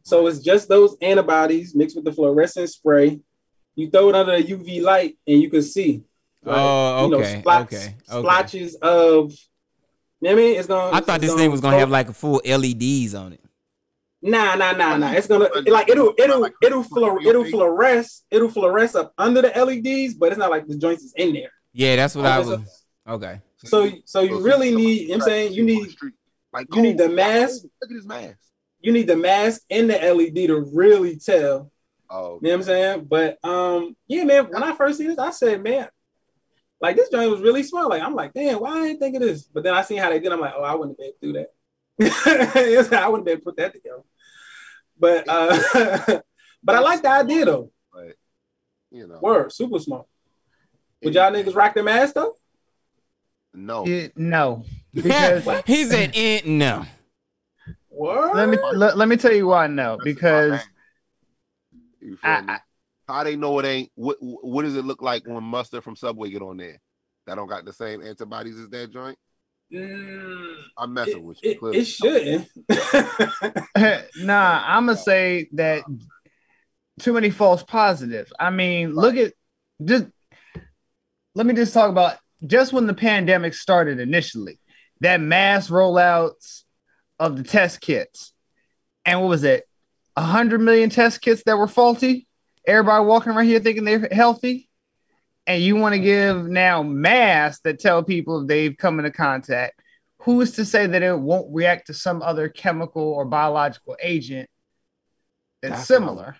[0.03, 3.19] So it's just those antibodies mixed with the fluorescent spray.
[3.75, 6.03] You throw it under a UV light and you can see.
[6.45, 7.95] Oh, you know, okay, splots- okay, okay.
[8.19, 9.31] Splotches of.
[10.21, 10.95] You know what I mean, it's gonna.
[10.95, 13.41] I thought it's this thing was gonna have like a full LEDs on it.
[14.21, 15.11] Nah, nah, nah, nah.
[15.13, 20.15] It's gonna like it'll it'll it'll fluor- it'll fluoresce it'll fluoresce up under the LEDs,
[20.15, 21.51] but it's not like the joints is in there.
[21.71, 22.85] Yeah, that's what I Okay, so- was.
[23.07, 23.41] Okay.
[23.63, 25.01] So so you really need.
[25.01, 25.95] You know what I'm saying you need
[26.51, 27.63] Like you need the mask.
[27.63, 28.37] Look at his mask.
[28.81, 31.71] You need the mask and the LED to really tell.
[32.09, 33.05] Oh, You know what I'm saying?
[33.09, 34.45] But um, yeah, man.
[34.49, 35.87] When I first seen this, I said, man,
[36.81, 37.89] Like this joint was really small.
[37.89, 39.43] Like I'm like, damn, why I ain't think of this?
[39.43, 40.31] But then I seen how they did.
[40.31, 41.45] I'm like, oh, I wouldn't have been able to do
[41.99, 42.91] that.
[43.01, 44.03] I wouldn't be able to put that together.
[44.97, 46.21] But uh,
[46.63, 47.71] but I like the idea though.
[47.93, 48.15] But
[48.91, 50.05] you know, Word, super smart.
[51.03, 52.35] Would y'all niggas rock their mask though?
[53.53, 53.85] no.
[53.87, 56.85] It- no, because he said, eh, "No."
[57.89, 58.35] What?
[58.35, 59.97] let me let, let me tell you why no.
[59.97, 60.61] That's Because
[62.23, 62.59] about I- me?
[63.09, 63.91] How they know it ain't?
[63.95, 66.79] What What does it look like when mustard from Subway get on there?
[67.25, 69.17] That don't got the same antibodies as that joint.
[69.73, 71.51] Mm, I'm messing it, with you.
[71.51, 71.79] it, clearly.
[71.79, 72.47] it shouldn't.
[74.25, 75.83] nah, I'm gonna say that
[76.99, 78.31] too many false positives.
[78.39, 79.33] I mean, look at
[79.83, 80.05] just.
[81.33, 84.59] Let me just talk about just when the pandemic started initially,
[85.01, 86.63] that mass rollouts
[87.17, 88.33] of the test kits,
[89.03, 89.65] and what was it,
[90.15, 92.27] a hundred million test kits that were faulty.
[92.69, 94.69] Everybody walking around here thinking they're healthy,
[95.47, 99.81] and you want to give now masks that tell people if they've come into contact.
[100.23, 104.49] Who is to say that it won't react to some other chemical or biological agent
[105.63, 106.35] that's, That's what I'm- similar?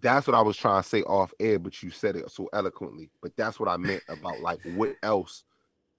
[0.00, 3.10] That's what I was trying to say off air, but you said it so eloquently.
[3.20, 5.42] But that's what I meant about like what else.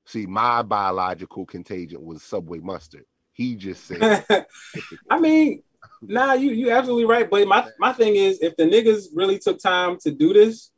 [0.06, 3.04] See, my biological contagion was Subway mustard.
[3.34, 4.26] He just said,
[5.10, 5.64] I mean,
[6.02, 7.30] nah, you you absolutely right.
[7.30, 10.72] But my my thing is, if the niggas really took time to do this,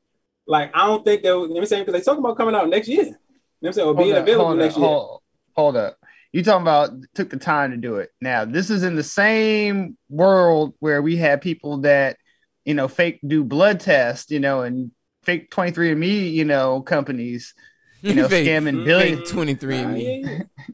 [0.48, 1.32] like I don't think they.
[1.32, 1.86] would- You know what I'm saying?
[1.86, 3.04] Because they talking about coming out next year.
[3.04, 3.18] You know
[3.60, 3.88] what I'm saying?
[3.88, 4.90] Or being up, available next up, year.
[4.90, 5.22] Hold,
[5.56, 5.98] hold up.
[6.32, 8.10] You talking about took the time to do it.
[8.22, 12.18] Now, this is in the same world where we had people that,
[12.64, 14.92] you know, fake do blood tests, you know, and
[15.24, 17.54] fake 23andMe, you know, companies,
[18.02, 19.20] you know, Fake- scamming billions.
[19.22, 20.22] fake 23 Ah, and me.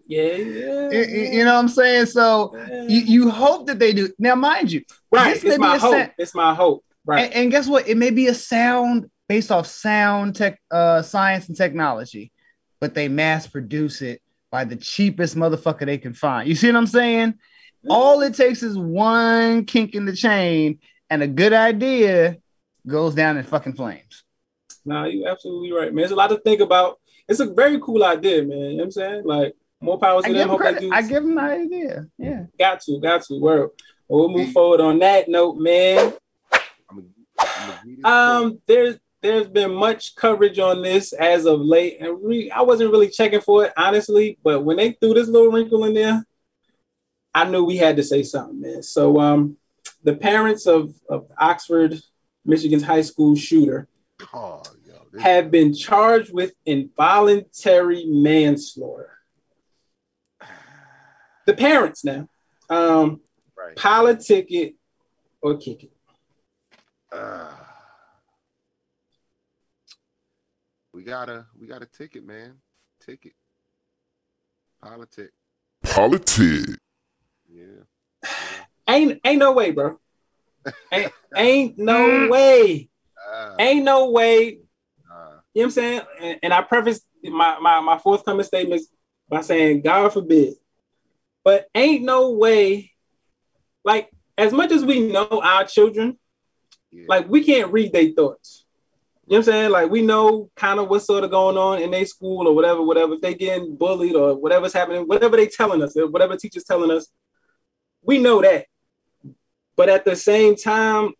[0.07, 1.31] yeah, yeah, yeah, You, yeah.
[1.31, 2.05] you know what I'm saying?
[2.07, 2.55] So
[2.87, 4.09] you, you hope that they do.
[4.19, 5.33] Now, mind you, right.
[5.33, 5.93] this may It's be my a hope.
[5.93, 6.83] sa- it's my hope.
[7.05, 7.25] Right.
[7.25, 7.87] And, and guess what?
[7.87, 12.31] It may be a sound based off sound tech, uh, science and technology,
[12.79, 14.21] but they mass produce it
[14.51, 16.47] by the cheapest motherfucker they can find.
[16.47, 17.33] You see what I'm saying?
[17.89, 20.79] All it takes is one kink in the chain,
[21.09, 22.37] and a good idea
[22.85, 24.23] goes down in fucking flames.
[24.85, 25.97] Nah, you absolutely right, man.
[25.97, 26.99] There's a lot to think about.
[27.27, 28.57] It's a very cool idea, man.
[28.57, 29.21] You know what I'm saying?
[29.25, 30.47] Like, more power to I give, them.
[30.47, 30.91] them Hope they do.
[30.93, 32.07] I give them the idea.
[32.17, 32.45] Yeah.
[32.57, 33.39] Got to, got to.
[33.39, 33.69] Word.
[34.07, 36.13] Well, we'll move forward on that note, man.
[36.89, 38.05] I'm gonna read it.
[38.05, 42.91] Um, there's there's been much coverage on this as of late, and re- I wasn't
[42.91, 44.39] really checking for it honestly.
[44.43, 46.25] But when they threw this little wrinkle in there,
[47.33, 48.83] I knew we had to say something, man.
[48.83, 49.57] So, um,
[50.03, 51.99] the parents of of Oxford,
[52.45, 53.87] Michigan's high school shooter
[54.33, 54.76] Oh, yo, this-
[55.19, 59.17] have been charged with involuntary manslaughter.
[61.45, 62.27] The parents now,
[62.69, 63.21] um,
[63.57, 63.75] right.
[63.77, 64.75] politic it
[65.41, 65.91] or kick it.
[67.11, 67.53] Uh,
[70.93, 72.55] we got a we got a ticket, man.
[72.99, 73.33] Ticket.
[74.81, 75.31] Politic.
[75.83, 76.77] Politic.
[77.49, 77.83] Yeah.
[78.89, 79.99] Ain't ain't no way, bro.
[80.91, 82.89] Ain't, ain't no way.
[83.33, 84.59] Uh, Ain't no way.
[85.57, 86.01] You know what I'm saying?
[86.21, 88.89] And, and I preface my, my my forthcoming statements
[89.27, 90.53] by saying, God forbid.
[91.43, 92.91] But ain't no way.
[93.83, 96.19] Like, as much as we know our children,
[96.91, 97.05] yeah.
[97.09, 98.65] like we can't read their thoughts.
[99.25, 99.71] You know what I'm saying?
[99.71, 102.83] Like we know kind of what's sort of going on in their school or whatever,
[102.83, 103.13] whatever.
[103.13, 107.07] If they getting bullied or whatever's happening, whatever they telling us, whatever teachers telling us,
[108.03, 108.67] we know that.
[109.75, 111.13] But at the same time,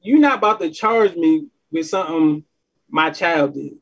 [0.00, 2.44] you're not about to charge me with something
[2.90, 3.74] my child did.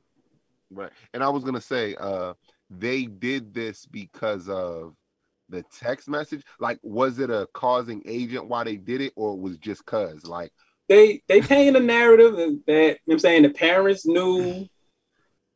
[0.70, 0.90] Right.
[1.12, 2.34] And I was gonna say, uh,
[2.70, 4.94] they did this because of
[5.48, 6.42] the text message.
[6.58, 10.24] Like, was it a causing agent why they did it, or it was just cause?
[10.24, 10.50] Like,
[10.88, 14.68] They they paint a narrative that, that you know I'm saying the parents knew and,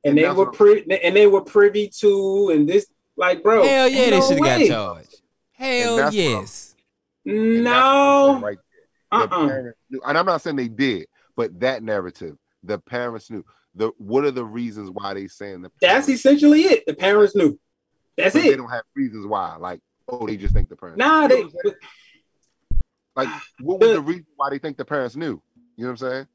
[0.05, 2.87] And they were what- pri- and they were privy to and this
[3.17, 3.65] like bro.
[3.67, 5.23] Hell yeah, ain't they should have got charged.
[5.53, 6.75] Hell that's what I'm- yes.
[7.25, 8.47] and that's what I'm saying No.
[8.47, 8.59] right
[9.13, 9.49] Uh-uh.
[9.49, 11.07] parents and I'm not saying they did,
[11.37, 12.37] but that narrative,
[12.67, 13.45] the parents knew.
[13.75, 16.85] The what are the reasons why they saying the That's essentially it.
[16.87, 17.59] The parents knew.
[18.17, 19.57] That's but They don't have reasons why.
[19.57, 20.99] Like, oh, they just think the parents.
[20.99, 21.45] Nah, know they
[23.17, 23.29] like
[23.61, 25.41] what was the- the reason why they think the parents knew?
[25.77, 26.27] You know what I'm saying?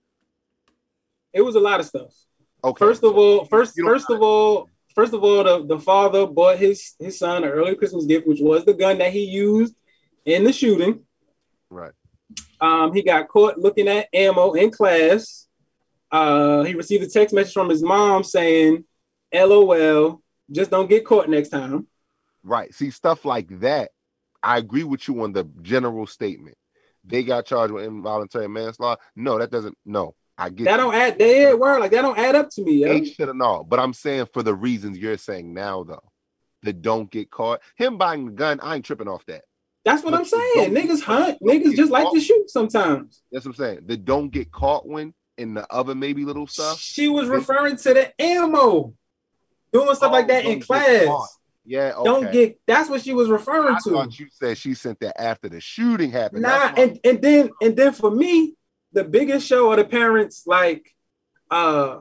[1.34, 2.14] it was a lot of stuff.
[2.64, 2.78] Okay.
[2.86, 6.94] First of all, first first of all, first of all, the, the father bought his
[7.00, 9.74] his son an early Christmas gift, which was the gun that he used
[10.26, 11.04] in the shooting.
[11.70, 11.94] right.
[12.60, 15.48] Um, he got caught looking at ammo in class.
[16.12, 18.84] Uh, he received a text message from his mom saying,
[19.34, 20.22] "LOL,
[20.52, 21.88] just don't get caught next time."
[22.44, 22.74] Right.
[22.74, 23.92] See, stuff like that.
[24.44, 26.58] I agree with you on the general statement.
[27.04, 29.02] They got charged with involuntary manslaughter.
[29.16, 29.78] No, that doesn't.
[29.86, 30.78] No, I get That you.
[30.78, 32.74] don't add dead word like that don't add up to me.
[32.74, 32.90] Yo.
[32.92, 33.64] Ain't shit and all.
[33.64, 36.04] But I'm saying for the reasons you're saying now, though,
[36.64, 37.62] that don't get caught.
[37.76, 39.44] Him buying a gun, I ain't tripping off that.
[39.86, 40.74] That's what But I'm saying.
[40.74, 41.40] Niggas hunt.
[41.42, 43.22] Niggas just like to shoot sometimes.
[43.32, 43.80] That's what I'm saying.
[43.86, 46.80] The don't get caught one and the other maybe little stuff.
[46.80, 48.94] She was referring to the ammo,
[49.74, 51.06] doing stuff like Oh, that in class.
[51.06, 51.30] caught.
[51.66, 52.04] Yeah, okay.
[52.04, 52.60] Don't get.
[52.66, 53.90] That's what she was referring I to.
[53.92, 56.42] thought you said she sent that after the shooting happened.
[56.42, 58.56] Nah, and and then and then for me,
[58.94, 60.94] the biggest show of the parents like,
[61.52, 62.00] uh,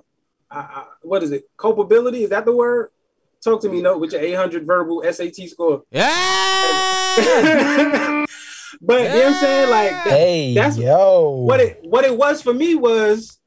[0.51, 1.45] uh, uh, what is it?
[1.59, 2.89] Culpability is that the word?
[3.45, 5.83] Talk to me, note with your 800 verbal SAT score.
[5.91, 6.07] Yeah.
[8.81, 9.71] But you know what I'm saying?
[9.71, 11.31] Like that- Hey, that's yo.
[11.47, 13.39] what it what it was for me was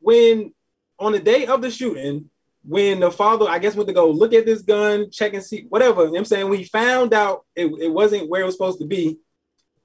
[0.00, 0.52] when
[0.98, 2.30] on the day of the shooting,
[2.64, 5.66] when the father, I guess, went to go look at this gun, check and see,
[5.68, 6.00] whatever.
[6.02, 8.54] You know what I'm saying when he found out it, it wasn't where it was
[8.54, 9.18] supposed to be,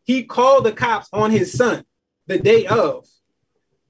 [0.03, 1.85] he called the cops on his son
[2.27, 3.05] the day of,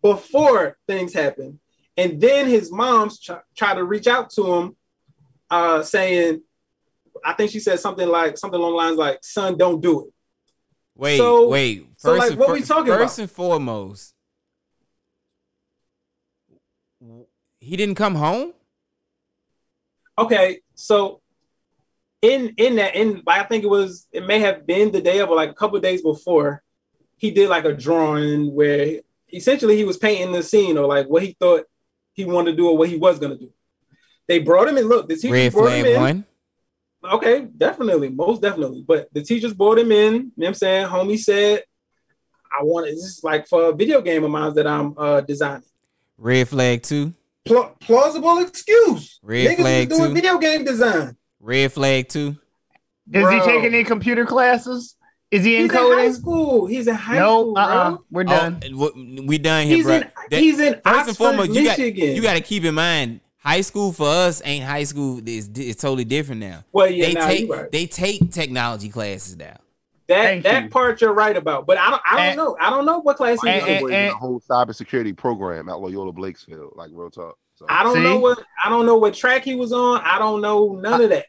[0.02, 1.60] before things happened.
[1.98, 4.78] And then his mom's try, try to reach out to him,
[5.50, 6.42] uh, saying,
[7.24, 10.13] I think she said something like something along the lines like, son, don't do it.
[10.96, 11.88] Wait, So- wait.
[11.98, 13.24] First, so, like, and, what fir- we talking first about?
[13.24, 14.14] and foremost,
[17.60, 18.54] he didn't come home.
[20.18, 21.22] okay so
[22.22, 25.30] in in that in i think it was it may have been the day of
[25.30, 26.62] or like a couple days before
[27.18, 29.00] he did like a drawing where
[29.34, 31.66] essentially he was painting the scene or like what he thought
[32.14, 33.52] he wanted to do or what he was going to do
[34.28, 36.26] they brought him in look this teachers Red brought him in one.
[37.06, 40.88] Okay definitely most definitely but the teachers brought him in you know what i'm saying
[40.88, 41.62] homie said
[42.52, 45.64] i want this is like for a video game of mine that i'm uh designing
[46.18, 47.14] Red flag two.
[47.44, 50.16] Pla- plausible excuse Red niggas flag was doing two.
[50.16, 52.38] video game design Red flag two.
[53.12, 53.32] Is Bro.
[53.32, 54.96] he taking any computer classes?
[55.30, 56.14] Is he He's in high encoding?
[56.14, 56.68] school.
[56.68, 58.06] He's in high No, school, uh, uh bro.
[58.12, 58.60] we're done.
[58.64, 59.96] Oh, w- we done here, He's bro.
[59.96, 63.20] in he's in First Oxford, and foremost, you got you got to keep in mind,
[63.44, 65.22] high school for us ain't high school.
[65.26, 66.64] It's, it's totally different now.
[66.72, 67.72] Well, yeah, they nah, take right.
[67.72, 69.58] they take technology classes now.
[70.08, 70.70] that Thank that you.
[70.70, 72.58] part you're right about, but I don't I don't And- know.
[72.60, 73.82] I don't know what class he and- was and- in.
[73.84, 77.38] Boys in a whole cybersecurity program at Loyola Blakesfield, like real talk.
[77.56, 78.04] So I don't See?
[78.04, 80.02] know what I don't know what track he was on.
[80.04, 81.26] I don't know none of that.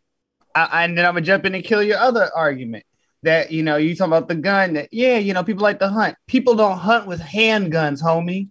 [0.55, 2.85] I, and then I'm gonna jump in and kill your other argument
[3.25, 5.89] that you know you talking about the gun that yeah you know people like to
[5.89, 6.17] hunt.
[6.27, 8.49] People don't hunt with handguns, homie.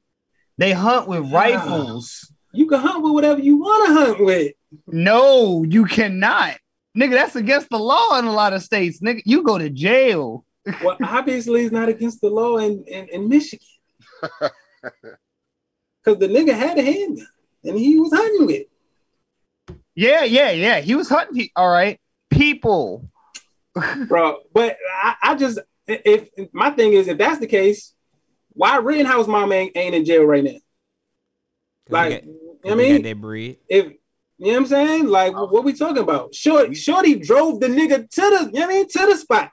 [0.57, 1.35] They hunt with Yeah.
[1.38, 2.31] rifles.
[2.54, 4.54] You can hunt with whatever you want to hunt with.
[4.88, 6.58] No, you cannot,
[6.98, 7.12] nigga.
[7.12, 9.22] That's against the law in a lot of states, nigga.
[9.26, 10.46] You go to jail.
[10.84, 13.66] Well, obviously, it's not against the law in in, in Michigan
[14.22, 14.52] because
[16.20, 17.28] the nigga had a handgun
[17.64, 18.56] and he was hunting with.
[18.56, 18.70] it.
[19.96, 20.80] Yeah, yeah, yeah.
[20.80, 21.36] He was hunting.
[21.36, 22.00] pe- All right,
[22.30, 23.10] people.
[24.08, 24.38] bro.
[24.54, 27.94] But I, I just if, if my thing is if that's the case,
[28.50, 30.58] why Rittenhouse mom ain't, ain't in jail right now?
[31.90, 32.24] Like,
[32.64, 33.57] they got, you know what I they mean, that bread.
[33.69, 33.85] if
[34.40, 35.45] you know what I'm saying, like oh.
[35.45, 36.34] what we talking about?
[36.34, 39.52] Short, Shorty drove the nigga to the, you know what I mean, to the spot.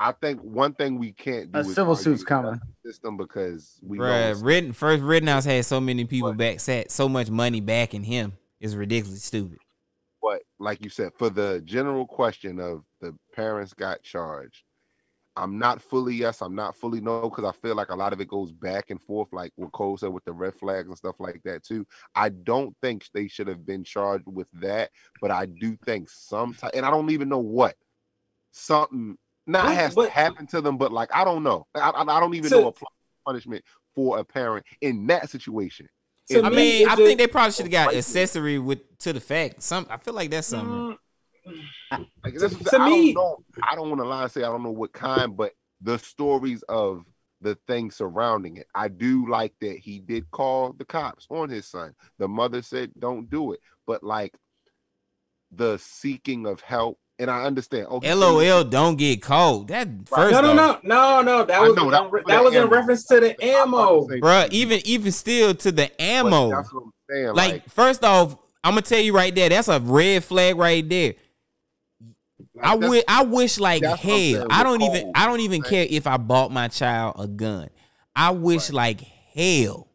[0.00, 2.60] I think one thing we can't do A is civil suit's with coming.
[2.84, 7.08] system because we Bruh, know Rittenhouse first Rittenhouse had so many people back, sat so
[7.08, 8.32] much money backing him.
[8.60, 9.58] It's ridiculously stupid.
[10.22, 14.62] But like you said, for the general question of the parents got charged,
[15.38, 18.20] I'm not fully yes, I'm not fully no, because I feel like a lot of
[18.20, 21.16] it goes back and forth, like what Cole said with the red flags and stuff
[21.20, 21.86] like that too.
[22.14, 24.90] I don't think they should have been charged with that,
[25.20, 27.76] but I do think some type, and I don't even know what
[28.52, 29.16] something
[29.46, 32.02] not But- has but- to happen to them, but like I don't know, I, I,
[32.02, 32.88] I don't even So- know a pl-
[33.26, 35.88] punishment for a parent in that situation.
[36.30, 39.20] To If I mean, I think they probably should have got accessory with to the
[39.20, 39.62] fact.
[39.62, 40.68] Some I feel like that's something.
[40.92, 40.98] Mm,
[42.24, 42.84] Like, that's what I'm To.
[42.84, 43.44] I me- don't know.
[43.70, 46.62] I don't want to lie and say I don't know what kind, but the stories
[46.68, 47.04] of
[47.40, 48.66] the things surrounding it.
[48.74, 51.94] I do like that he did call the cops on his son.
[52.18, 54.34] The mother said, "Don't do it," but like
[55.52, 57.86] the seeking of help, and I understand.
[57.86, 59.68] Okay, LOL, don't get cold.
[59.68, 61.44] That first no, no, no, no, no.
[61.44, 62.74] That was know, that that, was for in ammo.
[62.74, 64.06] reference to the ammo.
[64.20, 64.46] bro.
[64.50, 66.50] even even still to the ammo.
[66.50, 67.26] That's what I'm saying.
[67.34, 70.86] Like, Like, first off, I'm gonna tell you right there, that's a red flag right
[70.88, 71.14] there.
[72.54, 74.46] Like, I wish I wish like that's what I'm hell.
[74.50, 75.70] I don't even Cole, I don't even right?
[75.70, 77.68] care if I bought my child a gun.
[78.14, 79.00] I wish like
[79.34, 79.88] hell.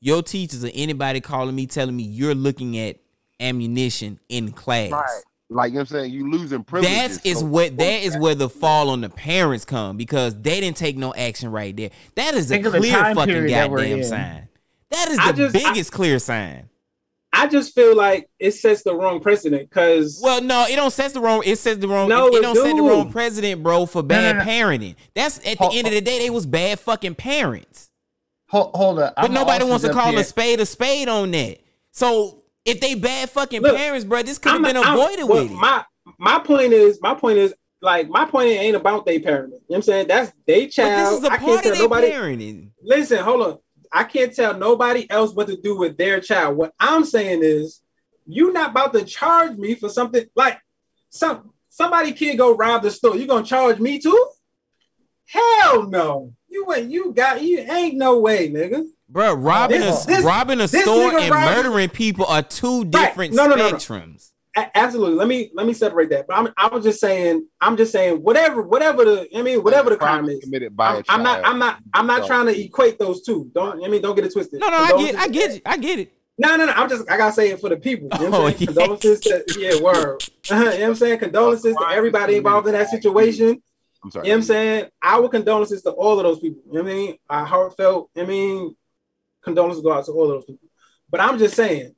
[0.00, 2.96] Your teachers or anybody calling me telling me you're looking at
[3.40, 4.92] ammunition in class.
[4.92, 5.22] Right.
[5.50, 7.18] Like you know what I'm saying, you losing privileges.
[7.18, 10.60] That is so- what that is where the fall on the parents come because they
[10.60, 11.90] didn't take no action right there.
[12.16, 14.48] That is a Think of the clear fucking period that we're goddamn sign.
[14.90, 16.68] That is I the just- I- biggest clear sign.
[17.32, 21.12] I just feel like it sets the wrong precedent because Well, no, it don't set
[21.12, 21.42] the wrong.
[21.44, 22.08] It sets the wrong.
[22.08, 24.50] No, it, it it don't set the wrong precedent, bro, for bad no, no.
[24.50, 24.96] parenting.
[25.14, 27.90] That's at the end of the day, they was bad fucking parents.
[28.48, 29.14] Hold, hold up.
[29.16, 30.20] But I'm nobody wants to call here.
[30.20, 31.58] a spade a spade on that.
[31.92, 35.24] So if they bad fucking Look, parents, bro, this could have been not- I'm- avoided
[35.28, 35.54] well, with it.
[35.54, 35.84] My
[36.18, 37.52] my point is my point is
[37.82, 39.48] like my point ain't about they parenting.
[39.48, 40.08] You know what I'm saying?
[40.08, 41.12] That's they But child.
[41.12, 42.10] this is a I can't part tell of their nobody.
[42.10, 42.70] parenting.
[42.82, 43.58] Listen, hold on.
[43.92, 46.56] I can't tell nobody else what to do with their child.
[46.56, 47.80] What I'm saying is,
[48.26, 50.58] you not about to charge me for something like
[51.10, 53.16] some somebody kid go rob the store.
[53.16, 54.26] You gonna charge me too?
[55.26, 56.32] Hell no.
[56.48, 56.90] You ain't.
[56.90, 57.42] You got.
[57.42, 58.84] You ain't no way, nigga.
[59.08, 62.84] Bro, robbing This- a this- robbing a this store and robbed- murdering people are two
[62.84, 63.70] different no, no, no.
[63.72, 64.27] spectrums.
[64.58, 65.14] A- absolutely.
[65.14, 66.26] Let me let me separate that.
[66.26, 67.46] But I'm I was just saying.
[67.60, 70.40] I'm just saying whatever whatever the I mean whatever the crime is.
[70.40, 71.46] committed by I'm, a I'm not.
[71.46, 71.78] I'm not.
[71.94, 73.50] I'm not So- trying to equate those two.
[73.54, 73.84] Don't.
[73.84, 74.60] I mean, don't get it twisted.
[74.60, 76.12] No, no, I get, I get, it, I get it.
[76.38, 76.72] No, no, no.
[76.72, 77.08] I'm just.
[77.10, 78.08] I gotta say it for the people.
[78.20, 78.66] You know what I'm Oh, saying?
[78.66, 80.22] Condolences to yeah, word.
[80.50, 81.18] you know what I'm saying?
[81.20, 83.62] Condolences to everybody involved in that situation.
[84.04, 84.26] I'm sorry.
[84.26, 84.84] You know what I'm saying?
[85.02, 86.62] Our condolences to all of those people.
[86.66, 87.16] You know what I mean?
[87.28, 88.10] Our heartfelt.
[88.16, 88.76] I mean,
[89.42, 90.68] condolences go out to all of those people.
[91.10, 91.94] But I'm just saying,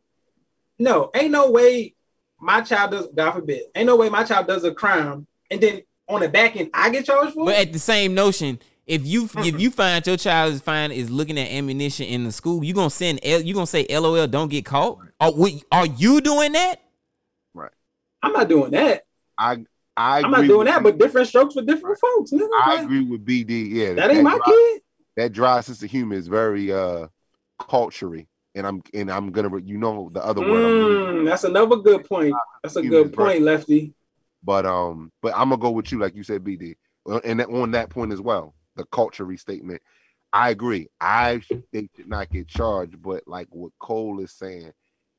[0.79, 1.95] no, ain't no way
[2.41, 3.09] my child does.
[3.15, 6.57] God forbid, ain't no way my child does a crime and then on the back
[6.57, 7.43] end I get charged for.
[7.43, 7.47] It.
[7.47, 11.11] But at the same notion, if you if you find your child is fine is
[11.11, 14.51] looking at ammunition in the school, you gonna send L, you gonna say LOL, don't
[14.51, 14.99] get caught.
[15.21, 16.77] Are we, are you doing that?
[17.55, 17.71] Right.
[18.23, 19.05] I'm not doing that.
[19.39, 19.65] I
[19.97, 20.79] I I'm not doing that.
[20.79, 20.83] you.
[20.83, 22.33] But different strokes for different folks.
[22.33, 22.49] Nigga.
[22.63, 23.71] I Like, agree with BD.
[23.71, 24.83] Yeah, that ain't my dry, kid.
[25.17, 27.07] That dry sense of humor is very uh
[27.59, 30.65] cultury, and I'm and I'm gonna you know the other word.
[30.65, 31.23] I'm gonna use.
[31.23, 32.35] Mm, that's another good point.
[32.63, 33.95] That's a good is very- point, Lefty.
[34.43, 36.77] But um, but I'm gonna go with you, like you said, BD,
[37.09, 39.83] Uh, and on that point as well, the culture restatement.
[40.33, 40.89] I agree.
[41.01, 44.73] I should, they should not get charged, but like what Cole is saying,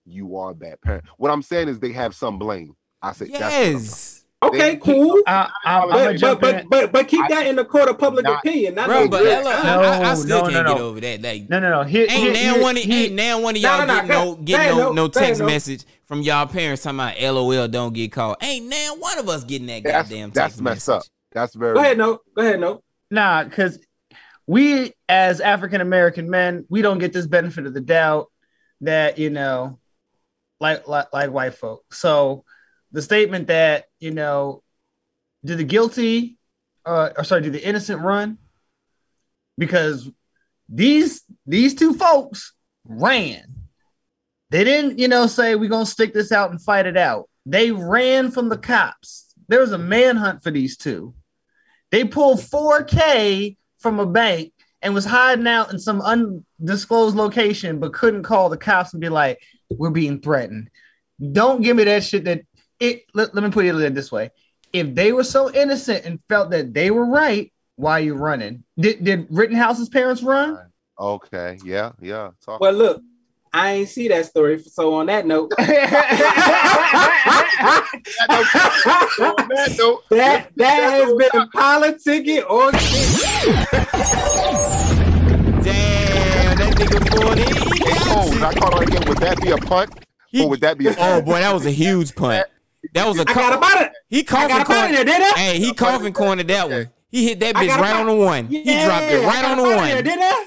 [0.06, 1.04] you are a bad parent.
[1.18, 2.76] What I'm saying is they have some blame.
[3.02, 4.11] I said Yes.
[4.44, 5.22] Okay, They- cool.
[5.28, 5.90] I, I, I'm
[6.20, 8.88] But, but, but but but keep that in the court of public Not- opinion, not
[8.88, 9.66] Bro, no but real Ella, time.
[9.66, 11.22] I, I, I still no, can't no, get over that.
[11.22, 11.84] Like, No, no, no.
[11.84, 14.08] Here, ain't here, now here- one, here- ain't now one of y'all no, no, getting
[14.10, 15.52] no, fair- getting fair no, enough, no text enough.
[15.52, 18.44] message from y'all parents talking about LOL, don't get caught.
[18.44, 20.90] Ain't now one of us getting that That's, goddamn that's messed message.
[20.90, 21.04] up.
[21.34, 21.76] That's very.
[21.76, 22.20] Go ahead, no.
[22.36, 22.82] Go ahead, no.
[23.12, 23.78] Nah, because
[24.48, 28.32] we as African American men, we don't get this benefit of the doubt
[28.82, 29.78] that you know,
[30.60, 31.84] like like like white folk.
[31.94, 32.44] So
[32.92, 34.64] the statement that you know,
[35.46, 36.38] do the guilty,
[36.86, 38.38] uh, or sorry, do the innocent run?
[39.58, 40.10] Because
[40.68, 42.54] these these two folks
[42.86, 43.44] ran.
[44.50, 47.30] They didn't, you know, say we're gonna stick this out and fight it out.
[47.46, 49.34] They ran from the cops.
[49.48, 51.14] There was a manhunt for these two.
[51.92, 57.94] They pulled 4K from a bank and was hiding out in some undisclosed location, but
[57.94, 60.70] couldn't call the cops and be like, "We're being threatened."
[61.32, 62.24] Don't give me that shit.
[62.24, 62.42] That
[62.82, 63.06] it.
[63.14, 64.32] Let, let me put it this way:
[64.74, 68.64] If they were so innocent and felt that they were right, why are you running?
[68.78, 70.58] Did Did Rittenhouse's parents run?
[71.00, 71.58] Okay.
[71.64, 71.94] Yeah.
[72.02, 72.32] Yeah.
[72.46, 72.60] Talk.
[72.60, 73.02] Well, look,
[73.54, 74.60] I ain't see that story.
[74.60, 75.68] So on that note, that
[80.12, 82.72] that that has been politicking or
[85.62, 87.50] Damn, that nigga pulled it.
[87.74, 89.08] He Hey, got I caught on again.
[89.08, 90.06] Would that be a punt?
[90.30, 92.46] He- or would that be a Oh boy, that was a huge punt.
[92.94, 93.58] That was a I got cough.
[93.58, 93.92] about it.
[94.10, 94.94] He I coughing got corner.
[95.00, 96.90] it, did Hey, he coughing corner that one.
[97.10, 98.48] He hit that bitch right on the one.
[98.48, 100.04] He dropped it right on the about it, one.
[100.04, 100.46] Did I?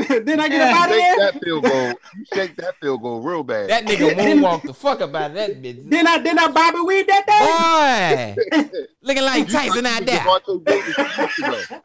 [0.08, 0.70] Didn't I get Yeah.
[0.70, 1.32] up out of Shake there?
[1.32, 1.88] that field goal.
[2.16, 3.68] You shake that field goal real bad.
[3.68, 5.88] That nigga moonwalked the fuck up out that bitch.
[5.90, 6.18] Didn't I?
[6.18, 8.62] Didn't I Bobby Weed that day?
[8.62, 8.70] Boy,
[9.02, 10.20] looking like Tyson out there.
[10.20, 11.80] Gervonta Davis two weeks ago.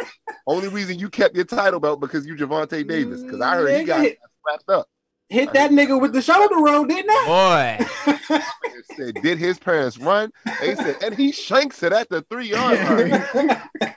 [0.48, 3.22] Only reason you kept your title belt because you Gervonta Davis.
[3.22, 4.16] Because I heard he got Nigga.
[4.48, 4.88] wrapped up.
[5.30, 7.78] Hit that nigga with the shoulder roll, didn't I?
[8.08, 8.14] Boy,
[8.66, 10.32] It said, did his parents run?
[10.62, 13.62] They said, and he shanks it at the three yard line.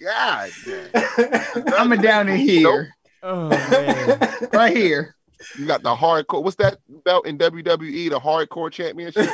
[0.00, 1.64] God damn.
[1.74, 4.48] I'm down in here, oh man.
[4.52, 5.16] right here.
[5.58, 6.42] You got the hardcore.
[6.42, 8.10] What's that belt in WWE?
[8.10, 9.28] The hardcore championship.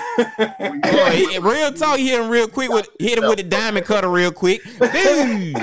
[0.82, 4.08] Boy, real talk, he hit him real quick with hit him with the diamond cutter
[4.08, 4.60] real quick.
[4.78, 5.54] Boom.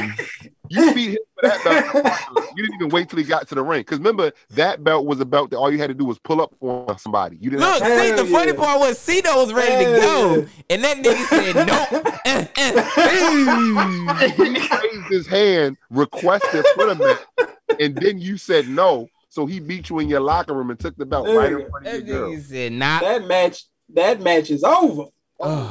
[0.69, 2.43] You beat him for that belt.
[2.57, 3.81] You didn't even wait till he got to the ring.
[3.81, 6.41] Because remember, that belt was a belt that all you had to do was pull
[6.41, 7.37] up on somebody.
[7.37, 8.57] You didn't Look, have see, the Hell funny yeah.
[8.57, 12.13] part was Cito was ready to go, and that nigga said nope.
[12.27, 16.95] Uh, uh, he raised his hand, requested for the
[17.37, 17.49] belt,
[17.79, 19.07] and then you said no.
[19.29, 21.85] So he beat you in your locker room and took the belt right in front
[21.87, 22.39] of That your girl.
[22.41, 22.99] said nah.
[22.99, 23.65] that match.
[23.93, 25.05] That match is over.
[25.39, 25.69] Oh,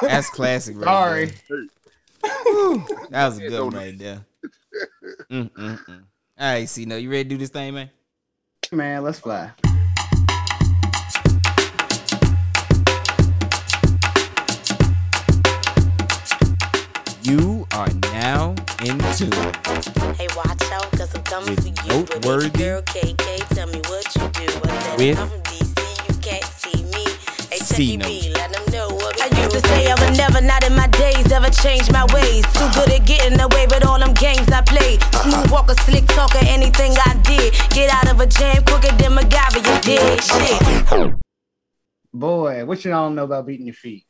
[0.00, 0.76] that's classic.
[0.76, 1.26] Right Sorry.
[1.48, 1.58] there.
[2.44, 4.24] Whew, that was a good one right there.
[5.30, 6.02] Mm, mm, mm.
[6.38, 7.90] All right, Cino, you ready to do this thing, man?
[8.70, 9.50] Man, let's fly.
[17.22, 18.54] You are now
[18.84, 19.32] in tune.
[20.14, 22.00] Hey, watch out, cause I'm coming With for you.
[22.06, 24.46] Noteworthy- girl KK, tell me what you do.
[24.64, 25.42] I said With- I'm
[27.66, 32.06] what I used to say I would never, not in my days, ever change my
[32.14, 32.44] ways.
[32.54, 35.02] Too good at getting away with all them games I played.
[35.14, 37.54] Smooth walker, slick talker, anything I did.
[37.70, 40.22] Get out of a jam quicker than MacGyver, you did.
[40.22, 41.14] Shit.
[42.12, 44.04] Boy, what you don't know about beating your feet?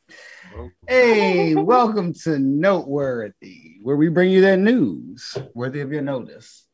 [0.86, 6.64] Hey, welcome to Noteworthy, where we bring you that news worthy of your notice.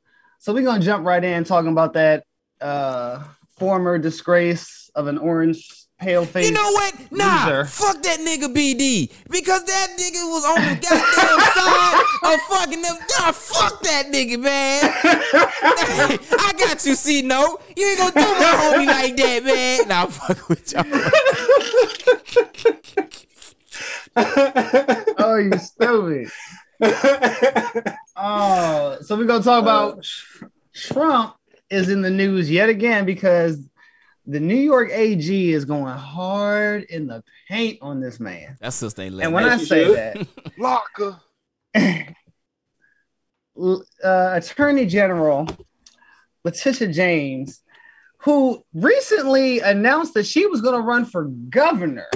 [0.40, 2.24] So we're gonna jump right in talking about that
[2.60, 3.22] uh
[3.56, 6.46] former disgrace of an orange pale face.
[6.46, 6.94] You know what?
[7.12, 7.64] Nah, loser.
[7.66, 12.96] fuck that nigga BD because that nigga was on the goddamn side of fucking them.
[13.18, 14.80] Nah, fuck that nigga, man.
[16.38, 17.62] I got you, C note.
[17.76, 19.88] You ain't gonna do my homie like that, man.
[19.88, 20.84] Nah, fuck with y'all.
[25.18, 26.28] oh, you stupid.
[28.16, 30.04] oh, so we're gonna talk about
[30.42, 30.48] oh.
[30.74, 31.36] Trump
[31.70, 33.58] is in the news yet again because
[34.26, 38.56] the New York AG is going hard in the paint on this man.
[38.60, 40.14] That's sister ain't And when I say that.
[40.14, 40.26] that,
[40.58, 41.20] Locker.
[43.58, 45.46] uh, Attorney General
[46.44, 47.62] Letitia James,
[48.18, 52.08] who recently announced that she was going to run for governor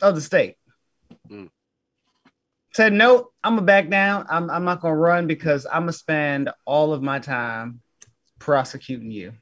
[0.00, 0.56] of the state,
[1.30, 1.48] Mm.
[2.74, 4.26] said, No, I'm going to back down.
[4.28, 7.80] I'm, I'm not going to run because I'm going to spend all of my time
[8.38, 9.32] prosecuting you.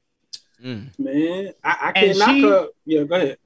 [0.64, 0.98] Mm.
[0.98, 2.68] Man, I, I can't knock she- her.
[2.86, 3.38] Yeah, go ahead.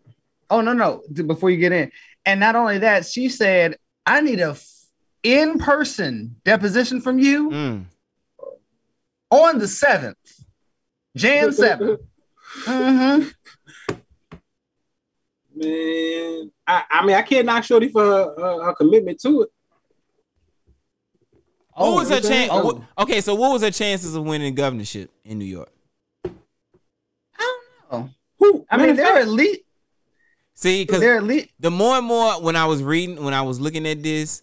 [0.51, 1.02] Oh, no, no.
[1.12, 1.90] Before you get in.
[2.24, 4.56] And not only that, she said, I need a
[5.22, 7.84] in person deposition from you Mm.
[9.30, 10.14] on the 7th,
[11.16, 11.98] Jan 7th.
[12.64, 13.24] hmm
[15.55, 19.48] Man, I, I mean, I can't knock Shorty for her, her, her commitment to it.
[21.74, 22.51] What was her chance?
[22.52, 22.84] Oh.
[22.98, 25.70] Okay, so what was her chances of winning governorship in New York?
[27.90, 28.10] Oh.
[28.38, 28.66] Who?
[28.70, 29.58] I mean, they're fact- at
[30.54, 31.50] See, because they're elite.
[31.60, 34.42] the more and more when I was reading, when I was looking at this,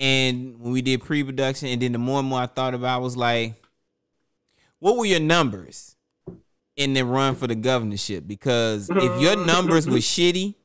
[0.00, 2.96] and when we did pre-production, and then the more and more I thought about, it,
[2.96, 3.54] I was like,
[4.80, 5.94] what were your numbers
[6.76, 8.26] in the run for the governorship?
[8.26, 10.56] Because if your numbers were shitty,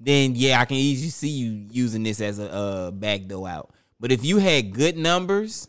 [0.00, 3.70] then yeah, I can easily see you using this as a uh, backdoor out.
[4.00, 5.68] But if you had good numbers,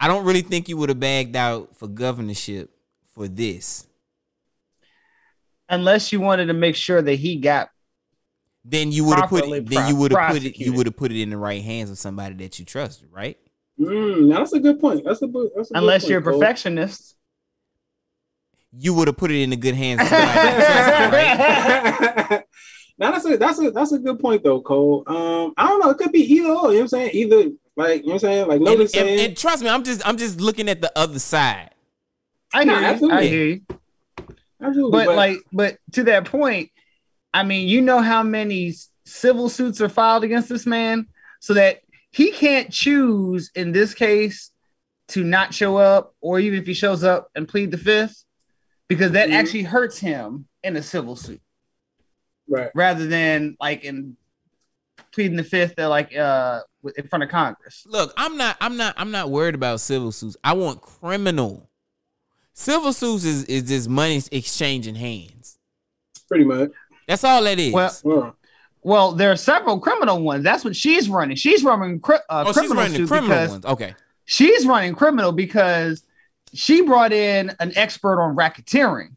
[0.00, 2.70] I don't really think you would have bagged out for governorship
[3.16, 3.86] for this.
[5.70, 7.70] unless you wanted to make sure that he got
[8.64, 10.86] then you would have put properly it, then you would have put it you would
[10.86, 13.36] have put it in the right hands of somebody that you trusted, right?
[13.80, 15.02] Mm, that's a good point.
[15.04, 17.14] That's a, bu- that's a good unless point, you're a perfectionist.
[18.78, 20.64] You would have put it in the good hands of somebody that you
[21.38, 22.44] trusted, right?
[22.98, 25.04] now that's a that's a that's a good point though, Cole.
[25.06, 25.90] Um, I don't know.
[25.90, 26.52] It could be either or.
[26.52, 27.10] You know what I'm saying?
[27.14, 27.36] Either
[27.76, 28.48] like you know what I'm saying?
[28.48, 31.18] Like And, notice and- and trust me, I'm just I'm just looking at the other
[31.20, 31.70] side.
[32.54, 33.10] I Nah, hear you.
[33.12, 33.60] I hear you.
[34.62, 36.70] absolutely, But like, but to that point,
[37.34, 38.74] I mean, you know how many
[39.04, 41.06] civil suits are filed against this man,
[41.40, 41.80] so that
[42.12, 44.50] he can't choose in this case
[45.08, 48.24] to not show up, or even if he shows up and plead the fifth,
[48.88, 49.34] because that Mhm.
[49.34, 51.40] actually hurts him in a civil suit
[52.48, 52.70] right.
[52.74, 54.16] rather than like in
[55.12, 56.60] pleading the fifth, uh, like uh
[56.96, 57.84] in front of Congress.
[57.86, 60.36] Look, I'm not I'm not I'm not worried about civil suits.
[60.42, 61.68] I want criminal.
[62.58, 65.58] Civil suits is is just money exchanging hands.
[66.26, 66.70] Pretty much.
[67.06, 67.72] That's all that is.
[67.72, 68.36] Well, Well,
[68.82, 70.42] Well, there are several criminal ones.
[70.42, 71.36] That's what she's running.
[71.36, 73.64] She's running cri- uh, oh, she's criminal running suit criminal ones.
[73.66, 73.94] Okay.
[74.24, 76.02] she's running criminal because
[76.54, 79.10] she brought in an expert on racketeering.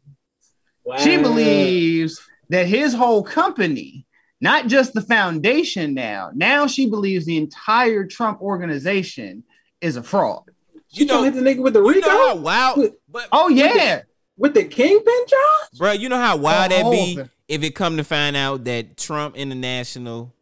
[0.98, 4.06] She believes that his whole company,
[4.40, 9.44] not just the foundation now, now she believes the entire Trump organization
[9.80, 10.44] is a fraud.
[10.90, 14.02] You know, hit the nigga with the You Rico know how wild, but Oh yeah.
[14.36, 15.78] with the kingpin charge.
[15.78, 18.36] bro, you know how wild Oh, that all be of if it come to find
[18.36, 20.32] out that Trump International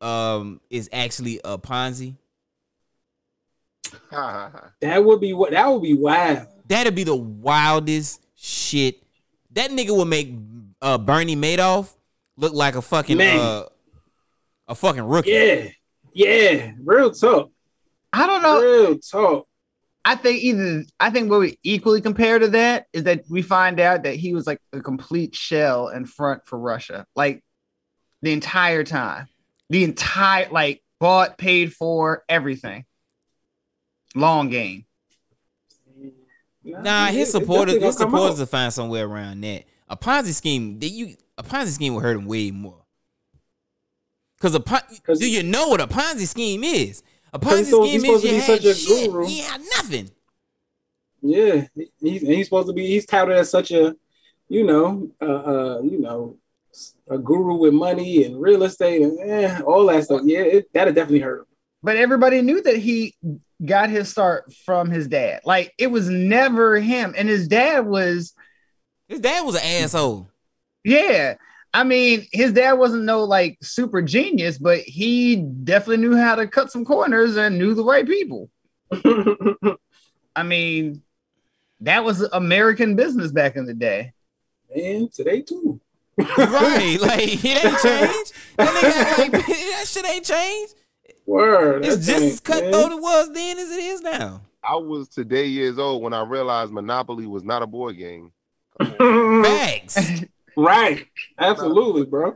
[0.00, 2.16] um is actually a Ponzi.
[4.80, 5.52] That would be what.
[5.52, 6.46] That would be wild.
[6.68, 9.02] That'd be the wildest shit.
[9.52, 10.34] That nigga would make
[10.82, 11.94] uh Bernie Madoff
[12.36, 13.64] look like a fucking uh
[14.68, 15.30] a fucking rookie.
[15.30, 15.68] Yeah,
[16.12, 16.72] yeah.
[16.84, 17.50] Real talk.
[18.12, 18.60] I don't know.
[18.60, 19.48] Real talk.
[20.06, 23.80] I think either I think what we equally compare to that is that we find
[23.80, 27.42] out that he was like a complete shell in front for Russia, like
[28.22, 29.26] the entire time,
[29.68, 32.84] the entire like bought, paid for, everything.
[34.14, 34.86] Long game.
[36.62, 39.64] Nah, his supporters, his supporters will find somewhere around that.
[39.88, 42.84] A Ponzi scheme, that you a Ponzi scheme will hurt him way more.
[44.38, 44.82] Cause a Pon-
[45.18, 47.02] do you know what a Ponzi scheme is?
[47.32, 49.10] A Because Ponzi he's supposed- scheme is to you be had such a shit.
[49.10, 49.28] guru.
[49.28, 50.10] You had nothing.
[51.22, 51.66] Yeah,
[52.00, 52.86] he's he's supposed to be.
[52.86, 53.96] He's touted as such a,
[54.48, 56.36] you know, uh, uh you know,
[57.08, 60.20] a guru with money and real estate and eh, all that stuff.
[60.24, 61.46] Yeah, it, that'd definitely hurt him.
[61.82, 63.14] But everybody knew that he
[63.64, 65.40] got his start from his dad.
[65.44, 68.32] Like it was never him, and his dad was.
[69.08, 70.28] His dad was an asshole.
[70.84, 71.36] Yeah.
[71.76, 76.46] I mean, his dad wasn't no like super genius, but he definitely knew how to
[76.46, 78.48] cut some corners and knew the right people.
[80.34, 81.02] I mean,
[81.80, 84.14] that was American business back in the day.
[84.74, 85.78] And today too.
[86.16, 86.96] right.
[87.02, 88.32] Like it ain't changed.
[88.56, 90.74] That nigga like that shit ain't changed.
[91.26, 91.84] Word.
[91.84, 94.40] It's just as cutthroat it was then as it is now.
[94.64, 98.32] I was today years old when I realized Monopoly was not a board game.
[98.80, 100.24] Facts.
[100.56, 101.06] Right.
[101.38, 102.34] Absolutely, bro.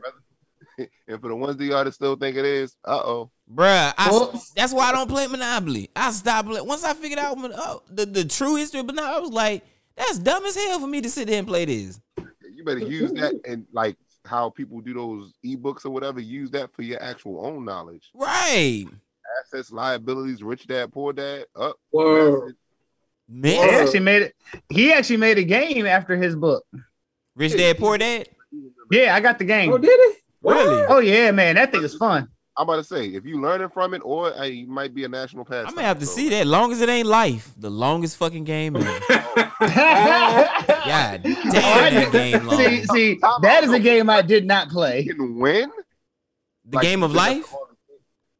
[0.77, 3.31] and for the ones of y'all that still think it is, uh oh.
[3.53, 5.89] Bruh, I, that's why I don't play Monopoly.
[5.95, 6.65] I stopped playing.
[6.65, 9.65] Once I figured out oh, the, the true history of Monopoly, I was like,
[9.95, 11.99] that's dumb as hell for me to sit there and play this.
[12.49, 16.73] You better use that and like how people do those ebooks or whatever, use that
[16.73, 18.09] for your actual own knowledge.
[18.13, 18.85] Right.
[19.41, 21.45] Assets, liabilities, rich dad, poor dad.
[21.55, 21.77] Up.
[21.91, 22.55] Word.
[23.41, 24.35] He actually made it.
[24.69, 26.65] He actually made a game after his book.
[27.35, 28.27] Rich Dad Poor Dad.
[28.91, 29.71] Yeah, I got the game.
[29.71, 30.17] Oh, did it?
[30.43, 30.85] Really?
[30.89, 32.27] Oh yeah, man, that thing is fun.
[32.57, 35.07] I'm about to say, if you learning from it, or uh, it might be a
[35.07, 35.65] national pass.
[35.67, 36.45] I'm gonna have to see that.
[36.45, 38.85] Long as it ain't life, the longest fucking game ever.
[39.61, 42.57] God damn, that game long.
[42.57, 45.01] see, see, that is a game I did not play.
[45.01, 45.71] You can win
[46.65, 47.53] The game of life.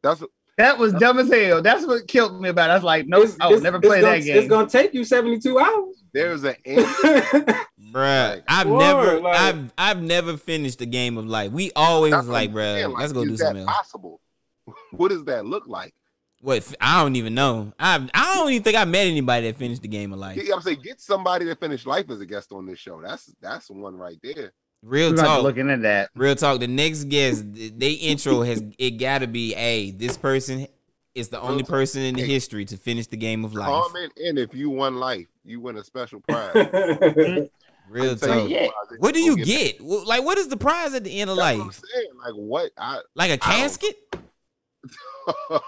[0.04, 0.22] That's
[0.58, 1.62] That was dumb as hell.
[1.62, 2.74] That's what killed me about it.
[2.74, 4.38] I was like, nope, I would never it's play gonna, that game.
[4.38, 6.01] It's gonna take you 72 hours.
[6.14, 6.86] There's an end.
[7.92, 11.52] Bruh, I've Word, never, like- I've, I've never finished a game of life.
[11.52, 13.72] We always That's was like, what I'm bruh, let's go is do that something else.
[13.72, 14.22] Possible.
[14.92, 15.94] What does that look like?
[16.42, 16.74] What?
[16.80, 17.74] I don't even know.
[17.80, 20.38] I, I don't even think I met anybody that finished the game of life.
[20.42, 23.02] Yeah, I'm saying get somebody that finished life as a guest on this show.
[23.02, 24.54] That's that's one right there.
[24.84, 25.44] Real We're gonna have to talk.
[25.44, 26.10] Looking at that.
[26.16, 26.60] Real talk.
[26.60, 30.68] The next guest, they intro has it got to be, hey, this person
[31.16, 33.68] is the only person in the history to finish the game of life.
[33.68, 36.54] Comment in if you won life, you win a special prize.
[37.90, 38.50] Real talk.
[38.50, 38.70] yeah.
[39.00, 39.82] What do Go you get get?
[39.82, 41.82] Like, what is the prize at the end of That's what I'm life?
[41.94, 42.10] saying.
[42.24, 42.72] Like what?
[42.78, 43.96] I Like a I casket?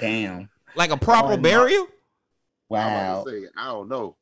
[0.00, 0.48] Damn.
[0.74, 1.42] Like a proper Oh, no.
[1.42, 1.82] burial?
[1.82, 1.88] I'm
[2.68, 2.88] Wow.
[3.22, 4.16] about to say, I don't know.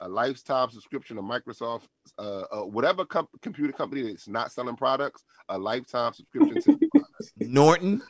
[0.00, 1.82] A lifetime subscription to Microsoft,
[2.18, 6.90] uh, uh whatever com- computer company that's not selling products, a lifetime subscription to
[7.40, 8.00] Norton.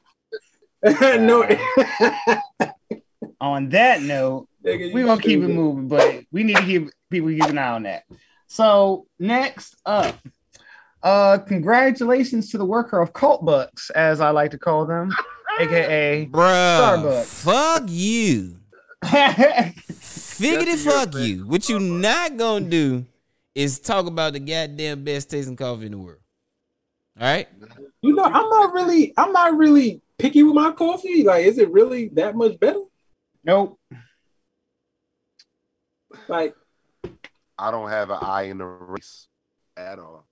[1.01, 1.49] no.
[3.41, 7.31] On that note, Nigga, we're gonna keep it moving, but we need to keep people
[7.31, 8.05] keep an eye on that.
[8.47, 10.19] So next up,
[11.03, 15.11] uh, congratulations to the worker of cult bucks, as I like to call them,
[15.61, 17.25] aka Bruh.
[17.25, 17.43] Starbucks.
[17.43, 18.57] Fuck you.
[19.03, 21.47] Figgity fuck you.
[21.47, 23.07] What you not gonna do
[23.55, 26.21] is talk about the goddamn best tasting coffee in the world.
[27.19, 27.49] All right?
[28.03, 31.23] You know, I'm not really, I'm not really picky with my coffee.
[31.25, 32.81] Like, is it really that much better?
[33.45, 33.79] Nope.
[36.29, 36.55] Like,
[37.59, 39.29] I don't have an eye in the race
[39.77, 40.27] at all.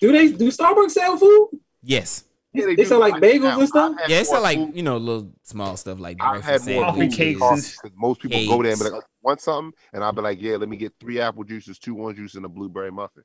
[0.00, 1.50] do they do Starbucks sell food?
[1.82, 2.24] Yes.
[2.54, 2.84] Yeah, They do.
[2.84, 3.92] sell like bagels now, and stuff.
[3.92, 6.66] I've had Yeah, it's more like, food- you know, little small stuff like I've had
[6.66, 10.12] more Coffee cakes because most people go there and be like, "Want something?" And I'll
[10.12, 12.90] be like, "Yeah, let me get three apple juices, two orange juice, and a blueberry
[12.92, 13.22] muffin."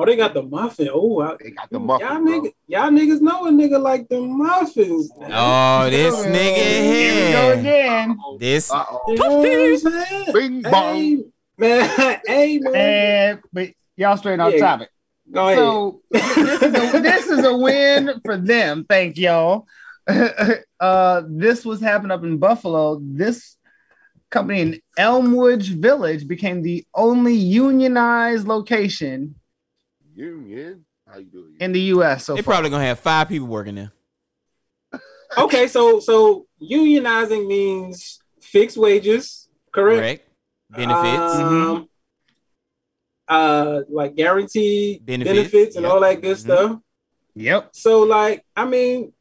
[0.00, 0.88] Oh, they got the muffin.
[0.90, 2.40] Oh, They got the muffin, y'all, bro.
[2.40, 5.10] niggas, y'all niggas know a nigga like the muffins.
[5.30, 8.18] Oh, this nigga Here we go again.
[8.38, 9.02] This Uh-oh.
[9.08, 10.32] You know what I'm saying?
[10.32, 11.24] Bing bong.
[11.60, 12.20] Hey, man.
[12.26, 12.74] Hey, man.
[12.74, 14.60] And but y'all straight on Yeah.
[14.60, 14.88] topic.
[15.30, 15.58] Go ahead.
[15.58, 18.86] So this is a this is a win for them.
[18.88, 19.66] Thank y'all.
[20.08, 22.98] uh, this was happening up in Buffalo.
[23.02, 23.58] This
[24.30, 29.34] company in Elmwood Village became the only unionized location
[30.20, 30.84] Union.
[31.08, 31.56] How you doing?
[31.60, 32.24] in the U.S.
[32.26, 32.54] So they far.
[32.54, 33.92] probably gonna have five people working there.
[35.38, 39.98] okay, so so unionizing means fixed wages, correct?
[39.98, 40.26] Correct.
[40.70, 41.34] Benefits.
[41.34, 41.88] Um,
[43.28, 45.92] uh, like guaranteed Benefits, benefits, and yep.
[45.92, 46.40] all that good Mhm.
[46.40, 46.78] stuff.
[47.34, 47.68] Yep.
[47.72, 49.12] So, like, I mean,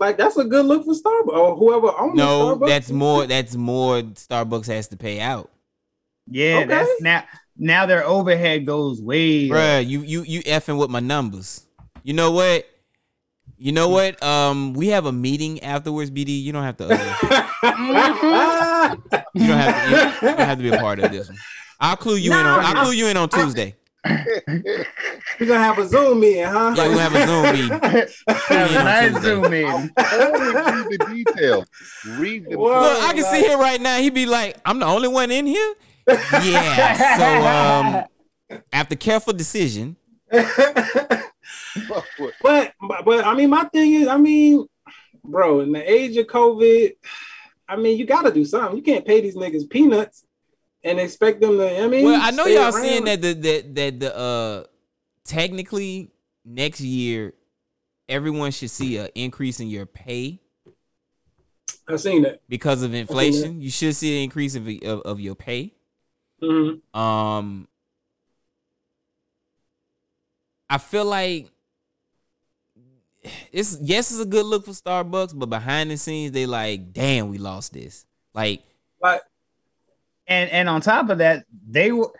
[0.00, 2.16] like that's a good look for Starbucks or whoever owns it.
[2.16, 2.68] no, Starbucks.
[2.68, 5.50] that's more that's more Starbucks has to pay out.
[6.30, 6.66] Yeah, Okay.
[6.66, 7.24] that's now
[7.58, 9.50] now their overhead goes way.
[9.50, 9.56] up.
[9.56, 11.66] Bruh, you you you effing with my numbers.
[12.02, 12.66] You know what?
[13.56, 14.22] You know what?
[14.22, 16.42] Um, we have a meeting afterwards, BD.
[16.42, 16.84] You don't have to.
[16.84, 16.88] Uh,
[19.34, 20.26] you don't have to.
[20.26, 21.38] You don't have to be a part of this one.
[21.80, 22.64] I'll clue you in on.
[22.64, 23.74] I'll clue you in on Tuesday.
[24.04, 24.84] We're
[25.40, 26.72] gonna have a Zoom meeting, huh?
[26.76, 27.68] Yeah, we'll have a Zoom meeting.
[28.48, 29.66] Have a nice Zoom meeting.
[29.66, 31.66] Only read the details.
[32.16, 32.80] Read the Whoa.
[32.80, 33.98] Look, I can see him right now.
[33.98, 35.74] He'd be like, "I'm the only one in here."
[36.08, 38.06] Yeah.
[38.48, 39.96] So, um, after careful decision,
[40.30, 41.24] but,
[42.42, 42.72] but
[43.04, 44.66] but I mean, my thing is, I mean,
[45.24, 46.92] bro, in the age of COVID,
[47.68, 48.76] I mean, you gotta do something.
[48.76, 50.24] You can't pay these niggas peanuts
[50.82, 51.82] and expect them to.
[51.82, 52.82] I mean, well, I know y'all around.
[52.82, 54.64] seeing that the that that the uh
[55.24, 56.10] technically
[56.44, 57.34] next year
[58.08, 60.40] everyone should see an increase in your pay
[61.86, 62.40] I've seen that.
[62.48, 63.60] because of inflation.
[63.60, 65.74] You should see an increase of of, of your pay.
[66.42, 66.80] Mhm.
[66.96, 67.68] Um,
[70.70, 71.50] I feel like
[73.52, 77.28] it's yes, it's a good look for Starbucks, but behind the scenes, they like, damn,
[77.28, 78.06] we lost this.
[78.34, 78.62] Like,
[79.00, 79.22] Like,
[80.26, 82.12] and and on top of that, they were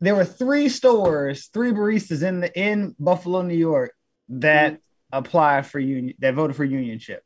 [0.00, 3.92] there were three stores, three baristas in the in Buffalo, New York,
[4.28, 4.80] that
[5.12, 7.18] applied for union that voted for unionship.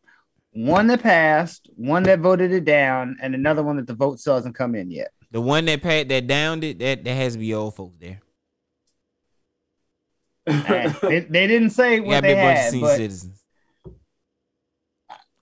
[0.52, 4.34] One that passed, one that voted it down, and another one that the vote still
[4.34, 5.12] hasn't come in yet.
[5.30, 8.20] The one that pat that downed it, that that has to be old folks there.
[11.02, 12.96] They, they didn't say what got to they be a bunch of had, senior but
[12.96, 13.44] citizens,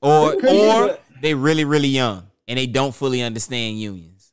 [0.02, 4.32] or It could be, or they really really young and they don't fully understand unions.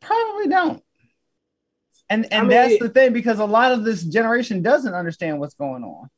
[0.00, 0.82] probably don't.
[2.10, 4.94] And and I mean, that's it- the thing because a lot of this generation doesn't
[4.94, 6.08] understand what's going on.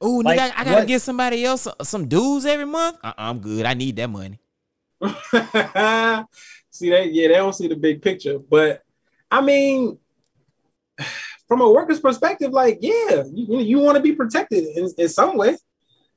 [0.00, 2.98] Oh, Like, nigga, I, I gotta what- give somebody else some, some dues every month.
[3.02, 3.66] Uh, I'm good.
[3.66, 4.38] I need that money.
[6.74, 7.12] see that?
[7.12, 8.38] Yeah, they don't see the big picture.
[8.38, 8.82] But
[9.30, 9.98] I mean,
[11.48, 15.36] from a worker's perspective, like, yeah, you, you want to be protected in, in some
[15.36, 15.56] way.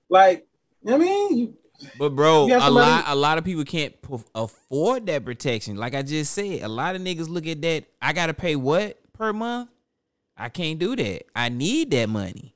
[0.09, 0.47] Like,
[0.87, 1.53] I mean, you,
[1.99, 5.75] But bro, You a somebody- lot a lot of people can't p- afford that protection.
[5.77, 7.85] Like I just said, a lot of niggas look at that.
[8.01, 9.69] I gotta pay what per month?
[10.35, 11.23] I can't do that.
[11.35, 12.53] I need that money.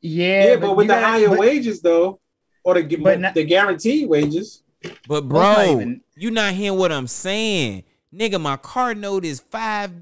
[0.00, 2.20] Yeah, yeah, but, with the gotta- higher but- wages though,
[2.64, 4.62] or the But not- the guaranteed wages.
[5.06, 5.28] But Well, it's not
[5.66, 7.84] bro, even- you not hearing what I'm saying,
[8.14, 8.40] nigga.
[8.40, 9.92] My car note is five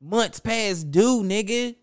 [0.00, 1.76] months past due, nigga.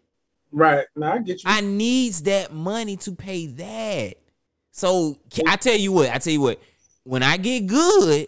[0.51, 0.85] Right.
[0.95, 1.49] Now I get you.
[1.49, 4.15] I needs that money to pay that.
[4.71, 5.17] So
[5.47, 6.61] I tell you what, I tell you what,
[7.03, 8.27] when I get good,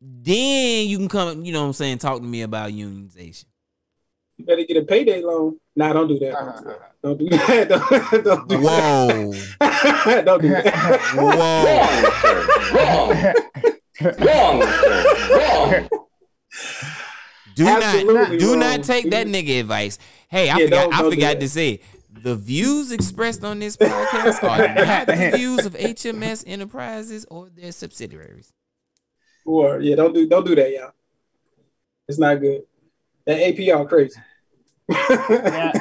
[0.00, 3.44] then you can come, you know what I'm saying, talk to me about unionization.
[4.36, 5.58] You better get a payday loan.
[5.78, 6.34] Nah, don't do that.
[6.34, 6.74] Uh-huh.
[7.04, 7.68] Don't do that.
[8.10, 9.32] Don't, don't do Whoa.
[9.60, 10.22] that.
[10.26, 10.74] don't do that.
[11.14, 11.30] Whoa.
[14.26, 15.38] Wrong, sir.
[15.38, 15.88] Wrong.
[17.54, 19.98] Do Absolutely not do not take that nigga advice.
[20.28, 21.80] Hey, I Yeah, forgot don't- I don't do forgot to say
[22.10, 27.70] the views expressed on this podcast are not the views of HMS Enterprises or their
[27.70, 28.52] subsidiaries.
[29.44, 30.90] Or yeah, don't do don't do that, y'all.
[32.08, 32.62] It's not good.
[33.26, 34.20] That APR crazy.
[34.88, 35.72] Yeah.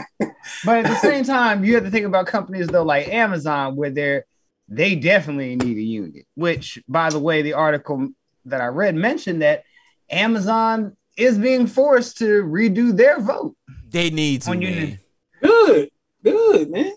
[0.65, 3.89] But at the same time, you have to think about companies though, like Amazon, where
[3.89, 4.25] they're
[4.69, 6.23] they definitely need a union.
[6.35, 8.09] Which, by the way, the article
[8.45, 9.63] that I read mentioned that
[10.09, 13.55] Amazon is being forced to redo their vote
[13.89, 14.71] They need to, On man.
[14.73, 14.99] union.
[15.41, 15.89] Good,
[16.23, 16.93] good, man.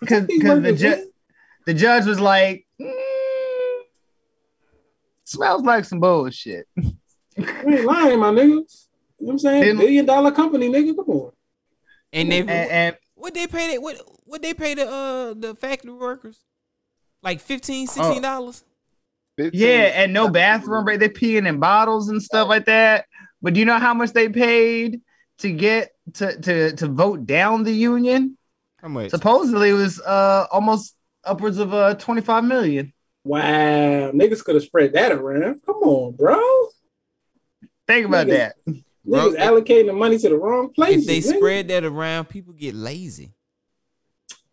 [0.00, 1.10] because the ju-
[1.66, 2.90] the judge was like, "Mm,
[5.24, 6.66] smells like some bullshit.
[6.76, 8.62] You ain't lying, my nigga.
[9.20, 9.62] You know what I'm saying?
[9.62, 10.96] Didn't- Billion dollar company, nigga.
[10.96, 11.32] Come on.
[12.12, 15.54] And they And, and what they pay that what what they pay the uh the
[15.54, 16.40] factory workers?
[17.22, 18.64] Like 15 16 dollars?
[19.36, 21.00] Yeah, and no bathroom break.
[21.00, 23.06] They peeing in bottles and stuff like that.
[23.40, 25.00] But do you know how much they paid
[25.38, 28.36] to get to to to vote down the union?
[28.78, 29.10] How much?
[29.10, 30.94] Supposedly it was uh almost
[31.24, 32.92] upwards of uh 25 million.
[33.24, 35.60] Wow, niggas could have spread that around.
[35.64, 36.40] Come on, bro.
[37.86, 38.74] Think about Niggas- that.
[39.10, 41.02] Bro, Niggas allocating the money to the wrong places.
[41.02, 41.36] If they nigga.
[41.36, 43.34] spread that around, people get lazy.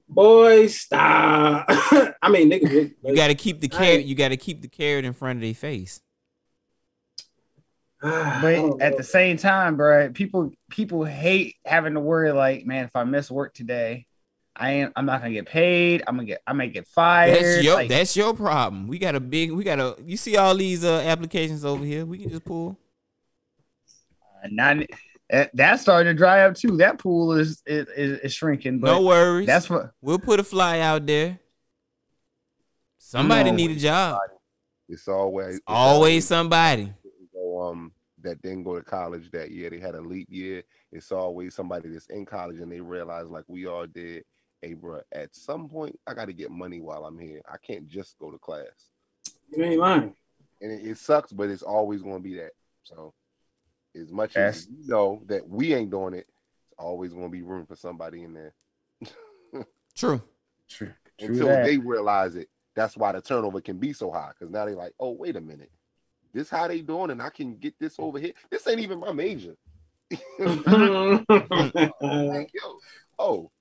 [0.09, 1.65] boy, stop.
[1.69, 2.95] I mean, niggas.
[3.03, 4.05] You got to keep the carrot.
[4.05, 6.01] You got to keep the carrot in front of their face.
[8.01, 12.95] But at the same time, bro, people people hate having to worry like, man, if
[12.95, 14.07] I miss work today,
[14.55, 16.03] I ain't I'm not gonna get paid.
[16.07, 17.35] I'm gonna get I may get fired.
[17.35, 18.87] That's your Like, that's your problem.
[18.87, 19.51] We got a big.
[19.51, 19.95] We got a.
[20.03, 22.05] You see all these uh, applications over here.
[22.05, 22.77] We can just pull.
[24.51, 24.77] Not,
[25.29, 26.77] that- that's starting to dry up too.
[26.77, 28.79] That pool is is, is, is shrinking.
[28.79, 29.45] But no worries.
[29.47, 31.39] That's what We'll put a fly out there.
[32.97, 33.55] Somebody No.
[33.57, 34.19] need a job.
[34.89, 36.93] It's always it's Always somebody.
[37.33, 37.91] go, um
[38.21, 39.69] that didn't go to college that year.
[39.69, 40.63] They had a leap year.
[40.91, 44.23] It's always somebody that's in college and they realize like we all did.
[44.61, 47.41] Hey, bro, at some point I got to get money while I'm here.
[47.51, 48.89] I can't just go to class.
[49.51, 50.15] You ain't lying.
[50.61, 52.51] And it, it sucks, but it's always going to be that.
[52.83, 53.13] So,
[53.97, 56.27] as much as That's- you know that we ain't doing it,
[56.65, 58.53] it's always going to be room for somebody in there.
[59.95, 60.21] True.
[60.69, 60.93] True.
[61.19, 61.65] Until that.
[61.65, 64.31] they realize it, that's why the turnover can be so high.
[64.37, 65.71] Because now they're like, oh, wait a minute,
[66.33, 68.33] this how they doing, and I can get this over here.
[68.51, 69.55] This ain't even my major.
[71.99, 72.79] Like, yo,
[73.17, 73.51] oh,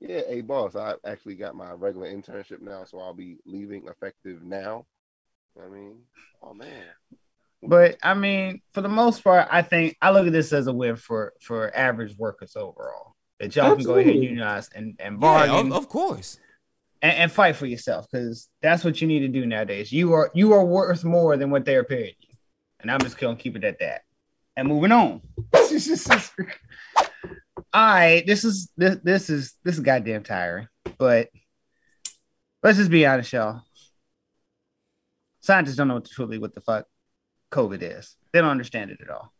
[0.00, 4.42] yeah, hey boss, I actually got my regular internship now, so I'll be leaving effective
[4.42, 4.84] now.
[5.62, 6.00] I mean,
[6.42, 6.84] oh man.
[7.68, 10.72] But I mean, for the most part, I think I look at this as a
[10.72, 13.14] win for for average workers overall.
[13.40, 14.26] That y'all can go ahead and Absolutely.
[14.28, 16.38] unionize and and Yeah, bargain, of, of course.
[17.02, 19.92] and, and fight for yourself because that's what you need to do nowadays.
[19.92, 22.34] You are you are worth more than what they're paying you,
[22.80, 24.02] and I'm just gonna keep it at that.
[24.56, 25.20] And moving on.
[27.72, 31.28] All right, this is this this is this is goddamn tiring, but
[32.62, 33.62] let's just be honest, y'all.
[35.40, 36.86] Scientists don't know what truly what the fuck
[37.50, 38.16] COVID is.
[38.32, 39.32] They don't understand it at all.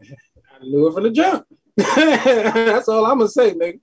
[0.00, 1.46] I knew it from the jump.
[1.76, 3.80] That's all I'm gonna say, nigga.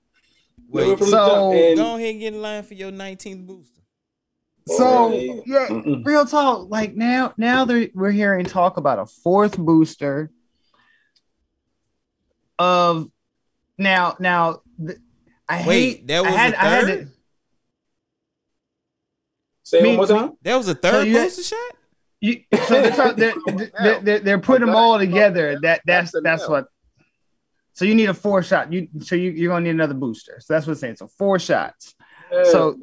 [0.69, 3.45] Knew it from the so- And Go ahead and get in line for your 19th
[3.45, 3.81] booster.
[4.67, 5.43] So Boy.
[5.45, 6.03] yeah, Mm-mm.
[6.05, 6.69] real talk.
[6.69, 10.31] Like now, now they're, we're hearing talk about a fourth booster.
[12.57, 13.09] Of
[13.77, 14.97] now, now th-
[15.47, 16.07] I Wait, hate.
[16.07, 17.05] there I was had, a I had third?
[17.07, 17.11] to-
[19.63, 20.31] say it Me- one more time.
[20.41, 21.75] There was a third you- booster shot?
[22.21, 25.59] You, so they're, try- they're, they're, they're, they're putting them all together.
[25.61, 26.67] That that's that's what.
[27.73, 28.71] So you need a four shot.
[28.71, 30.39] You so you, you're gonna need another booster.
[30.39, 30.95] So that's what it's saying.
[30.95, 31.95] So four shots.
[32.51, 32.77] So,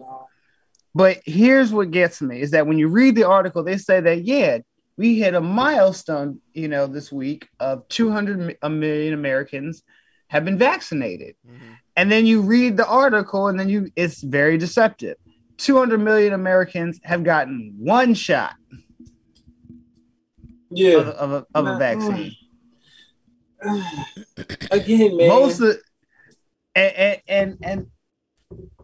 [0.95, 4.25] but here's what gets me is that when you read the article, they say that
[4.25, 4.59] yeah,
[4.97, 9.83] we hit a milestone, you know, this week of 200 a million Americans
[10.29, 11.73] have been vaccinated, mm-hmm.
[11.97, 15.17] and then you read the article, and then you it's very deceptive.
[15.59, 18.55] 200 million Americans have gotten one shot
[20.75, 20.99] yeah.
[20.99, 22.33] of, of, a, of a vaccine.
[24.71, 25.29] Again, man.
[25.29, 25.77] Most of
[26.75, 27.87] and, and and and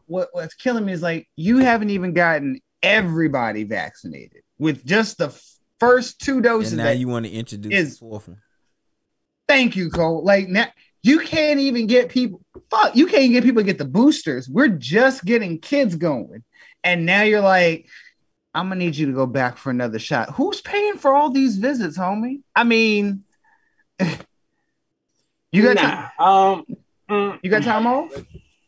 [0.07, 5.37] what what's killing me is like you haven't even gotten everybody vaccinated with just the
[5.81, 6.73] first two doses.
[6.73, 8.39] And now that- you want to introduce is- the fourth one.
[9.49, 10.23] thank you, Cole.
[10.25, 10.69] Like now
[11.03, 12.41] you can't even get people.
[12.71, 14.49] Fuck, you can't get people to get the boosters.
[14.49, 16.45] We're just getting kids going,
[16.85, 17.87] and now you're like.
[18.55, 20.31] I'm gonna need you to go back for another shot.
[20.35, 22.43] Who's paying for all these visits, homie?
[22.57, 23.25] I mean,
[25.53, 26.09] you got nah.
[26.55, 26.65] Um.
[27.11, 28.11] mm, you got time off?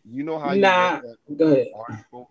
[0.05, 0.95] You know how you Nah.
[0.95, 1.69] read that Go ahead.
[1.75, 2.31] article,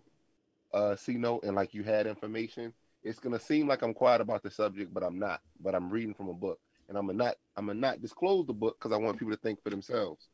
[0.73, 2.73] uh, C note, and like you had information.
[3.03, 5.41] It's gonna seem like I'm quiet about the subject, but I'm not.
[5.61, 7.35] But I'm reading from a book, and I'm gonna not.
[7.55, 10.27] I'm gonna not disclose the book because I want people to think for themselves.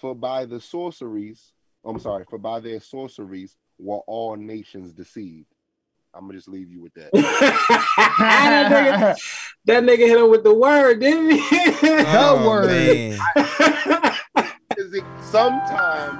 [0.00, 1.52] For by the sorceries,
[1.84, 5.46] I'm sorry, for by their sorceries were all nations deceived.
[6.14, 7.10] I'm gonna just leave you with that.
[7.12, 9.16] that, nigga,
[9.66, 11.38] that nigga hit him with the word, didn't he?
[11.80, 12.66] The oh, word.
[12.66, 13.12] man.
[14.76, 16.18] Is it sometime?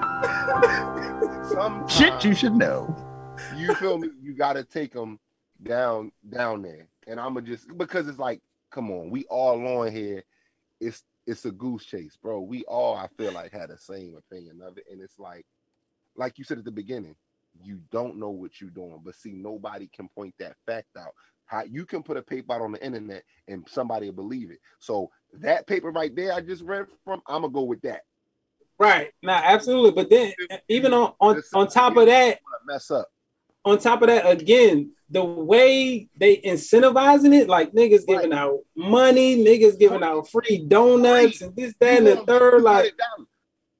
[1.49, 2.95] sometime Shit, you should know.
[3.55, 4.09] you feel me?
[4.21, 5.19] You gotta take them
[5.63, 8.41] down down there, and I'm gonna just because it's like,
[8.71, 10.23] come on, we all on here.
[10.79, 12.41] It's it's a goose chase, bro.
[12.41, 15.45] We all I feel like had the same opinion of it, and it's like,
[16.15, 17.15] like you said at the beginning,
[17.63, 21.13] you don't know what you're doing, but see, nobody can point that fact out.
[21.45, 24.59] How you can put a paper out on the internet and somebody will believe it.
[24.79, 28.01] So that paper right there I just read from, I'm gonna go with that.
[28.77, 29.11] right.
[29.23, 29.91] Now, absolutely.
[29.91, 30.33] But then
[30.67, 33.07] even on on, on top of that, Mess up.
[33.65, 39.43] on top of that, again, the way they incentivizing it, like niggas giving out money,
[39.43, 42.61] niggas giving out free donuts and this, that, and the third.
[42.61, 42.93] Like,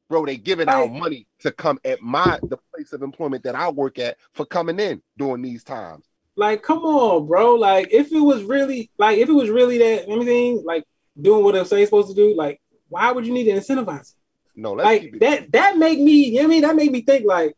[0.09, 3.69] bro, they giving out money to come at my the place of employment that I
[3.69, 6.05] work at for coming in during these times.
[6.35, 7.55] like, come on, bro.
[7.55, 10.83] Like, if it was really like if it was really that anything, like
[11.21, 12.59] doing what I'm saying supposed to do, like,
[12.89, 14.15] why would you need to incentivize it?
[14.55, 15.19] No, let's like keep it.
[15.21, 16.61] that that make me, you know what I mean?
[16.63, 17.55] That make me think like,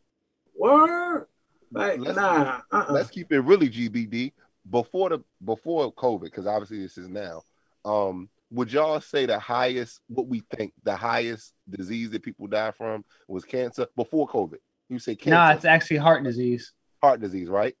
[0.54, 1.26] word.
[1.74, 2.92] Like, Let's- nah, uh-uh.
[2.92, 4.32] Let's keep it really GBD
[4.70, 7.42] before the before COVID, because obviously this is now.
[7.84, 12.70] Um, would y'all say the highest what we think the highest disease that people die
[12.70, 14.58] from was cancer before COVID?
[14.88, 16.72] You say cancer, Nah, it's actually heart disease.
[17.02, 17.74] heart disease, right?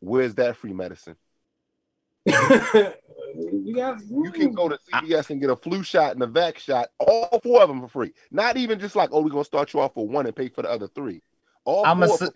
[0.00, 1.16] Where's that free medicine?
[2.26, 6.58] you got You can go to CVS and get a flu shot and a vac
[6.58, 8.12] shot, all four of them for free.
[8.30, 10.62] Not even just like, oh, we're gonna start you off for one and pay for
[10.62, 11.22] the other three.
[11.64, 12.30] All I'm gonna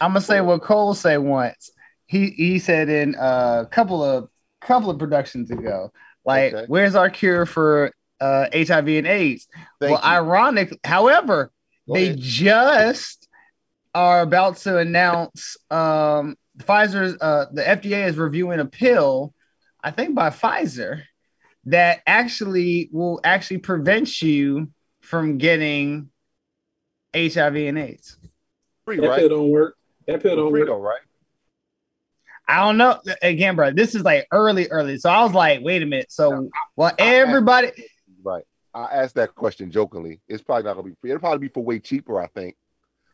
[0.00, 1.70] I'm gonna say what Cole said once.
[2.06, 4.28] He he said in a couple of
[4.60, 5.92] couple of productions ago,
[6.26, 6.64] like, Okay.
[6.66, 9.46] "Where's our cure for uh, HIV and AIDS?"
[9.80, 10.08] Thank well, you.
[10.18, 11.50] ironic, however,
[11.88, 12.18] Go they ahead.
[12.20, 13.28] just
[13.94, 19.32] are about to announce um, Pfizer's uh, the FDA is reviewing a pill,
[19.82, 21.02] I think by Pfizer,
[21.66, 24.70] that actually will actually prevent you
[25.00, 26.10] from getting
[27.14, 28.18] HIV and AIDS.
[28.84, 29.18] Free, That right?
[29.20, 29.76] pill don't work.
[30.06, 30.68] That pill don't Free work.
[30.68, 31.00] though, right?
[32.48, 33.00] I don't know.
[33.22, 34.98] Again, bro, this is like early, early.
[34.98, 36.12] So I was like, wait a minute.
[36.12, 37.72] So, well, everybody,
[38.22, 38.44] Right.
[38.74, 40.20] I asked that question jokingly.
[40.28, 41.10] It's probably not gonna be free.
[41.10, 42.56] It'll probably be for way cheaper, I think.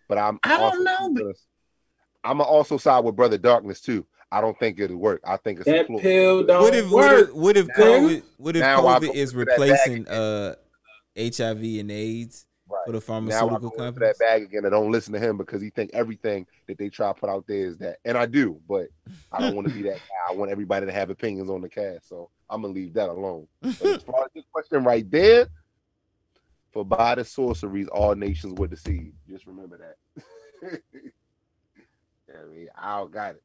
[0.08, 1.36] But I'm I don't know, but-
[2.24, 4.06] I'm gonna also side with Brother Darkness too.
[4.30, 5.20] I don't think it'll work.
[5.26, 6.02] I think it's a That fluke.
[6.02, 7.28] pill don't What if what work.
[7.28, 10.54] if, what if Now- COVID what if COVID is for that bag replacing uh
[11.16, 12.80] HIV and AIDS Right.
[12.86, 14.18] for the Now I pharmaceutical go into companies?
[14.18, 17.08] that bag again I don't listen to him because he think everything that they try
[17.08, 17.98] to put out there is that.
[18.04, 18.86] And I do, but
[19.30, 20.30] I don't want to be that guy.
[20.30, 22.08] I want everybody to have opinions on the cast.
[22.08, 23.46] So I'm gonna leave that alone.
[23.62, 25.48] But as far as this question right there,
[26.72, 29.14] for by the sorceries, all nations were deceived.
[29.28, 30.80] Just remember that.
[32.34, 33.42] I mean, I got it.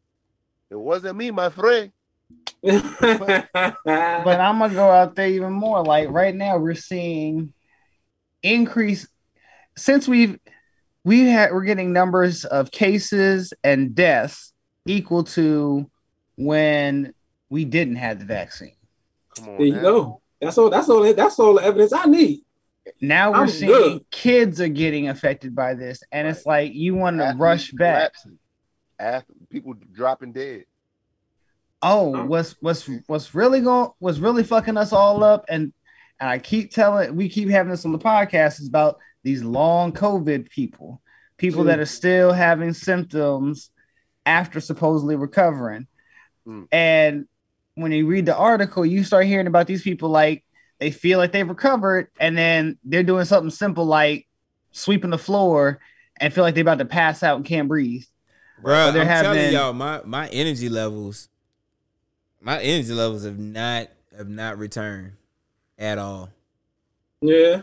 [0.70, 1.92] It wasn't me, my friend.
[2.64, 5.84] but I'm gonna go out there even more.
[5.84, 7.54] Like right now, we're seeing
[8.44, 9.08] increase
[9.78, 10.38] since we've
[11.04, 14.52] we had we're getting numbers of cases and deaths
[14.86, 15.90] equal to
[16.36, 17.14] when
[17.50, 18.74] we didn't have the vaccine.
[19.36, 19.82] Come on, There you now.
[19.82, 20.22] go.
[20.42, 20.70] That's all.
[20.70, 21.14] That's all.
[21.14, 22.42] That's all the evidence I need.
[23.02, 24.06] Now we're I'm seeing good.
[24.12, 28.14] kids are getting affected by this, and it's like you want to Athletes rush back.
[28.14, 28.40] collapsing.
[29.00, 30.66] Ath- people dropping dead.
[31.82, 35.74] Oh, what's what's what's really going what's really fucking us all up, and
[36.20, 39.92] and I keep telling we keep having this on the podcast is about these long
[39.92, 41.02] COVID people,
[41.38, 43.70] people that are still having symptoms
[44.26, 45.88] after supposedly recovering,
[46.48, 46.68] Mm.
[46.72, 47.28] and
[47.76, 50.44] when you read the article, you start hearing about these people like
[50.80, 54.28] they feel like they've recovered, and then they're doing something simple like
[54.72, 55.80] sweeping the floor
[56.20, 58.04] and feel like they're about to pass out and can't breathe.
[58.62, 61.30] Bro, Or they're I'm telling y'all, my my energy levels,
[62.42, 65.14] my energy levels have not have not returned
[65.78, 66.30] at all,
[67.22, 67.62] Yeah.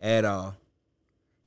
[0.00, 0.56] at all.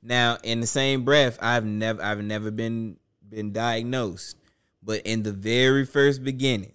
[0.02, 2.96] Now, in the same breath, I've never I've never been
[3.28, 4.36] been diagnosed,
[4.82, 6.72] but in the very first beginning,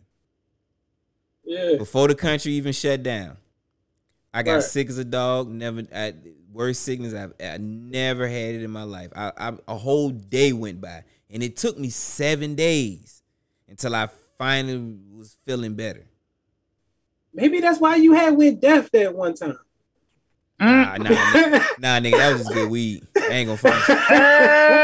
[1.44, 1.76] Yeah.
[1.78, 3.38] before the country even shut down,
[4.34, 4.64] I got Right.
[4.64, 5.50] sick as a dog.
[5.50, 6.14] Never, I,
[6.52, 9.12] worst sickness I've I never had it in my life.
[9.16, 13.24] I, I a whole day went by, and it took me seven days
[13.68, 14.08] until I
[14.38, 16.06] finally was feeling better.
[17.34, 19.58] Maybe that's why you had went deaf that one time.
[20.60, 23.06] Nah, nah, nah, nah, nigga, that was just good weed.
[23.18, 23.88] I ain't gonna front.
[23.88, 23.96] you.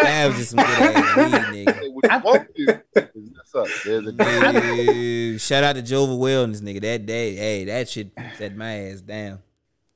[0.02, 1.80] That was just some good ass weed, nigga.
[1.80, 3.68] Hey, what you won't do is mess up.
[3.86, 6.82] There's a Dude, shout out to Jova Wellness, nigga.
[6.82, 9.40] That day, hey, that shit set my ass down.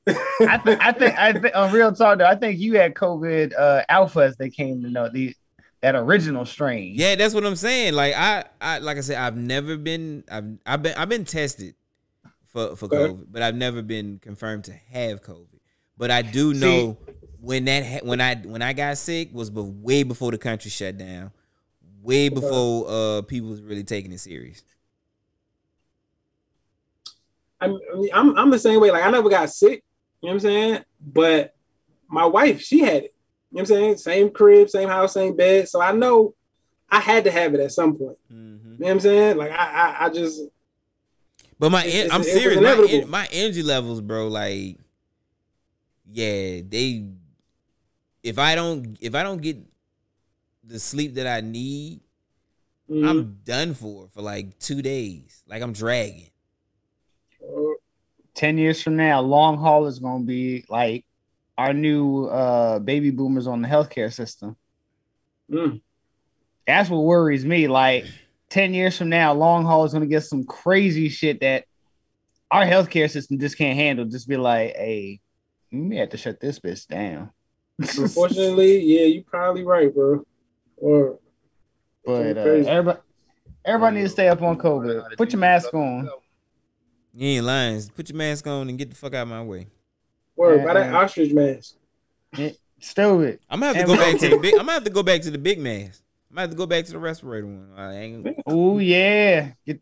[0.08, 3.52] I think I think I think on real talk though, I think you had COVID
[3.58, 5.34] uh alpha as they came to know the
[5.82, 6.94] that original strain.
[6.96, 7.94] Yeah, that's what I'm saying.
[7.94, 11.74] Like I, I like I said, I've never been I've I've been I've been tested
[12.46, 15.55] for for COVID, but I've never been confirmed to have COVID.
[15.98, 16.98] But I do know
[17.40, 20.98] when that ha- when I when I got sick was way before the country shut
[20.98, 21.30] down,
[22.02, 24.62] way before uh people was really taking it serious.
[27.60, 27.78] I'm,
[28.12, 28.90] I'm I'm the same way.
[28.90, 29.82] Like I never got sick.
[30.20, 30.84] You know what I'm saying?
[31.00, 31.54] But
[32.08, 33.14] my wife, she had it.
[33.50, 33.96] You know what I'm saying?
[33.98, 35.68] Same crib, same house, same bed.
[35.68, 36.34] So I know
[36.90, 38.18] I had to have it at some point.
[38.32, 38.72] Mm-hmm.
[38.72, 39.36] You know what I'm saying?
[39.38, 40.42] Like I I, I just
[41.58, 42.60] But my, It's- I'm serious.
[42.60, 44.28] My, my energy levels, bro.
[44.28, 44.78] Like,
[46.10, 47.08] yeah, they.
[48.22, 49.58] If I don't, if I don't get
[50.64, 52.00] the sleep that I need,
[52.90, 55.42] mm, I'm done for for like two days.
[55.46, 56.30] Like I'm dragging.
[58.34, 61.04] Ten years from now, long haul is gonna be like
[61.56, 64.56] our new uh baby boomers on the healthcare system.
[65.50, 65.80] mm.
[66.66, 67.68] That's what worries me.
[67.68, 68.06] Like
[68.50, 71.64] ten years from now, long haul is gonna get some crazy shit that
[72.50, 74.04] our healthcare system just can't handle.
[74.04, 75.20] Just be like, hey,
[75.82, 77.30] we may have to shut this bitch down.
[77.78, 80.24] unfortunately, yeah, you're probably right, bro.
[80.78, 81.18] Or
[82.04, 82.68] But uh, Crazy.
[82.68, 82.98] everybody,
[83.64, 85.16] everybody needs to stay up on COVID.
[85.16, 86.08] Put your mask on.
[87.14, 87.82] You ain't lying.
[87.94, 89.66] Put your mask on and get the fuck out of my way.
[90.36, 91.74] or by that And- ostrich mask.
[92.78, 93.40] Stupid.
[93.48, 94.52] I'm gonna have to And go back to the big.
[94.54, 96.02] I'm gonna have to go back to the big mask.
[96.30, 97.70] I'm gonna have to go back to the respirator one.
[97.76, 98.28] I ain't.
[98.46, 99.52] Oh yeah.
[99.66, 99.80] Get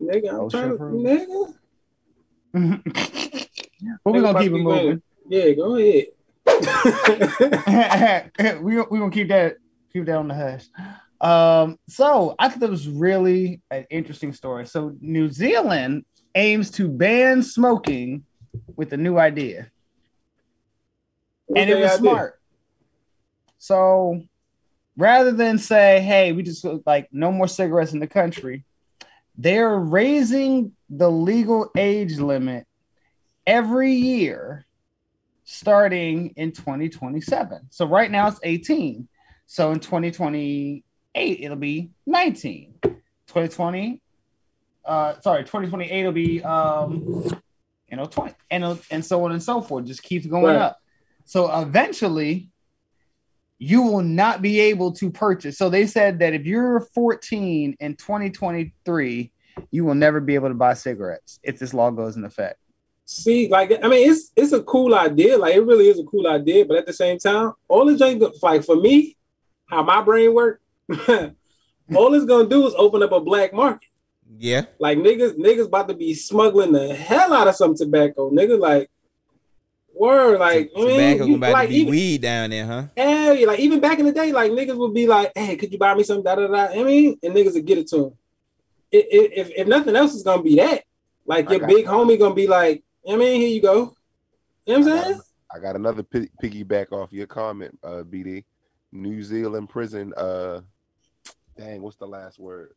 [0.00, 1.54] Nigga, I'm Oh, trying to shit, bro.
[2.54, 3.47] nigga.
[4.04, 5.02] but we're gonna keep it moving.
[5.28, 6.06] Yeah, go ahead.
[8.62, 9.56] we we gonna keep that
[9.92, 10.66] keep that on the hush.
[11.20, 14.66] Um, so I thought that was really an interesting story.
[14.66, 18.24] So New Zealand aims to ban smoking
[18.76, 19.70] with a new idea,
[21.46, 21.98] What's and it was idea?
[21.98, 22.40] smart.
[23.58, 24.22] So
[24.96, 28.64] rather than say, "Hey, we just like no more cigarettes in the country,"
[29.36, 32.66] they're raising the legal age limit
[33.48, 34.66] every year
[35.44, 37.68] starting in 2027.
[37.70, 39.08] So right now it's 18.
[39.46, 40.84] So in 2028
[41.40, 42.74] it'll be 19.
[42.82, 44.00] 2020
[44.84, 47.02] uh sorry, 2028 will be um
[47.90, 49.86] you know 20 and and so on and so forth.
[49.86, 50.56] Just keeps going Right.
[50.56, 50.78] up.
[51.24, 52.50] So eventually
[53.58, 55.56] you will not be able to purchase.
[55.58, 59.32] So they said that if you're 14 in 2023,
[59.70, 62.58] you will never be able to buy cigarettes if this law goes in effect.
[63.10, 65.38] See, like I mean, it's it's a cool idea.
[65.38, 68.22] Like it really is a cool idea, but at the same time, all the junk
[68.42, 69.16] like for me,
[69.64, 70.60] how my brain work,
[71.96, 73.88] all it's gonna do is open up a black market.
[74.36, 74.66] Yeah.
[74.78, 78.60] Like niggas, niggas about to be smuggling the hell out of some tobacco, nigga.
[78.60, 78.90] Like
[79.94, 82.84] word, like I mean, Tobacco you- about like to be even, weed down there, huh?
[82.94, 85.72] hell yeah, like even back in the day, like niggas would be like, "Hey, could
[85.72, 86.78] you buy me some?" Da da da.
[86.78, 88.12] I mean, and niggas would get it to them.
[88.92, 90.82] It, it, if if nothing else is gonna be that,
[91.24, 91.92] like your big that.
[91.92, 93.94] homie gonna be like, I mean, here you go.
[94.66, 95.20] You know what I'm saying?
[95.54, 98.44] I got another pi- piggyback off your comment, uh, BD.
[98.92, 100.12] New Zealand prison.
[100.16, 100.60] Uh,
[101.56, 102.72] dang, what's the last word?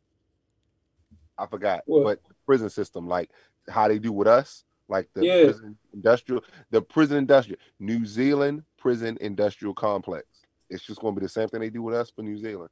[1.36, 1.82] I forgot.
[1.86, 2.04] What?
[2.04, 3.30] But prison system, like
[3.68, 5.44] how they do with us, like the Yeah.
[5.44, 10.26] prison industrial, the prison industrial, New Zealand prison industrial complex.
[10.70, 12.70] It's just going to be the same thing they do with us for New Zealand.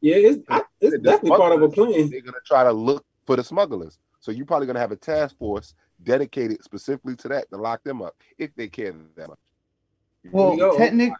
[0.00, 1.92] Yeah, it's I, it's definitely part of a plan.
[1.92, 3.98] They're going to try to look for the smugglers.
[4.20, 7.82] So you're probably going to have a task force dedicated specifically to that to lock
[7.84, 9.38] them up if they care that much.
[10.30, 10.76] Well, Yo.
[10.76, 11.12] technic,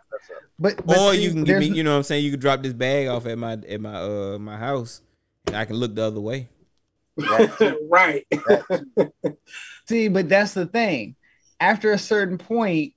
[0.58, 2.24] but, but or see, you can give me, you know what I'm saying?
[2.24, 5.02] You can drop this bag off at my at my uh my house
[5.46, 6.48] and I can look the other way.
[7.88, 8.26] right.
[9.88, 11.16] See, but that's the thing.
[11.60, 12.92] After a certain point,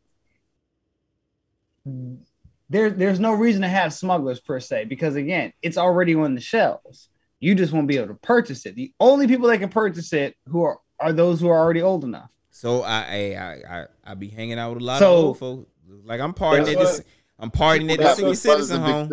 [2.70, 6.42] there, there's no reason to have smugglers per se, because again, it's already on the
[6.42, 7.10] shelves.
[7.40, 8.76] You just won't be able to purchase it.
[8.76, 12.04] The only people that can purchase it who are are those who are already old
[12.04, 12.30] enough.
[12.52, 15.40] So I I I I, I be hanging out with a lot So- of old
[15.40, 15.68] folks.
[16.06, 17.02] Like I'm partying That's at what- this
[17.40, 19.10] I'm partying at the senior citizen home.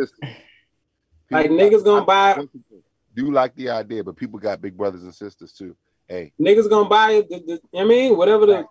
[1.31, 2.49] Like, niggas gonna I- buy-
[3.15, 5.75] Do like the idea, but people got big brothers and sisters too.
[6.07, 8.67] Hey, Niggas gonna buy the, the I mean, whatever the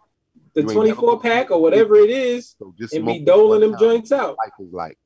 [0.54, 4.38] the 24 pack or whatever it is, so just and be doling them joints out.
[4.44, 4.98] Life is like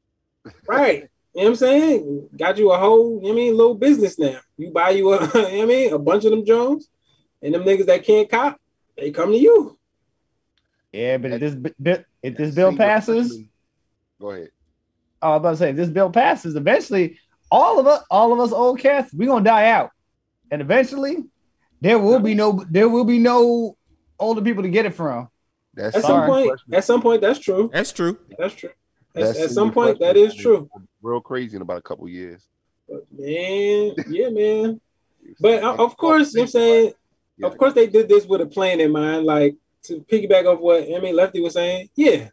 [0.68, 1.10] Right.
[1.34, 2.30] You know what I'm saying?
[2.38, 4.40] Got you a whole, you know what I mean, little business now.
[4.58, 6.88] You buy you a, you know what I mean, a bunch of them Jones,
[7.42, 8.60] and them niggas that can't cop,
[8.98, 9.78] they come to you.
[10.92, 13.38] Yeah, but if this bi- bi- if this bill passes,
[14.20, 14.50] Go ahead.
[15.22, 17.20] oh, I was about to say if this bill passes, eventually
[17.50, 19.92] all of us, all of us old cats, we're gonna die out,
[20.52, 21.24] and eventually
[21.80, 23.78] there will be no there will be no
[24.20, 25.30] older people to get it from.
[25.74, 26.28] That's At some Sorry.
[26.30, 27.70] point, at some point, that's true.
[27.74, 28.18] That's true.
[28.38, 28.70] That's true.
[29.16, 30.26] At, That's at the some point, that question.
[30.28, 30.70] is true.
[31.02, 32.46] Real crazy in about a couple years.
[32.88, 34.82] But man, yeah, man.
[35.40, 36.94] But uh, of course, you know what I'm saying,
[37.44, 40.84] of course, they did this with a plan in mind, like to piggyback off what
[40.84, 41.90] I mean, Lefty was saying.
[41.96, 42.30] Yeah,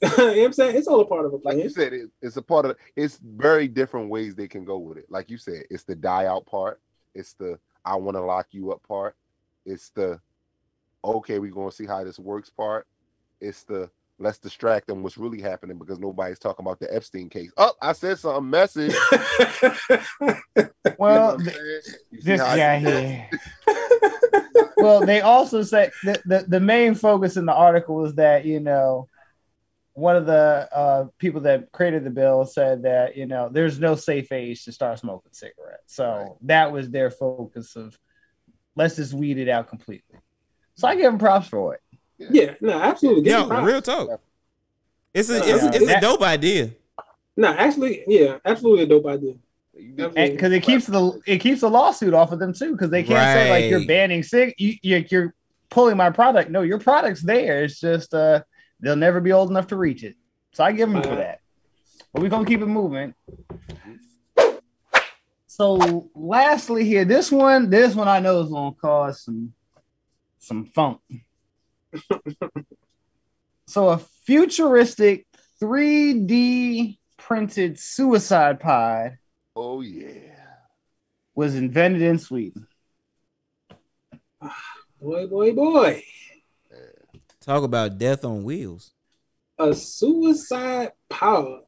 [0.02, 2.10] you know what I'm saying it's all a part of a like you said, it,
[2.22, 2.76] it's a part of.
[2.96, 5.06] It's very different ways they can go with it.
[5.08, 6.80] Like you said, it's the die out part.
[7.14, 9.16] It's the I want to lock you up part.
[9.64, 10.20] It's the
[11.04, 12.86] okay, we're gonna see how this works part.
[13.40, 13.90] It's the
[14.20, 17.52] let's distract them what's really happening because nobody's talking about the Epstein case.
[17.56, 18.50] Oh, I said something.
[18.50, 18.94] Message.
[20.98, 21.80] Well, You know what I'm th- saying?
[22.10, 23.30] You see this guy here.
[24.80, 28.60] Well, they also say that the, the main focus in the article was that, you
[28.60, 29.08] know,
[29.94, 33.96] one of the uh, people that created the bill said that, you know, there's no
[33.96, 35.94] safe age to start smoking cigarettes.
[35.94, 37.98] So that was their focus of
[38.76, 40.20] let's just weed it out completely.
[40.76, 41.80] So I give them props for it.
[42.18, 43.22] yeah, no, absolutely.
[43.22, 43.66] Give Yeah, props.
[43.66, 44.20] real talk.
[45.12, 46.70] It's a Yeah, it's, it's a dope idea.
[47.36, 49.34] No, actually, yeah, absolutely a dope idea.
[49.78, 53.02] And because it keeps the it keeps the lawsuit off of them too, because they
[53.02, 55.34] can't say like you're banning cig, you, you you're
[55.70, 56.50] pulling my product.
[56.50, 57.64] No, your product's there.
[57.64, 58.42] It's just uh
[58.80, 60.16] they'll never be old enough to reach it.
[60.52, 61.40] So I give them for that.
[62.12, 63.14] But we're gonna keep it moving.
[65.46, 69.52] So lastly here, this one, this one I know is gonna cause some
[70.38, 71.00] some funk.
[73.66, 75.26] so a futuristic
[75.60, 79.18] 3D printed suicide pod
[79.60, 80.36] Oh yeah.
[81.34, 82.68] was invented in Sweden.
[85.00, 86.04] Boy, boy, boy.
[87.40, 88.92] Talk about death on wheels.
[89.58, 91.62] A suicide power.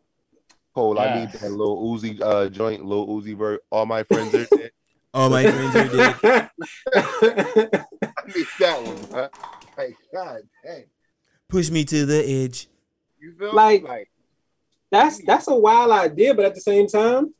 [0.72, 3.64] Cole, I need that little Uzi uh joint, Lil Uzi Vert.
[3.72, 4.70] All my friends are dead.
[5.14, 5.88] All my friends are
[6.22, 6.50] dead.
[6.94, 9.28] I need that one, huh?
[9.76, 10.84] Like, God dang.
[11.48, 12.68] Push me to the edge.
[13.18, 14.08] You feel Like- Like,
[14.92, 17.34] that's that's a wild idea, but at the same time,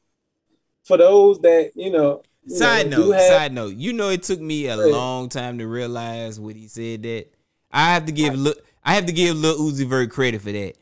[0.84, 3.74] for those that you know, you Side know, note, have- side note.
[3.76, 7.02] You know, it took me a long time to realize what he said.
[7.02, 7.26] That
[7.70, 8.58] I have to give look.
[8.84, 10.74] I have to give Lil Uzi Vert credit for that.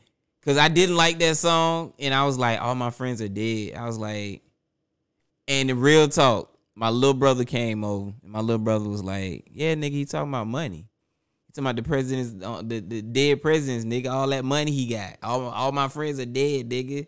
[0.45, 3.75] Cause I didn't like that song, and I was like, all my friends are dead.
[3.75, 4.41] I was like,
[5.49, 9.47] and the real talk, my little brother came over, and my little brother was like,
[9.51, 10.87] yeah, nigga, he talking about money.
[11.47, 14.87] He talking about the president's, uh, the, the dead presidents, nigga, all that money he
[14.87, 15.17] got.
[15.21, 17.05] All, all my friends are dead, nigga.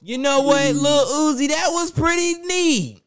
[0.00, 0.78] You know what, mm-hmm.
[0.78, 3.02] Lil Uzi, that was pretty neat.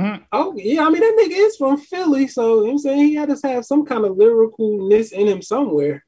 [0.00, 2.78] Mm, oh yeah, I mean that nigga is from Philly, so you know what I'm
[2.78, 6.04] saying he had to have some kind of lyricalness in him somewhere.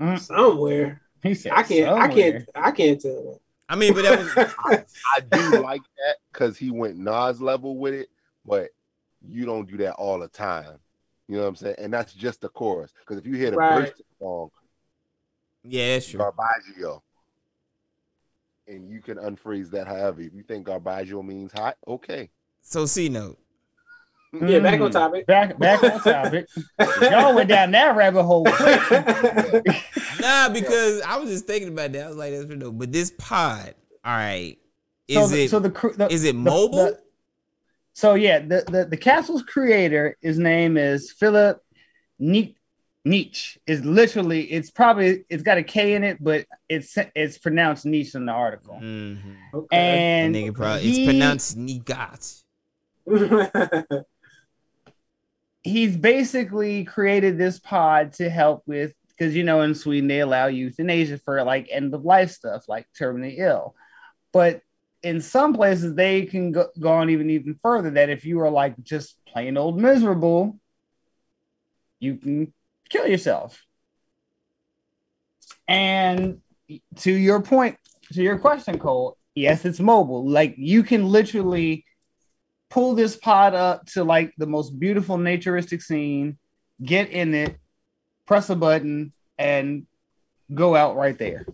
[0.00, 0.18] Mm.
[0.18, 1.00] Somewhere.
[1.22, 3.40] He said I can't I can't I can't tell.
[3.68, 7.94] I mean, but that was I do like that because he went Nas level with
[7.94, 8.08] it,
[8.44, 8.70] but
[9.28, 10.78] you don't do that all the time.
[11.28, 11.76] You know what I'm saying?
[11.78, 12.92] And that's just the chorus.
[12.98, 13.80] Because if you hear the Right.
[13.80, 14.50] verse song,
[15.62, 16.20] yeah, that's true.
[16.20, 17.02] Garbaggio,
[18.68, 20.20] and you can unfreeze that however.
[20.20, 22.30] If you think Garbaggio means hot, okay.
[22.62, 23.38] So C note.
[24.32, 24.92] Yeah, back on Mm.
[24.92, 25.26] topic.
[25.26, 26.46] Back back on topic.
[27.00, 28.44] Y'all went down that rabbit hole.
[30.20, 32.04] Nah, because I was just thinking about that.
[32.04, 32.76] I was like, that's pretty dope.
[32.76, 33.74] But this pod,
[34.04, 34.56] all right,
[35.10, 36.76] So the- it so the the- is it mobile?
[36.86, 37.00] the-
[37.94, 41.62] so yeah, the, the the castle's creator, his name is Philip
[42.20, 42.54] Nitschke.
[43.08, 47.86] Nietzsche is literally it's probably it's got a K in it, but it's it's pronounced
[47.86, 48.78] Nietzsche in the article.
[48.82, 49.36] Mhm.
[49.72, 52.42] And That nigga probably he- it's pronounced Nigat.
[55.62, 60.46] he's basically created this pod to help with because you know in Sweden they allow
[60.46, 63.74] euthanasia for like end of life stuff like terminally ill,
[64.32, 64.62] but
[65.02, 68.50] in some places they can go, go on even even further that if you are
[68.50, 70.58] like just plain old miserable,
[72.00, 72.52] you can
[72.88, 73.64] kill yourself.
[75.66, 76.40] And
[76.96, 77.76] to your point,
[78.12, 80.28] to your question, Cole, yes, it's mobile.
[80.28, 81.84] Like you can literally
[82.70, 86.38] pull this pod up to like the most beautiful naturistic scene,
[86.82, 87.56] get in it,
[88.26, 89.86] press a button, and
[90.52, 91.46] go out right there.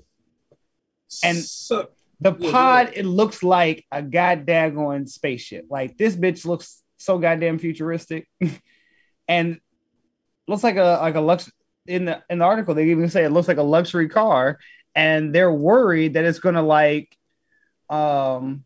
[1.23, 1.89] And so,
[2.21, 5.67] the yeah, pod, it looks like a goddamn spaceship.
[5.71, 8.29] Like this bitch looks so goddamn futuristic,
[9.29, 9.61] and
[10.47, 11.51] looks like a like a lux
[11.87, 12.75] in the in the article.
[12.75, 14.59] They even say it looks like a luxury car,
[14.95, 17.17] and they're worried that it's gonna like
[17.91, 18.65] um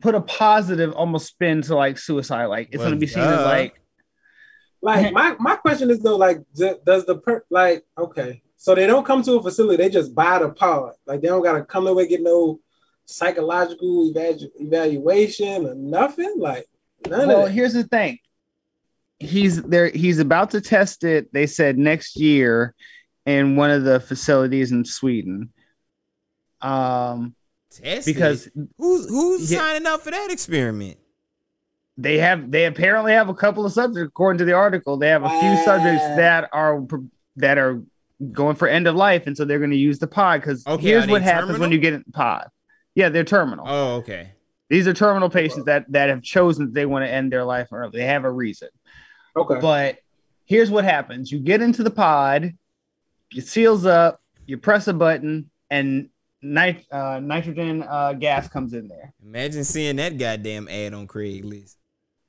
[0.00, 2.46] put a positive almost spin to like suicide.
[2.46, 3.80] Like it's Well, gonna be seen as like
[4.80, 9.04] like my my question is though, like does the per like okay, so they don't
[9.04, 10.92] come to a facility, they just buy the pod.
[11.06, 12.60] Like they don't gotta come away get no
[13.04, 16.34] psychological evalu- evaluation or nothing.
[16.36, 16.66] Like
[17.08, 17.52] none well, of that.
[17.52, 18.18] here's the thing.
[19.20, 19.88] He's there.
[19.88, 21.32] He's about to test it.
[21.32, 22.74] They said next year
[23.26, 25.52] in one of the facilities in Sweden.
[26.60, 27.34] Um,
[27.70, 28.52] Test because it?
[28.78, 29.58] who's who's Yeah.
[29.58, 30.96] signing up for that experiment?
[32.00, 34.96] they have they apparently have a couple of subjects according to the article.
[34.96, 36.80] They have a few subjects that are
[37.36, 37.82] that are
[38.32, 40.80] going for end of life, and so they're going to use the pod because Okay,
[40.82, 41.60] here's what happens terminal?
[41.60, 42.48] when you get in the pod.
[42.94, 43.64] Yeah, they're terminal.
[43.68, 44.30] Oh, okay.
[44.70, 47.68] These are terminal patients that that have chosen that they want to end their life
[47.72, 47.98] early.
[47.98, 48.68] They have a reason.
[49.36, 49.60] Okay.
[49.60, 49.98] But
[50.46, 52.54] here's what happens: you get into the pod,
[53.34, 56.08] it seals up, you press a button, and
[56.42, 59.12] nit- uh, nitrogen uh, gas comes in there.
[59.22, 61.76] Imagine seeing that goddamn ad on Craigslist.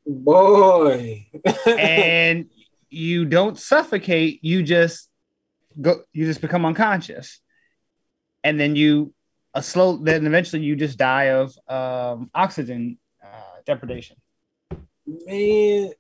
[0.06, 1.28] Boy.
[1.68, 2.50] and
[2.90, 5.10] you don't suffocate, you just
[5.80, 7.40] go you just become unconscious.
[8.44, 9.14] And then you
[9.54, 14.18] a slow then eventually you just die of um, oxygen uh, depredation.
[15.08, 15.92] Man.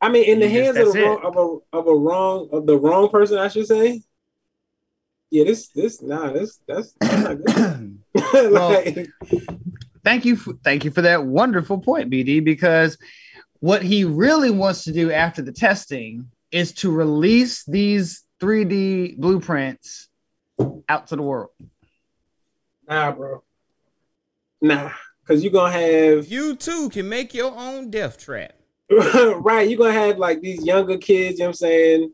[0.00, 2.48] I mean, in the You just- hands of, the wrong, of a of a wrong
[2.52, 4.02] of the wrong person, I should say.
[5.30, 7.98] Yeah, this this nah, this that's, that's not good.
[8.52, 8.82] Well,
[10.04, 12.96] thank you for, thank you for that wonderful point bd because
[13.60, 20.08] what he really wants to do after the testing is to release these 3d blueprints
[20.88, 21.50] out to the world
[22.88, 23.42] nah, bro.
[24.60, 28.54] Nah, because you're gonna have You too can make your own death trap.
[29.40, 32.12] right, you're gonna have like these younger kids, you know what I'm saying?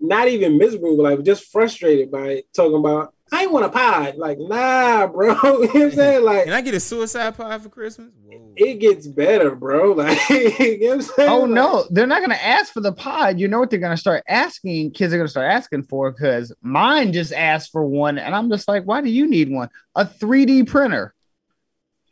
[0.00, 3.68] Not even miserable, but like just frustrated by it, talking about I ain't want a
[3.70, 4.16] pod.
[4.16, 5.28] Like, nah, bro.
[5.28, 6.24] you know what I'm saying?
[6.24, 8.08] Like Can I get a suicide pod for Christmas?
[8.56, 9.92] it gets better, bro.
[9.96, 11.28] Like you know what I'm saying?
[11.28, 13.78] oh Like, no they're not going to ask for the pod you know what they're
[13.78, 17.70] going to start asking kids are going to start asking for because mine just asked
[17.70, 21.14] for one and i'm just like why do you need one a 3d printer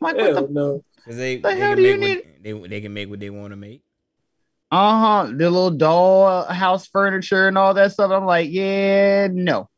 [0.01, 0.83] I'm like, what the no.
[1.05, 3.19] Because they, The they hell can do you make what, they, they can make what
[3.19, 3.83] they want to make.
[4.71, 9.69] uh-huh the little doll house furniture and all that stuff i'm like yeah no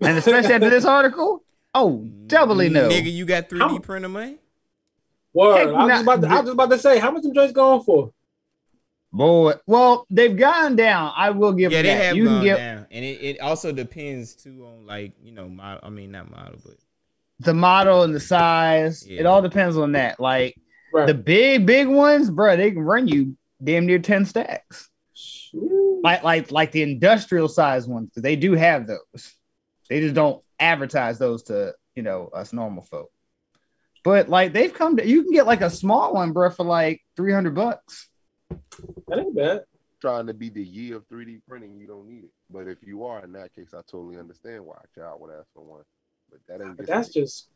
[0.00, 1.42] and especially after this article
[1.74, 4.38] oh doubly no Nigga, you got 3D printer money?
[5.34, 5.56] Word.
[5.56, 7.22] Heck, I was nah, just about to, I was just about to say, how much
[7.22, 8.12] them joints going for?
[9.14, 11.12] Boy, well, they've gone down.
[11.16, 12.04] I will give Yeah, them they that.
[12.06, 15.32] have you gone can get down, and it, it also depends too on like you
[15.32, 15.80] know model.
[15.82, 16.76] I mean not model, but
[17.40, 19.04] the model and the size.
[19.08, 20.20] It all depends on that.
[20.20, 20.56] Like
[20.92, 21.06] Right.
[21.06, 24.90] the big, big ones, bro, they can run you damn near 10 stacks.
[26.02, 29.36] Like like like the industrial size ones, 'cause they do have those.
[29.88, 33.10] They just don't advertise those to you know us normal folk.
[34.04, 37.02] But like they've come to you can get like a small one, bro, for like
[37.16, 38.08] 300 bucks.
[39.08, 39.64] That ain't bad.
[40.00, 42.30] Trying to be the year of 3D printing, you don't need it.
[42.50, 45.46] But if you are in that case, I totally understand why a child would ask
[45.54, 45.84] for one.
[46.32, 47.48] But that ain't But just that's just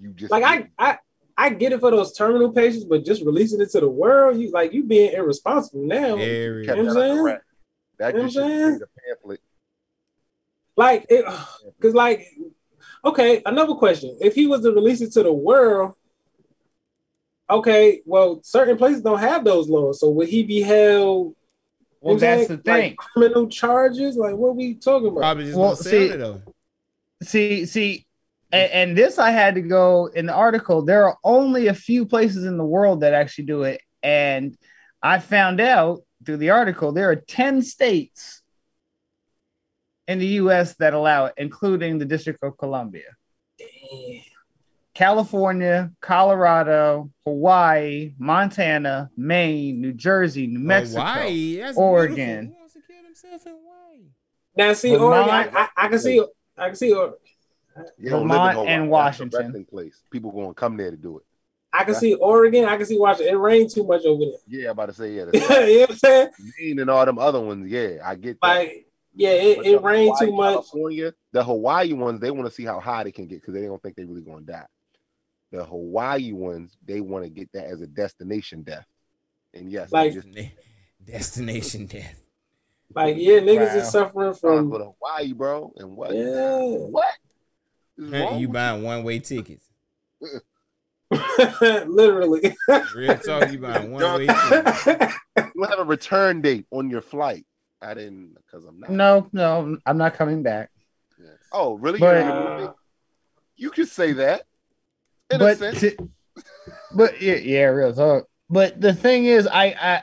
[0.00, 0.98] you just like I I
[1.36, 4.50] I get it for those terminal patients, but just releasing it to the world, you
[4.50, 6.16] like you being irresponsible now.
[6.16, 7.38] very You know what I'm kept that under saying?
[7.98, 8.72] That You know just what I'm saying?
[8.72, 9.40] be the pamphlet.
[10.76, 11.24] Like it
[11.78, 12.26] because like
[13.04, 14.16] okay, another question.
[14.20, 15.94] If he was to release it to the world,
[17.50, 20.00] okay, well, certain places don't have those laws.
[20.00, 21.34] So would he be held
[22.00, 22.58] Well, you know that's saying?
[22.58, 22.72] the thing.
[22.90, 24.16] Like criminal charges?
[24.16, 25.20] Like what we talking about?
[25.20, 26.42] probably just Well, gonna sell see- it though.
[27.22, 28.05] See, see,
[28.52, 30.82] and, and this I had to go in the article.
[30.82, 34.56] There are only a few places in the world that actually do it, and
[35.02, 38.42] I found out through the article there are ten states
[40.08, 40.76] in the U.S.
[40.76, 43.16] that allow it, including the District of Columbia,
[44.94, 52.16] California, Colorado, Hawaii, Montana, Maine, New Jersey, New oh, Mexico, Hawaii, that's Oregon.
[52.16, 52.60] beautiful.
[52.60, 54.04] Wants to kill himself in Hawaii?
[54.56, 56.24] Now see Vermont- Oregon, I, I, I can see
[56.56, 57.16] I can see Or-
[57.98, 58.68] You don't live in Vermont Hawaii.
[58.72, 59.40] and Washington.
[59.46, 60.02] resting place.
[60.10, 61.24] People gonna come there to do it.
[61.72, 63.34] I can see Oregon, I can see Washington.
[63.34, 64.38] It rained too much over there.
[64.48, 65.24] Yeah, I'm about to say yeah.
[65.32, 65.46] you know
[65.80, 66.28] what I'm saying?
[66.58, 67.70] Maine and all them other ones.
[67.70, 68.46] Yeah, I get that.
[68.48, 70.52] Like, yeah, it, But it rained Hawaii, too much.
[70.54, 73.62] California, the Hawaii ones, they want to see how high they can get because they
[73.66, 74.66] don't think they're really gonna die.
[75.52, 78.86] The Hawaii ones, they want to get that as a destination death.
[79.54, 80.52] And yes, Like- just Destina-
[81.04, 82.22] Destination death.
[82.94, 83.76] Like, yeah, niggas Wow.
[83.80, 85.72] is suffering from Hawaii, bro.
[85.76, 86.14] And what?
[86.14, 86.58] yeah.
[86.60, 87.04] What?
[87.98, 89.66] Is wrong you with buying one way tickets.
[91.60, 92.54] Literally.
[92.94, 94.86] Real talk, you buying one way tickets.
[94.86, 97.46] you don't have a return date on your flight.
[97.80, 98.90] I didn't because I'm not.
[98.90, 100.70] No, no, I'm not coming back.
[101.22, 101.30] Yeah.
[101.52, 101.98] Oh, really?
[101.98, 102.72] But- You're in the movie?
[103.56, 104.42] you could say that.
[105.30, 105.80] In a but sense.
[105.80, 106.10] to-
[106.94, 108.26] but yeah, yeah, real talk.
[108.50, 110.02] But the thing is, I, I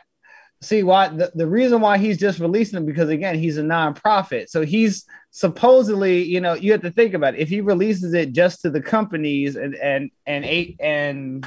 [0.62, 4.50] see why the, the reason why he's just releasing them because again, he's a nonprofit.
[4.50, 7.40] So he's supposedly, you know, you have to think about it.
[7.42, 11.46] If he releases it just to the companies and and and eight and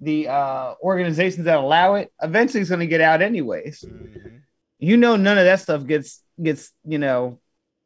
[0.00, 3.84] the uh organizations that allow it, eventually it's gonna get out anyways.
[3.86, 4.40] Mhm.
[4.80, 7.38] You know, none of that stuff gets gets, you know,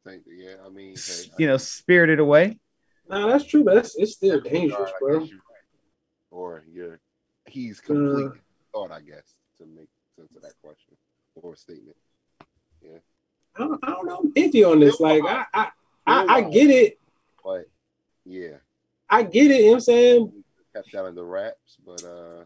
[0.03, 0.33] Thank you.
[0.33, 2.59] Yeah, I mean, hey, you know, spirited away.
[3.07, 5.19] no, that's true, but it's, it's still I- dangerous, I bro.
[5.19, 5.67] you're right.
[6.31, 6.99] Or you're
[7.45, 8.41] he's complete Uh.
[8.73, 10.95] thought, I guess, to make sense of that question
[11.35, 11.95] or statement.
[13.57, 14.17] I don't, I don't know.
[14.17, 14.99] I'm iffy on this.
[14.99, 15.69] Like, I, I,
[16.05, 16.99] I, I get it.
[17.43, 17.65] But
[18.25, 18.57] yeah,
[19.09, 19.59] I get it.
[19.59, 20.43] You know what I'm saying?
[20.77, 21.77] kept that under wraps.
[21.85, 22.45] But uh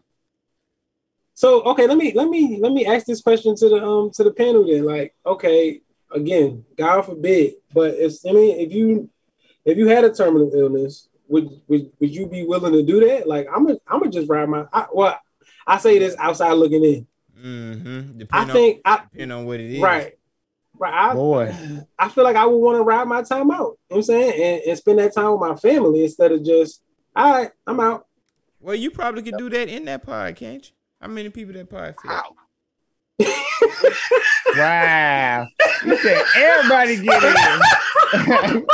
[1.34, 4.24] So okay, let me let me let me ask this question to the um to
[4.24, 4.84] the panel then.
[4.84, 5.80] Like, okay,
[6.10, 9.10] again, God forbid, but if I mean if you
[9.64, 13.28] if you had a terminal illness, would would, would you be willing to do that?
[13.28, 15.18] Like, I'm gonna I'm gonna just ride my I, well,
[15.66, 17.06] I say this outside looking in.
[17.38, 18.18] Mm-hmm.
[18.18, 19.82] Depending I think I on, depending on what it is.
[19.82, 20.18] right.
[20.78, 20.92] Right.
[20.92, 21.54] I, Boy.
[21.98, 23.58] I feel like I would want to ride my time out.
[23.58, 24.32] You know what I'm saying?
[24.42, 26.82] And, and spend that time with my family instead of just,
[27.14, 28.06] all right, I'm out.
[28.60, 30.74] Well, you probably could do that in that pod, can't you?
[31.00, 32.10] How many people that pod fit?
[32.10, 32.34] how?
[34.56, 35.46] Wow.
[35.84, 38.66] You said everybody get in.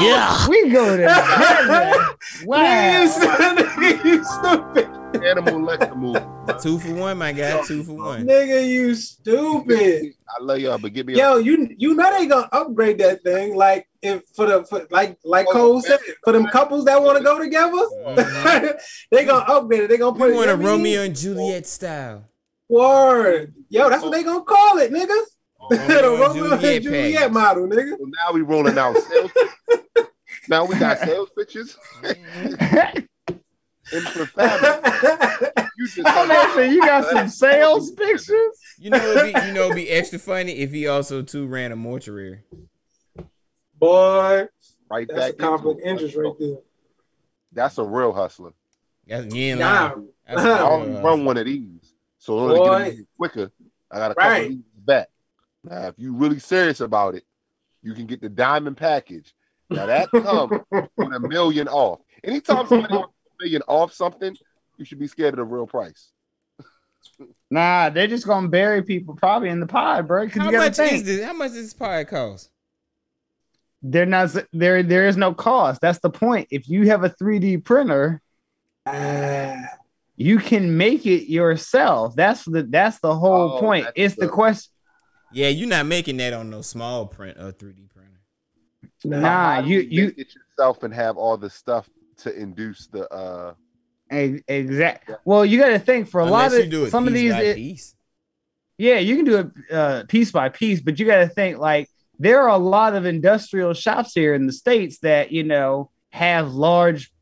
[0.00, 0.48] Yeah.
[0.48, 2.08] we go to heaven.
[2.44, 3.06] Wow.
[3.06, 5.01] Nigga, you stupid.
[5.14, 6.16] Animal Lexa move.
[6.62, 7.62] Two for one, my guy.
[7.64, 8.26] Two for one.
[8.26, 10.12] Nigga, you stupid.
[10.28, 13.54] I love y'all, but give me Yo, you you know they gonna upgrade that thing.
[13.56, 17.24] Like if for the for, like like Cole said, for them couples that want to
[17.24, 18.80] go together, Mhm.
[19.10, 19.88] they gonna upgrade it.
[19.90, 20.96] They gonna put We it want a you know what I mean?
[20.96, 22.24] Romeo and Juliet style.
[22.68, 23.54] Word.
[23.68, 25.22] Yo, that's what they gonna call it, nigga.
[25.70, 27.90] the Romeo and Juliet Juliet model, nigga.
[27.98, 29.30] So now we rolling out sales.
[30.48, 31.76] now we got sales pictures
[33.92, 35.62] in for fabric.
[35.78, 38.76] You just I'm asking, you got some sales pictures?
[38.78, 41.72] You know, it'd be, you know, it'd be extra funny if he also too ran
[41.72, 42.40] a mortuary.
[43.78, 44.46] Boy,
[44.90, 46.56] right that's back a conflict interest right there.
[47.52, 48.52] That's a real hustler.
[49.06, 49.88] That's you ain't Nah.
[49.94, 50.08] lying.
[50.26, 51.94] That's I a don't run one of these.
[52.18, 53.50] So in order to get it quicker,
[53.90, 54.42] I got a couple Right.
[54.44, 55.08] of these back.
[55.64, 57.24] Now, if you're really serious about it,
[57.82, 59.34] you can get the diamond package.
[59.70, 60.52] Now that comes
[60.96, 62.00] with a million off.
[62.22, 64.36] Anytime somebody offers a million off something,
[64.78, 66.10] you should be scared of the real price.
[67.50, 70.26] Nah, they're just gonna bury people probably in the pod, bro.
[70.28, 71.24] How you much think is this?
[71.24, 72.48] How much does this pod cost?
[73.82, 74.82] they're not there.
[74.82, 75.80] There is no cost.
[75.82, 76.48] That's the point.
[76.50, 78.22] If you have a 3D printer,
[80.16, 82.14] you can make it yourself.
[82.16, 83.86] That's the that's the whole Oh, point.
[83.96, 84.70] It's the the- question.
[85.34, 88.20] Yeah, you're not making that on no small print or 3D printer.
[89.04, 89.20] Nah,
[89.56, 91.88] How do you make you it yourself and have all the stuff
[92.22, 93.54] to induce the uh
[94.10, 95.10] exact.
[95.24, 97.32] Well, you got to think for a lot of do it some of these.
[97.32, 97.94] by it- piece.
[98.78, 101.88] Yeah, you can do it uh, piece by piece, but you got to think like
[102.18, 106.52] there are a lot of industrial shops here in the states that you know have
[106.52, 107.12] large,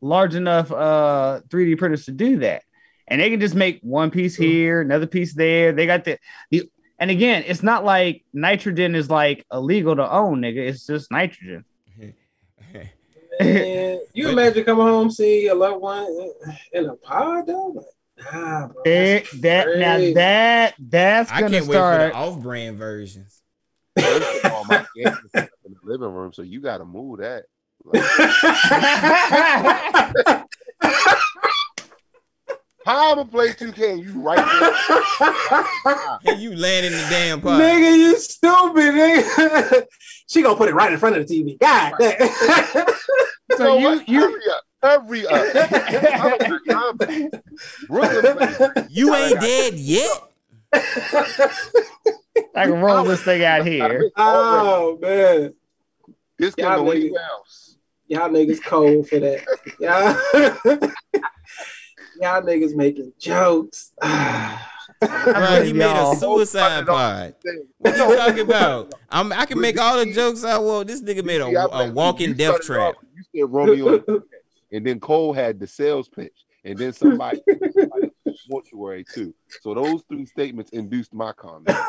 [0.00, 2.62] large enough uh 3D printers to do that,
[3.08, 5.72] and they can just make one piece here, another piece there.
[5.72, 6.18] They got the
[6.50, 10.66] the, and again, it's not like nitrogen is like illegal to own, nigga.
[10.68, 11.64] It's just nitrogen.
[13.40, 16.32] Man, you imagine coming home see a loved one in-
[16.72, 17.68] in a pod though?
[17.68, 17.86] Like,
[18.32, 18.82] nah, bro.
[18.86, 22.12] Eh, that now that that's I gonna can't wait for start.
[22.12, 23.42] the off-brand versions.
[23.98, 25.48] first of all, my in the
[25.82, 27.44] living room, so you gotta move that.
[32.84, 35.64] How I'm gonna play 2K and you right there?
[36.26, 37.60] And you land in the damn pod.
[37.60, 39.84] Nigga, you stupid, nigga.
[40.26, 41.58] she gonna put it right in front of the TV.
[41.58, 42.86] God damn.
[43.58, 46.98] So you you hurry up, hurry up.
[47.88, 50.10] Brooklyn, You ain't dead yet.
[50.72, 54.10] I can roll this thing out here.
[54.16, 55.54] oh man.
[56.38, 57.76] This can Y'all go anywhere else.
[58.08, 59.44] y'all niggas cold for that.
[59.78, 60.16] Y'all,
[62.20, 63.92] y'all niggas making jokes.
[65.00, 67.34] Bro, he made a suicide pod.
[67.78, 68.94] What you talking about?
[69.10, 70.88] I'm, I can make all the jokes I want.
[70.88, 72.94] This nigga made a, I a, a bet walking death trap.
[73.14, 74.22] You said Romeo, and
[74.72, 77.40] and then Cole had the sales pitch, and then somebody,
[77.78, 78.10] somebody
[78.48, 79.34] mortuary too.
[79.60, 81.76] So those three statements induced my comment.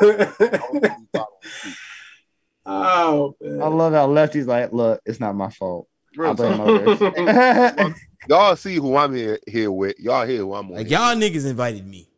[2.64, 3.62] oh man.
[3.62, 5.88] I love how Lefty's like, look, it's not my fault.
[6.18, 7.96] I blame talk.
[8.28, 9.98] Y'all see who I'm here here with.
[10.00, 10.76] Y'all hear who I'm on.
[10.76, 12.08] Like y'all niggas invited me.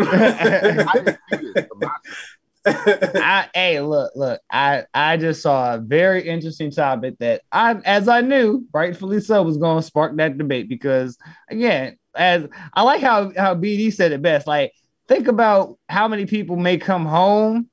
[0.00, 2.32] I didn't do this for myself.
[2.68, 8.08] I, hey, look, look, I, I just saw a very interesting topic that I, as
[8.08, 11.16] I knew, rightfully so, was going to spark that debate because,
[11.48, 14.46] again, as I like how how BD said it best.
[14.48, 14.72] Like,
[15.06, 17.68] think about how many people may come home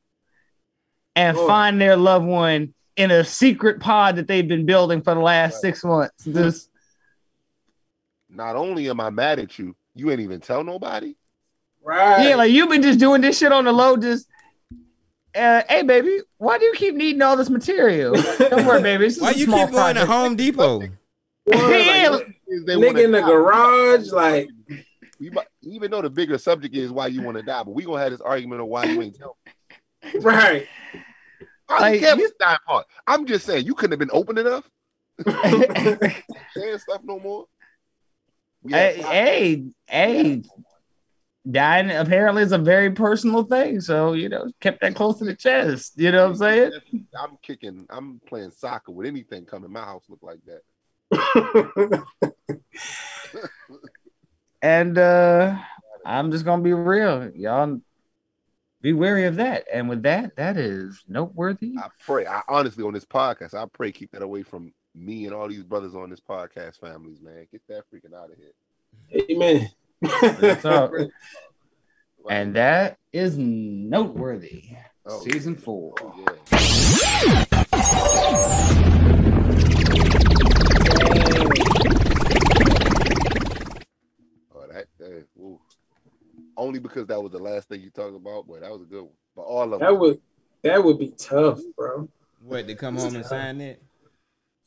[1.15, 1.47] and Oh.
[1.47, 5.61] find their loved one in a secret pod that they've been building for the last
[5.61, 6.25] six months.
[6.25, 6.69] Just
[8.29, 11.15] Not only am I mad at you, you ain't even tell nobody.
[11.83, 12.29] Right.
[12.29, 14.27] yeah, like you've been just doing this shit on the low, just.
[15.35, 18.13] Uh, hey baby, why do you keep needing all this material?
[18.37, 19.05] Don't worry, baby.
[19.07, 20.05] It's just Why a you small keep going to.
[20.05, 20.81] Home Depot?
[21.47, 22.19] Yeah,
[22.65, 23.27] They Nigga in the die.
[23.27, 24.47] garage, like
[25.19, 27.83] We might- even though the bigger subject is why you want to die, but we
[27.83, 29.35] gonna have this argument of why you ain't tell.
[30.13, 30.19] me.
[30.21, 30.67] right.
[31.73, 32.85] I Like, care about the dying part.
[33.07, 34.69] I'm just saying you couldn't have been open enough.
[35.43, 37.45] Saying stuff no more.
[38.67, 40.43] Hey, hey, hey,
[41.49, 43.81] dying apparently is a very personal thing.
[43.81, 45.93] So, you know, kept that close to the chest.
[45.97, 46.71] You know what I'm saying?
[47.19, 47.85] I'm kicking.
[47.89, 49.71] I'm playing soccer with anything coming.
[49.71, 50.61] My house look like that.
[54.63, 55.57] And uh
[56.05, 57.29] I'm just gonna be real.
[57.35, 57.81] Y'all
[58.83, 59.65] be wary of that.
[59.73, 61.73] And with that, that is noteworthy.
[61.79, 62.27] I pray.
[62.27, 65.63] I honestly on this podcast, I pray keep that away from me and all these
[65.63, 67.47] brothers on this podcast families, man.
[67.49, 68.51] Get that freaking out of here.
[69.31, 69.71] Amen.
[70.59, 71.09] So,
[72.29, 74.65] and that is noteworthy.
[75.05, 75.95] Oh, Season four.
[76.01, 76.25] Oh,
[77.71, 78.89] yeah.
[86.57, 89.03] Only because that was the last thing you talked about, but that was a good
[89.03, 89.11] one.
[89.35, 90.21] But all of That them, would
[90.63, 92.07] that would be tough, bro.
[92.41, 93.81] What to come home and sign it?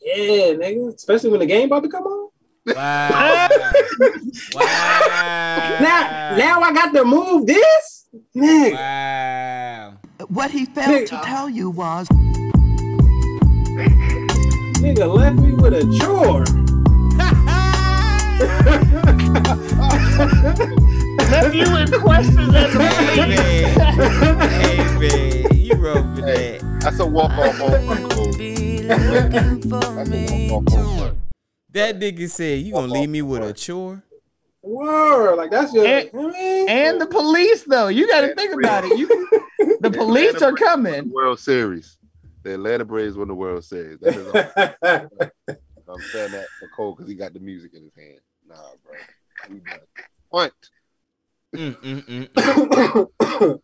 [0.00, 0.94] Yeah, nigga.
[0.94, 2.30] Especially when the game about to come on.
[2.66, 3.48] Wow.
[4.54, 5.78] wow.
[5.80, 8.72] Now, now I got to move this, nigga.
[8.74, 9.94] Wow.
[10.28, 12.08] What he failed to tell you was
[14.78, 16.44] Nigga left me with a chore.
[21.30, 24.50] Left you in questions as a Hey man.
[24.50, 25.56] hey man.
[25.58, 26.58] You wrote for Hey.
[26.58, 26.80] that.
[26.80, 28.32] that's a walk off home.
[28.38, 30.50] Be looking for That's a me.
[30.50, 31.18] walk off home.
[31.72, 34.02] That nigga said you gonna leave me with a chore.
[34.62, 35.86] Word, like that's your.
[35.86, 36.10] And-
[36.68, 37.88] and the police though.
[37.88, 38.96] You gotta think about it.
[38.98, 39.06] You
[39.80, 41.10] the police are coming.
[41.10, 41.98] World Series.
[42.42, 43.98] The Atlanta Braves won the World Series.
[44.00, 45.56] That is all.
[45.94, 48.18] I'm saying that for Cole because he got the music in his hand.
[48.48, 48.94] Nah, bro.
[49.48, 49.80] He done.
[50.32, 50.52] Punt.
[51.54, 53.60] Mm, mm, mm,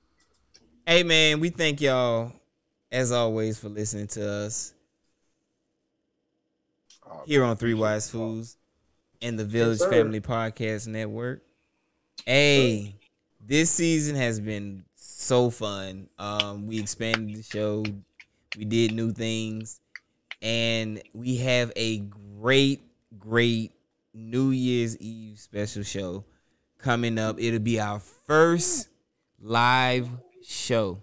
[0.87, 2.33] hey man, we thank y'all
[2.91, 4.73] as always for listening to us
[7.27, 8.57] here on Three Wise Fools
[9.21, 9.91] and the Village sir.
[9.91, 11.43] Family Podcast Network.
[12.25, 12.97] Hey,
[13.41, 16.09] this season has been so fun.
[16.19, 17.85] Um, we expanded the show,
[18.57, 19.81] we did new things,
[20.41, 21.99] and we have a
[22.41, 22.81] great,
[23.19, 23.73] great
[24.15, 26.25] New Year's Eve special show
[26.79, 27.37] coming up.
[27.39, 28.89] It'll be our first
[29.41, 30.09] live
[30.43, 31.03] show.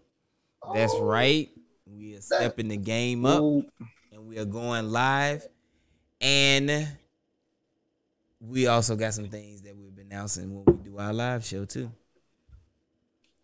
[0.74, 1.50] That's right.
[1.86, 3.44] We are stepping the game up
[4.12, 5.48] and we are going live.
[6.22, 6.88] And
[8.40, 11.66] we also got some things that we've been announcing when we do our live show
[11.66, 11.92] too.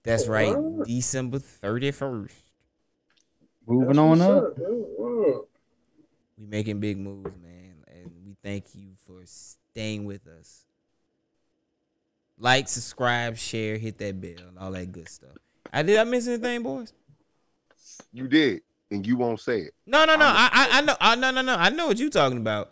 [0.03, 2.31] That's right, December 31st.
[3.65, 4.57] Moving on up.
[6.37, 7.83] We making big moves, man.
[7.87, 8.94] And we thank you for
[9.29, 10.65] staying with us.
[12.37, 15.37] Like, subscribe, share, hit that bell, and all that good stuff.
[15.71, 16.93] I did I miss anything, boys?
[18.11, 19.73] You did, and you won't say it.
[19.85, 20.25] No, no, no.
[20.25, 20.95] I, I, I know.
[20.99, 21.55] I, no, no, no.
[21.55, 22.71] I know what you're talking about.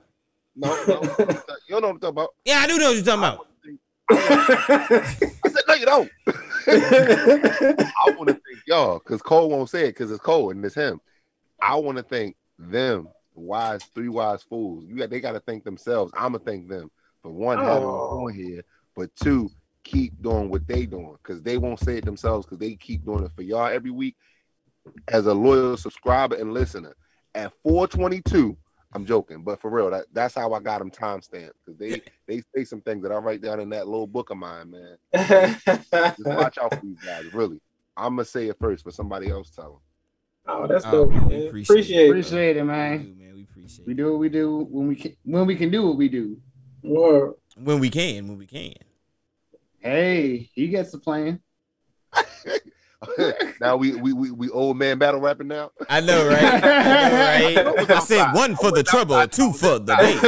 [0.55, 1.07] No, no, you
[1.69, 2.29] don't know what I'm talking about.
[2.45, 3.47] Yeah, I do know what you're talking about.
[4.09, 6.11] I said, no, you don't.
[6.67, 10.75] I want to thank y'all because Cole won't say it because it's Cole and it's
[10.75, 10.99] him.
[11.61, 14.85] I want to thank them, wise, three wise fools.
[14.87, 16.11] You got, they got to thank themselves.
[16.15, 16.89] I'm gonna thank them
[17.21, 18.25] for one having me Oh.
[18.25, 18.63] on here,
[18.95, 19.49] but two,
[19.83, 23.23] keep doing what they doing because they won't say it themselves because they keep doing
[23.25, 24.15] it for y'all every week.
[25.07, 26.93] As a loyal subscriber and listener,
[27.35, 28.57] at 422,
[28.93, 32.43] I'm joking, but for real, that, that's how I got them timestamped because they they
[32.55, 34.97] say some things that I write down in that little book of mine, man.
[35.63, 37.59] Just watch out for these guys, really.
[37.95, 39.81] I'm gonna say it first, but somebody else tell
[40.45, 40.53] them.
[40.55, 41.09] Oh, that's Oh, dope.
[41.11, 41.47] man, man.
[41.47, 42.09] appreciate Appreciate, it.
[42.09, 43.15] Appreciate it, man.
[43.63, 45.87] Man, we appreciate We do what we do when we can when we can do
[45.87, 46.37] what we do.
[46.81, 47.35] Word.
[47.55, 48.73] When we can, when we can.
[49.79, 51.39] Hey, he gets the plan.
[53.61, 55.71] now we, we we we old man battle rapping now.
[55.89, 56.43] I know, right?
[56.43, 57.89] I, know, right?
[57.91, 60.21] I said one for the trouble, two for the bass.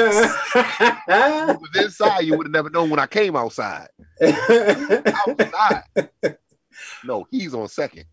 [1.60, 3.88] Was inside, you would have never known when I came outside.
[4.22, 5.84] outside.
[7.04, 8.06] No, he's on second.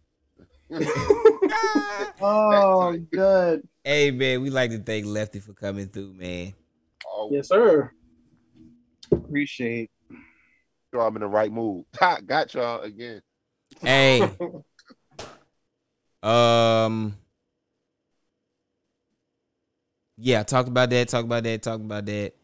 [2.21, 3.67] Oh, good.
[3.85, 6.55] Hey man, we like to thank Lefty for coming through, man.
[7.07, 7.91] Oh, yes, sir.
[9.11, 9.91] Appreciate.
[10.93, 11.85] sure I'm in the right mood.
[11.99, 13.23] Ha, got y'all again.
[13.81, 14.23] Hey.
[16.23, 17.17] um
[20.17, 22.35] Yeah, talk about that, talk about that, talk about that.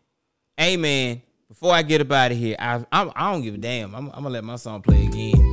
[0.57, 3.59] Hey man, before I get up out of here, I I'm, I don't give a
[3.59, 3.95] damn.
[3.95, 5.45] I'm, I'm gonna let my song play again.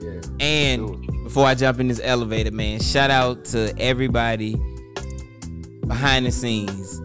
[0.00, 0.20] Yeah.
[0.40, 4.54] And before I jump in this elevator, man, shout out to everybody
[5.86, 6.98] behind the scenes.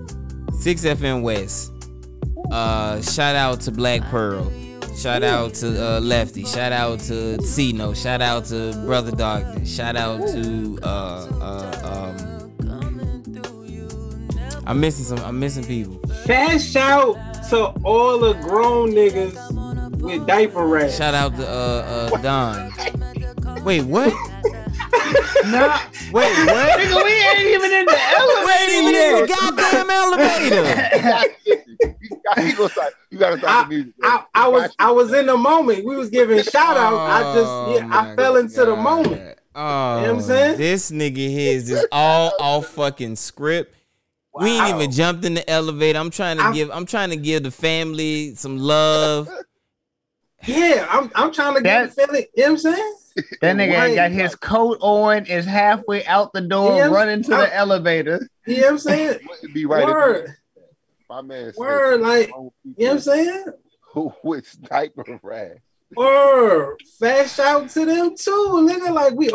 [0.64, 1.74] 6FM West.
[2.50, 4.50] Uh shout out to Black Pearl.
[4.96, 6.46] Shout out to uh, Lefty.
[6.46, 7.94] Shout out to Cino.
[7.94, 9.76] Shout out to Brother Darkness.
[9.76, 12.10] Shout out to uh uh
[12.64, 12.94] um
[14.66, 16.00] I'm missing some I'm missing people.
[16.24, 17.16] Cash out
[17.50, 20.96] to all the grown niggas with diaper rash.
[20.96, 22.72] Shout out to uh uh Don.
[23.64, 24.14] Wait, what?
[25.46, 25.80] Nah,
[26.12, 26.80] Wait, what?
[26.80, 28.46] nigga, we ain't even in the elevator.
[28.46, 30.64] We ain't even in the goddamn elevator.
[32.02, 33.94] you gotta, you start, you gotta start the music.
[34.04, 35.86] I, I was I was in the moment.
[35.86, 36.96] We was giving oh, shout outs.
[36.98, 39.38] I just yeah, I fell into the moment.
[39.56, 40.58] Oh, You know what I'm saying?
[40.58, 43.76] this nigga here is just all off fucking script.
[44.34, 46.00] We ain't even jumped in the elevator.
[46.00, 46.72] I'm trying to I'm- give.
[46.72, 49.30] I'm trying to give the family some love.
[50.46, 52.26] Yeah, I'm I'm trying to get the feeling.
[52.36, 52.96] You know what I'm saying?
[53.42, 53.96] That nigga Right.
[53.96, 58.28] got his coat on, is halfway out the door, Yeah, running to I- the elevator.
[58.46, 59.20] You know what I'm saying?
[59.30, 59.84] Wouldn't be right.
[59.84, 60.36] if Word,
[61.10, 63.46] My man said, word, like you know what I'm saying?
[63.94, 65.58] Who with diaper rash?
[65.96, 68.92] Word, fast shout to them too, nigga.
[68.92, 69.30] Like we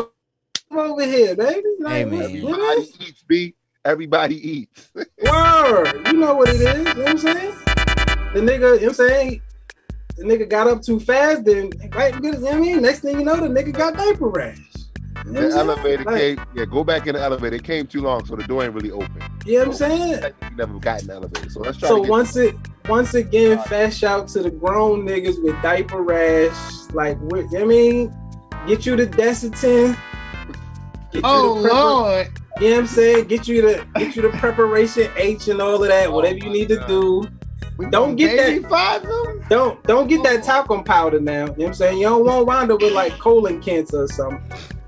[0.71, 1.63] over here, baby.
[1.79, 2.29] Like, Hey, what- man.
[2.31, 2.49] you know?
[2.53, 3.55] Everybody eats, B.
[3.85, 4.91] Everybody eats.
[4.95, 6.61] Word, you know what it is.
[6.61, 7.53] You know what I'm saying?
[8.33, 9.41] The nigga, you know what I'm saying?
[10.19, 12.81] The nigga got up too fast, then right, you know what I mean?
[12.81, 14.57] Next thing you know, the nigga got diaper rash.
[15.25, 15.69] You know The saying?
[15.69, 16.41] elevator Like, came.
[16.53, 17.55] Yeah, go back in the elevator.
[17.55, 19.09] It came too long, so the door ain't really open.
[19.45, 20.23] You know what I'm saying?
[20.49, 21.87] You never got in the elevator, so let's try.
[21.87, 22.55] So to get once it
[22.89, 26.53] once again, fast shout to the grown niggas with diaper rash.
[26.93, 28.13] Like what I mean,
[28.67, 29.97] get you the Desitin.
[31.11, 32.27] Get you Oh the prepar- Lord.
[32.59, 33.27] You know what I'm saying?
[33.27, 36.67] Get you the get you the preparation H and all of that, whatever you need
[36.69, 36.87] to oh
[37.23, 37.29] do.
[37.91, 39.41] Don't get Baby that father.
[39.49, 41.41] don't don't get that talcum powder now.
[41.41, 41.97] You know what I'm saying?
[41.99, 44.41] You don't want to wind up with like colon cancer or something.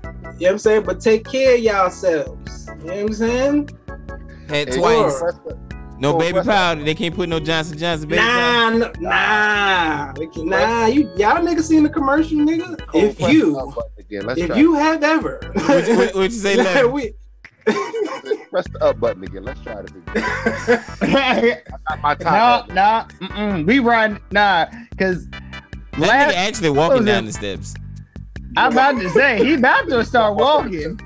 [0.04, 0.82] You know what I'm saying?
[0.84, 2.68] But take care of yourselves.
[2.68, 3.68] You know what I'm saying?
[4.48, 5.20] Had Hey, twice.
[5.22, 5.58] Word.
[5.98, 6.82] No Oh, baby powder.
[6.84, 8.84] They can't put no Johnson Johnson baby Nah, powder.
[8.86, 10.12] n- nah,
[10.44, 10.86] nah.
[10.86, 12.78] You y'all niggas seen the commercial, nigga?
[12.92, 14.28] If you, the up button again.
[14.36, 16.56] If try you have ever, What you, what, what you say?
[16.56, 16.88] Nah, Larry?
[16.88, 17.14] we-
[17.66, 18.41] it.
[18.52, 19.44] Press the up button again.
[19.44, 20.04] Let's try this again.
[21.02, 22.70] I got my no, top.
[22.70, 23.12] hat.
[23.20, 23.66] no, mm-mm.
[23.66, 27.74] we run nah, because That last nigga actually walking oh, down the steps.
[28.56, 31.00] I'm about to say he about to start walking.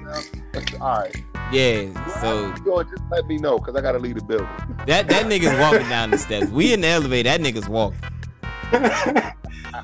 [0.80, 1.16] All right.
[1.52, 2.20] Yeah.
[2.20, 4.48] So You go just let me know because I gotta leave the building.
[4.86, 6.50] that that nigga's walking down the steps.
[6.50, 7.28] We in the elevator.
[7.28, 8.00] That nigga's walking.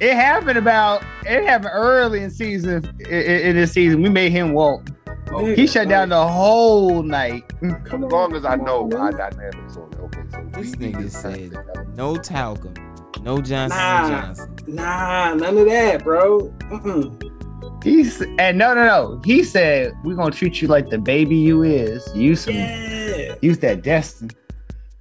[0.01, 4.03] It happened about it happened early in season in, in this season.
[4.03, 4.89] We made him walk.
[5.35, 7.47] Oh, he shut down the whole night.
[7.61, 7.87] Mm.
[8.07, 9.99] As long as I know our dynamics on it.
[10.01, 11.53] Okay, so This nigga said
[11.97, 12.75] no talcum,
[13.23, 14.09] no Johnson Nah.
[14.09, 14.55] Johnson.
[14.67, 16.41] nah, none of that, bro.
[16.71, 17.83] Mm-mm.
[17.83, 19.21] He's and no no no.
[19.25, 22.07] He said we're gonna treat you like the baby you is.
[22.15, 24.33] Use some Yeah, use that Desitin.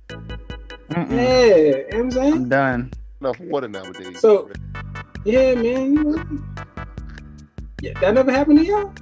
[0.10, 1.11] Mm-mm.
[1.11, 1.56] yeah.
[1.56, 2.34] You know what I'm saying?
[2.34, 2.92] I'm done.
[3.19, 4.19] enough water nowadays.
[4.19, 4.50] So-
[5.26, 5.93] Yeah, man.
[5.93, 6.24] You know,
[7.82, 8.93] yeah, that never happened to y'all.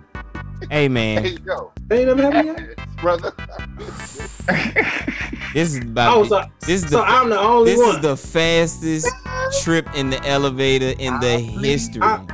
[0.61, 3.01] Hey hey man, yo, That ain't never happened to y'all.
[3.01, 3.33] brother.
[5.53, 6.17] this is about.
[6.17, 7.95] Oh, so, this is so the I'm the only this one.
[7.95, 9.07] is the fastest
[9.63, 12.01] trip in the elevator in the history.
[12.03, 12.25] I-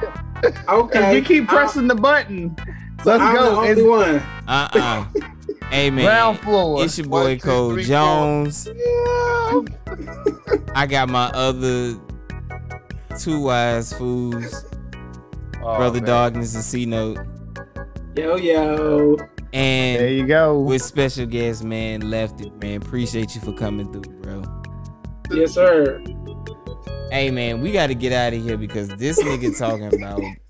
[0.70, 1.16] okay.
[1.16, 2.56] you keep I- pressing the button,
[3.04, 3.44] so let's I'm go.
[3.44, 4.16] the only It's one.
[4.48, 5.06] Uh uh
[5.72, 6.84] Hey man, ground floor.
[6.84, 7.90] it's your boy One, two, Cole three, four.
[7.90, 8.68] Jones.
[10.76, 11.96] I got my other
[13.20, 14.66] two wise fools,
[15.62, 16.08] Oh, Brother man.
[16.08, 17.18] Darkness and C Note,
[18.16, 19.18] Yo, yo.
[19.52, 20.58] And There you go.
[20.60, 22.50] with special guest man Lefty.
[22.62, 24.44] Man, appreciate you for coming through, bro.
[25.32, 26.02] Yes, sir.
[27.12, 30.22] Hey man, we got to get out of here because this nigga talking about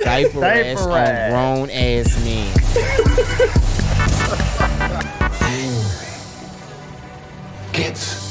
[0.00, 3.58] diaper, Diaper rash on grown ass men.
[7.72, 8.27] Gets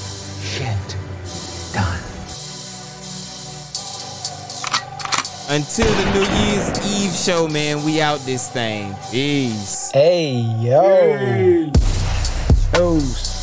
[5.50, 8.94] Until the New Year's Eve show, man, we out this thing.
[9.10, 9.90] Peace.
[9.94, 11.72] Hey, yo.
[12.74, 13.37] Toast.